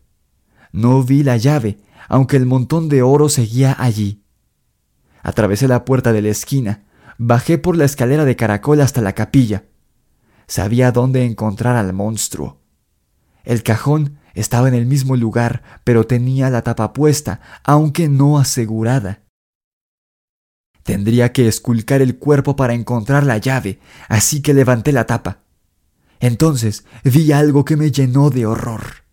No 0.72 1.04
vi 1.04 1.22
la 1.22 1.38
llave, 1.38 1.78
aunque 2.10 2.38
el 2.38 2.47
montón 2.47 2.89
de 2.89 3.04
oro 3.04 3.30
seguía 3.30 3.76
allí. 3.78 4.24
Atravesé 5.22 5.68
la 5.68 5.86
puerta 5.86 6.12
de 6.12 6.24
la 6.24 6.30
esquina, 6.30 6.84
bajé 7.18 7.57
por 7.57 7.78
la 7.78 7.86
escalera 7.86 8.26
de 8.26 8.36
caracol 8.36 8.82
hasta 8.82 9.01
la 9.01 9.14
capilla. 9.14 9.66
Sabía 10.47 10.91
dónde 10.91 11.26
encontrar 11.26 11.76
al 11.76 11.93
monstruo. 11.93 12.61
El 13.43 13.64
cajón 13.64 14.20
estaba 14.34 14.68
en 14.68 14.74
el 14.74 14.86
mismo 14.86 15.16
lugar, 15.16 15.64
pero 15.84 16.05
tenía 16.05 16.49
la 16.49 16.61
tapa 16.61 16.93
puesta, 16.93 17.39
aunque 17.64 18.09
no 18.09 18.39
asegurada. 18.39 19.24
Tendría 20.84 21.32
que 21.32 21.47
esculcar 21.47 22.01
el 22.01 22.18
cuerpo 22.18 22.55
para 22.55 22.74
encontrar 22.74 23.26
la 23.26 23.38
llave, 23.38 23.80
así 24.09 24.41
que 24.41 24.53
levanté 24.53 24.91
la 24.91 25.05
tapa. 25.05 25.39
Entonces 26.20 26.86
vi 27.03 27.32
algo 27.32 27.64
que 27.64 27.78
me 27.78 27.91
llenó 27.91 28.30
de 28.30 28.45
horror. 28.45 29.03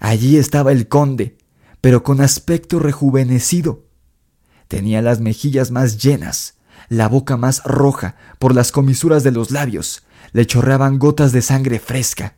Allí 0.00 0.36
estaba 0.36 0.72
el 0.72 0.88
conde, 0.88 1.38
pero 1.80 2.02
con 2.02 2.20
aspecto 2.20 2.78
rejuvenecido. 2.78 3.86
Tenía 4.66 5.02
las 5.02 5.20
mejillas 5.20 5.70
más 5.70 6.02
llenas, 6.02 6.58
la 6.88 7.08
boca 7.08 7.36
más 7.36 7.62
roja, 7.64 8.16
por 8.38 8.54
las 8.54 8.72
comisuras 8.72 9.22
de 9.22 9.32
los 9.32 9.50
labios 9.50 10.02
le 10.32 10.46
chorreaban 10.46 10.98
gotas 10.98 11.32
de 11.32 11.42
sangre 11.42 11.78
fresca. 11.78 12.36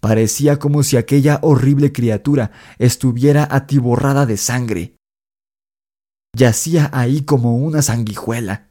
Parecía 0.00 0.58
como 0.58 0.82
si 0.82 0.96
aquella 0.96 1.40
horrible 1.42 1.92
criatura 1.92 2.52
estuviera 2.78 3.48
atiborrada 3.50 4.26
de 4.26 4.36
sangre. 4.36 4.96
Yacía 6.36 6.90
ahí 6.92 7.22
como 7.22 7.56
una 7.56 7.82
sanguijuela. 7.82 8.68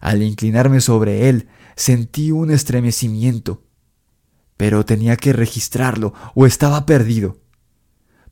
Al 0.00 0.22
inclinarme 0.22 0.80
sobre 0.80 1.28
él, 1.28 1.48
sentí 1.76 2.32
un 2.32 2.50
estremecimiento. 2.50 3.64
Pero 4.56 4.84
tenía 4.84 5.16
que 5.16 5.32
registrarlo 5.32 6.14
o 6.34 6.46
estaba 6.46 6.86
perdido. 6.86 7.38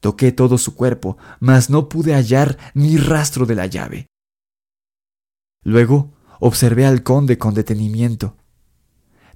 Toqué 0.00 0.32
todo 0.32 0.58
su 0.58 0.74
cuerpo, 0.74 1.16
mas 1.38 1.70
no 1.70 1.88
pude 1.88 2.14
hallar 2.14 2.58
ni 2.74 2.96
rastro 2.96 3.46
de 3.46 3.54
la 3.54 3.66
llave. 3.66 4.06
Luego 5.64 6.12
observé 6.40 6.84
al 6.86 7.02
conde 7.02 7.38
con 7.38 7.54
detenimiento. 7.54 8.36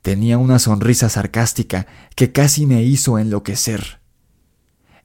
Tenía 0.02 0.38
una 0.38 0.58
sonrisa 0.58 1.08
sarcástica 1.08 1.86
que 2.14 2.32
casi 2.32 2.66
me 2.66 2.82
hizo 2.84 3.18
enloquecer. 3.18 4.00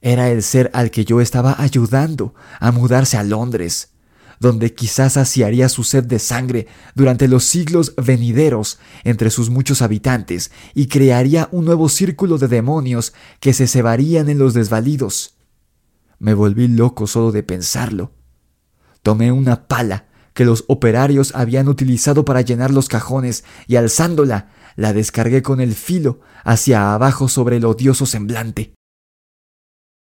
Era 0.02 0.30
el 0.30 0.42
ser 0.42 0.70
al 0.74 0.90
que 0.90 1.06
yo 1.06 1.22
estaba 1.22 1.56
ayudando 1.58 2.34
a 2.60 2.70
mudarse 2.70 3.16
a 3.16 3.24
Londres, 3.24 3.94
donde 4.38 4.74
quizás 4.74 5.14
saciaría 5.14 5.70
su 5.70 5.82
sed 5.82 6.04
de 6.04 6.18
sangre 6.18 6.66
durante 6.94 7.26
los 7.26 7.44
siglos 7.44 7.94
venideros 7.96 8.78
entre 9.02 9.30
sus 9.30 9.48
muchos 9.48 9.80
habitantes 9.80 10.50
y 10.74 10.88
crearía 10.88 11.48
un 11.52 11.64
nuevo 11.64 11.88
círculo 11.88 12.36
de 12.36 12.48
demonios 12.48 13.14
que 13.40 13.54
se 13.54 13.66
cebarían 13.66 14.28
en 14.28 14.38
los 14.38 14.52
desvalidos. 14.52 15.38
Me 16.18 16.34
volví 16.34 16.68
loco 16.68 17.06
solo 17.06 17.32
de 17.32 17.42
pensarlo. 17.42 18.12
Tomé 19.02 19.32
una 19.32 19.66
pala 19.66 20.08
que 20.34 20.44
los 20.44 20.64
operarios 20.66 21.34
habían 21.34 21.68
utilizado 21.68 22.24
para 22.24 22.42
llenar 22.42 22.70
los 22.70 22.88
cajones 22.88 23.44
y 23.66 23.76
alzándola 23.76 24.50
la 24.76 24.92
descargué 24.92 25.42
con 25.42 25.60
el 25.60 25.74
filo 25.74 26.20
hacia 26.44 26.92
abajo 26.92 27.28
sobre 27.28 27.56
el 27.56 27.64
odioso 27.64 28.04
semblante. 28.04 28.74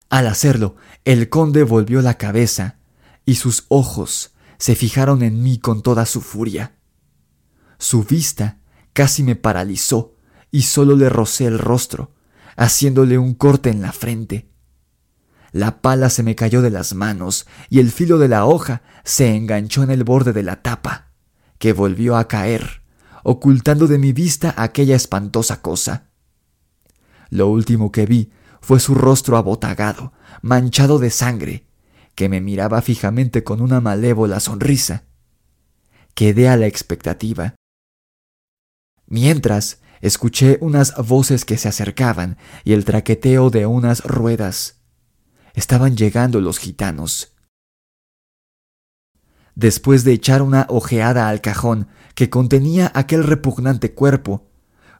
Al 0.10 0.28
hacerlo, 0.28 0.76
el 1.06 1.30
conde 1.30 1.64
volvió 1.64 2.02
la 2.02 2.18
cabeza 2.18 2.80
y 3.26 3.36
sus 3.36 3.66
ojos 3.70 4.34
se 4.58 4.76
fijaron 4.76 5.24
en 5.24 5.42
mí 5.42 5.60
con 5.60 5.82
toda 5.82 6.06
su 6.06 6.22
furia. 6.22 6.76
Su 7.78 8.04
vista 8.04 8.60
casi 8.92 9.24
me 9.24 9.36
paralizó 9.36 10.16
y 10.52 10.64
solo 10.64 10.96
le 10.96 11.10
rocé 11.10 11.46
el 11.46 11.60
rostro, 11.60 12.14
haciéndole 12.58 13.18
un 13.18 13.36
corte 13.36 13.70
en 13.70 13.82
la 13.82 13.94
frente. 13.94 14.49
La 15.52 15.82
pala 15.82 16.10
se 16.10 16.24
me 16.24 16.36
cayó 16.36 16.62
de 16.62 16.70
las 16.70 16.94
manos 16.94 17.48
y 17.70 17.80
el 17.80 17.92
filo 17.92 18.18
de 18.18 18.28
la 18.28 18.46
hoja 18.46 18.82
se 19.04 19.36
enganchó 19.36 19.84
en 19.84 19.92
el 19.92 20.04
borde 20.04 20.34
de 20.34 20.44
la 20.44 20.62
tapa, 20.62 21.12
que 21.58 21.74
volvió 21.74 22.18
a 22.18 22.28
caer, 22.28 22.82
ocultando 23.24 23.88
de 23.88 23.98
mi 23.98 24.14
vista 24.14 24.54
aquella 24.58 24.96
espantosa 24.96 25.62
cosa. 25.62 26.10
Lo 27.30 27.48
último 27.48 27.92
que 27.92 28.06
vi 28.06 28.32
fue 28.62 28.80
su 28.80 28.94
rostro 28.96 29.38
abotagado, 29.38 30.14
manchado 30.42 31.00
de 31.00 31.10
sangre, 31.10 31.66
que 32.16 32.30
me 32.30 32.42
miraba 32.42 32.82
fijamente 32.82 33.44
con 33.44 33.62
una 33.62 33.82
malévola 33.82 34.40
sonrisa. 34.40 35.04
Quedé 36.14 36.50
a 36.50 36.58
la 36.58 36.68
expectativa. 36.68 37.56
Mientras, 39.08 39.80
escuché 40.02 40.58
unas 40.62 40.96
voces 40.98 41.46
que 41.46 41.58
se 41.58 41.70
acercaban 41.70 42.38
y 42.64 42.74
el 42.74 42.86
traqueteo 42.86 43.50
de 43.50 43.66
unas 43.66 44.04
ruedas. 44.04 44.79
Estaban 45.60 45.98
llegando 45.98 46.40
los 46.40 46.58
gitanos. 46.58 47.36
Después 49.56 50.06
de 50.06 50.14
echar 50.14 50.42
una 50.42 50.66
ojeada 50.70 51.28
al 51.28 51.42
cajón 51.42 51.90
que 52.16 52.30
contenía 52.30 52.94
aquel 52.96 53.26
repugnante 53.26 53.94
cuerpo, 53.94 54.48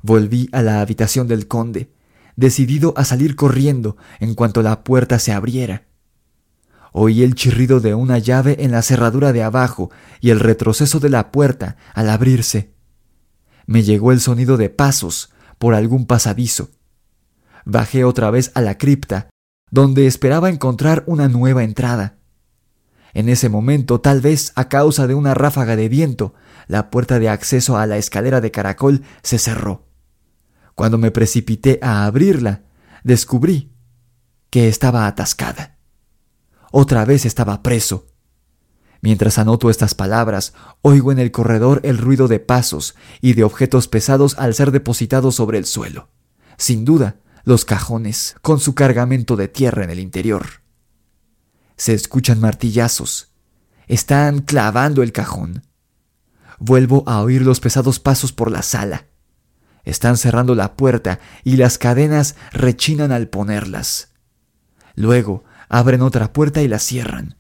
volví 0.02 0.50
a 0.52 0.62
la 0.62 0.82
habitación 0.82 1.30
del 1.30 1.48
conde, 1.48 1.94
decidido 2.36 2.94
a 2.98 3.06
salir 3.06 3.38
corriendo 3.38 3.96
en 4.20 4.36
cuanto 4.36 4.62
la 4.62 4.84
puerta 4.84 5.18
se 5.18 5.32
abriera. 5.32 5.88
Oí 6.92 7.24
el 7.24 7.36
chirrido 7.36 7.80
de 7.80 7.94
una 7.94 8.18
llave 8.18 8.58
en 8.60 8.72
la 8.72 8.82
cerradura 8.82 9.32
de 9.32 9.44
abajo 9.44 9.92
y 10.20 10.32
el 10.32 10.42
retroceso 10.42 11.00
de 11.00 11.08
la 11.08 11.32
puerta 11.32 11.78
al 11.94 12.10
abrirse. 12.10 12.74
Me 13.66 13.84
llegó 13.84 14.12
el 14.12 14.20
sonido 14.20 14.58
de 14.58 14.70
pasos 14.70 15.32
por 15.58 15.74
algún 15.74 16.06
pasadizo. 16.06 16.68
Bajé 17.64 18.04
otra 18.04 18.30
vez 18.30 18.52
a 18.56 18.62
la 18.62 18.78
cripta 18.78 19.30
donde 19.72 20.08
esperaba 20.08 20.50
encontrar 20.50 21.04
una 21.06 21.28
nueva 21.28 21.64
entrada. 21.64 22.18
En 23.14 23.30
ese 23.30 23.50
momento, 23.50 24.02
tal 24.02 24.22
vez 24.22 24.52
a 24.56 24.70
causa 24.70 25.08
de 25.08 25.16
una 25.16 25.34
ráfaga 25.34 25.76
de 25.76 25.90
viento, 25.90 26.34
la 26.68 26.92
puerta 26.92 27.20
de 27.20 27.30
acceso 27.30 27.78
a 27.78 27.86
la 27.86 27.98
escalera 27.98 28.42
de 28.42 28.52
caracol 28.52 29.04
se 29.24 29.40
cerró. 29.40 29.88
Cuando 30.76 30.98
me 30.98 31.12
precipité 31.12 31.80
a 31.82 32.06
abrirla, 32.06 32.64
descubrí 33.04 33.72
que 34.50 34.68
estaba 34.68 35.08
atascada. 35.08 35.78
Otra 36.72 37.06
vez 37.06 37.26
estaba 37.26 37.64
preso. 37.64 38.08
Mientras 39.02 39.38
anoto 39.38 39.70
estas 39.70 39.96
palabras, 39.96 40.54
oigo 40.82 41.12
en 41.12 41.20
el 41.20 41.32
corredor 41.32 41.82
el 41.84 41.98
ruido 41.98 42.28
de 42.28 42.40
pasos 42.40 42.96
y 43.22 43.34
de 43.34 43.44
objetos 43.44 43.88
pesados 43.88 44.38
al 44.38 44.54
ser 44.54 44.72
depositados 44.72 45.36
sobre 45.36 45.58
el 45.58 45.66
suelo. 45.66 46.10
Sin 46.58 46.86
duda, 46.86 47.18
los 47.50 47.66
cajones 47.66 48.36
con 48.44 48.60
su 48.60 48.76
cargamento 48.76 49.36
de 49.36 49.48
tierra 49.48 49.84
en 49.84 49.90
el 49.90 50.00
interior. 50.00 50.62
Se 51.78 51.96
escuchan 51.96 52.40
martillazos. 52.40 53.34
Están 53.88 54.42
clavando 54.42 55.02
el 55.02 55.12
cajón. 55.12 55.64
Vuelvo 56.60 57.04
a 57.08 57.22
oír 57.22 57.42
los 57.42 57.60
pesados 57.60 58.00
pasos 58.00 58.32
por 58.34 58.52
la 58.52 58.62
sala. 58.62 59.08
Están 59.84 60.18
cerrando 60.18 60.54
la 60.54 60.76
puerta 60.76 61.20
y 61.44 61.58
las 61.58 61.80
cadenas 61.80 62.36
rechinan 62.52 63.12
al 63.12 63.30
ponerlas. 63.30 64.12
Luego 64.94 65.44
abren 65.70 66.04
otra 66.04 66.32
puerta 66.32 66.62
y 66.62 66.68
la 66.68 66.78
cierran. 66.78 67.36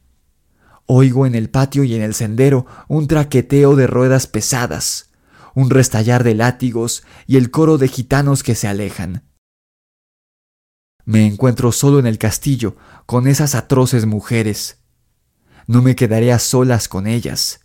Oigo 0.87 1.27
en 1.27 1.35
el 1.35 1.51
patio 1.51 1.83
y 1.83 1.93
en 1.93 2.01
el 2.01 2.15
sendero 2.15 2.65
un 2.87 3.05
traqueteo 3.05 3.75
de 3.75 3.85
ruedas 3.85 4.25
pesadas, 4.25 5.11
un 5.53 5.69
restallar 5.69 6.23
de 6.23 6.33
látigos 6.33 7.03
y 7.27 7.37
el 7.37 7.51
coro 7.51 7.77
de 7.77 7.89
gitanos 7.89 8.41
que 8.41 8.55
se 8.55 8.67
alejan. 8.67 9.28
Me 11.09 11.25
encuentro 11.25 11.71
solo 11.71 11.97
en 11.97 12.05
el 12.05 12.19
castillo 12.19 12.75
con 13.07 13.27
esas 13.27 13.55
atroces 13.55 14.05
mujeres. 14.05 14.83
No 15.65 15.81
me 15.81 15.95
quedaré 15.95 16.31
a 16.31 16.37
solas 16.37 16.87
con 16.87 17.07
ellas. 17.07 17.61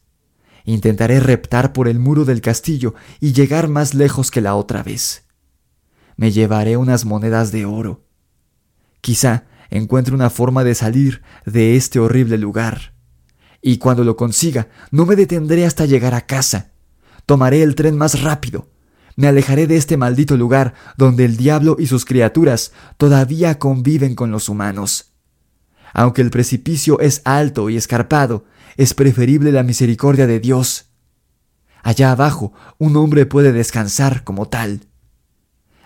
Intentaré 0.65 1.21
reptar 1.21 1.75
por 1.75 1.87
el 1.87 1.99
muro 1.99 2.25
del 2.25 2.41
castillo 2.41 2.95
y 3.21 3.35
llegar 3.35 3.69
más 3.69 3.93
lejos 3.93 4.31
que 4.31 4.41
la 4.41 4.55
otra 4.55 4.83
vez. 4.83 5.27
Me 6.17 6.33
llevaré 6.33 6.79
unas 6.79 7.05
monedas 7.05 7.53
de 7.53 7.67
oro. 7.67 8.07
Quizá 9.03 9.45
encuentre 9.69 10.15
una 10.15 10.31
forma 10.31 10.65
de 10.65 10.75
salir 10.75 11.21
de 11.45 11.77
este 11.77 11.99
horrible 11.99 12.39
lugar 12.39 12.95
y 13.61 13.77
cuando 13.77 14.05
lo 14.05 14.17
consiga, 14.17 14.69
no 14.91 15.05
me 15.05 15.17
detendré 15.17 15.67
hasta 15.67 15.85
llegar 15.85 16.15
a 16.15 16.23
casa. 16.23 16.73
Tomaré 17.27 17.63
el 17.63 17.75
tren 17.75 17.99
más 17.99 18.23
rápido. 18.23 18.71
Me 19.17 19.29
alejaré 19.29 19.67
de 19.67 19.77
este 19.77 19.97
maldito 19.97 20.37
lugar 20.37 20.75
donde 20.97 21.25
el 21.25 21.37
diablo 21.37 21.77
y 21.79 21.87
sus 21.87 22.05
criaturas 22.05 22.73
todavía 22.97 23.59
conviven 23.59 24.15
con 24.15 24.31
los 24.31 24.49
humanos. 24.49 25.13
Aunque 25.93 26.23
el 26.23 26.31
precipicio 26.31 26.99
es 26.99 27.23
alto 27.25 27.71
y 27.71 27.77
escarpado, 27.77 28.45
es 28.77 28.95
preferible 28.95 29.53
la 29.53 29.63
misericordia 29.63 30.27
de 30.27 30.41
Dios. 30.41 30.87
Allá 31.83 32.11
abajo 32.11 32.53
un 32.79 32.97
hombre 32.97 33.27
puede 33.27 33.53
descansar 33.53 34.25
como 34.25 34.49
tal. 34.49 34.89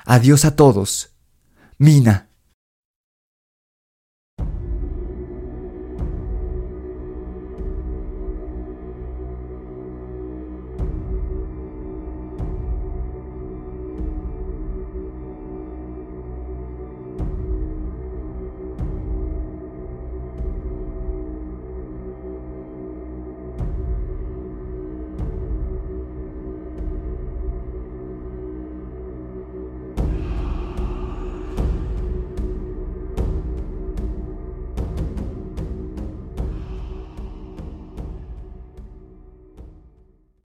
Adiós 0.07 0.45
a 0.47 0.57
todos. 0.57 1.11
Mina. 1.77 2.28